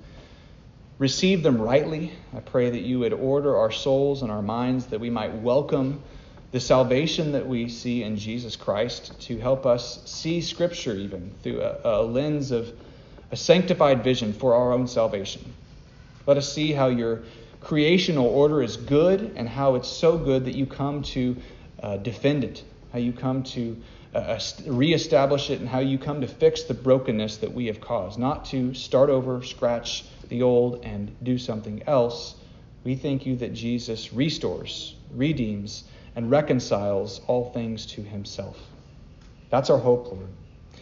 receive 0.99 1.41
them 1.41 1.61
rightly. 1.61 2.11
I 2.35 2.41
pray 2.41 2.69
that 2.69 2.81
you 2.81 2.99
would 2.99 3.13
order 3.13 3.55
our 3.55 3.71
souls 3.71 4.23
and 4.23 4.31
our 4.31 4.41
minds 4.41 4.87
that 4.87 4.99
we 4.99 5.09
might 5.09 5.33
welcome 5.35 6.03
the 6.51 6.59
salvation 6.59 7.33
that 7.33 7.45
we 7.45 7.67
see 7.67 8.03
in 8.03 8.17
Jesus 8.17 8.55
Christ 8.55 9.19
to 9.21 9.37
help 9.37 9.65
us 9.65 10.01
see 10.09 10.39
Scripture 10.41 10.95
even 10.95 11.33
through 11.43 11.61
a, 11.61 11.79
a, 11.83 12.03
lens 12.03 12.51
of 12.51 12.71
a 13.31 13.35
sanctified 13.35 14.03
vision 14.03 14.31
for 14.31 14.53
our 14.55 14.71
own 14.71 14.87
salvation. 14.87 15.53
Let 16.25 16.37
us 16.37 16.51
see 16.51 16.71
how 16.71 16.87
your 16.87 17.23
creational 17.59 18.27
order 18.27 18.63
is 18.63 18.77
good 18.77 19.33
and 19.35 19.49
how 19.49 19.75
it's 19.75 19.89
so 19.89 20.17
good 20.17 20.45
that 20.45 20.55
you 20.55 20.65
come 20.65 21.01
to 21.01 21.35
uh, 21.83 21.97
defend 21.97 22.45
it, 22.45 22.63
how 22.93 22.99
you 22.99 23.11
come 23.11 23.43
to 23.43 23.81
uh, 24.15 24.39
reestablish 24.65 25.49
it, 25.49 25.59
and 25.59 25.67
how 25.67 25.79
you 25.79 25.97
come 25.97 26.21
to 26.21 26.27
fix 26.27 26.63
the 26.63 26.73
brokenness 26.73 27.37
that 27.37 27.53
we 27.53 27.67
have 27.67 27.81
caused, 27.81 28.17
not 28.17 28.45
to 28.45 28.73
start 28.73 29.09
over, 29.09 29.43
scratch 29.43 30.05
the 30.29 30.41
old, 30.41 30.83
and 30.85 31.13
do 31.23 31.37
something 31.37 31.83
else. 31.87 32.35
We 32.85 32.95
thank 32.95 33.25
you 33.25 33.35
that 33.37 33.53
Jesus 33.53 34.13
restores, 34.13 34.95
redeems, 35.11 35.83
and 36.17 36.31
reconciles 36.31 37.21
all 37.27 37.51
things 37.51 37.85
to 37.85 38.01
himself. 38.01 38.57
That's 39.51 39.69
our 39.69 39.77
hope, 39.77 40.07
Lord. 40.07 40.27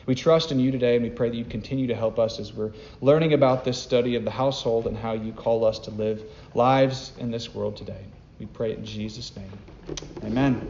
We 0.05 0.15
trust 0.15 0.53
in 0.53 0.61
you 0.61 0.71
today, 0.71 0.95
and 0.95 1.03
we 1.03 1.09
pray 1.09 1.29
that 1.29 1.35
you 1.35 1.43
continue 1.43 1.87
to 1.87 1.95
help 1.95 2.17
us 2.19 2.39
as 2.39 2.53
we're 2.53 2.71
learning 3.01 3.33
about 3.33 3.65
this 3.65 3.77
study 3.77 4.15
of 4.15 4.23
the 4.23 4.31
household 4.31 4.87
and 4.87 4.95
how 4.95 5.11
you 5.11 5.33
call 5.33 5.65
us 5.65 5.77
to 5.79 5.91
live 5.91 6.23
lives 6.53 7.11
in 7.19 7.31
this 7.31 7.53
world 7.53 7.75
today. 7.75 8.05
We 8.39 8.45
pray 8.45 8.73
in 8.73 8.85
Jesus' 8.85 9.35
name. 9.35 9.51
Amen. 10.23 10.65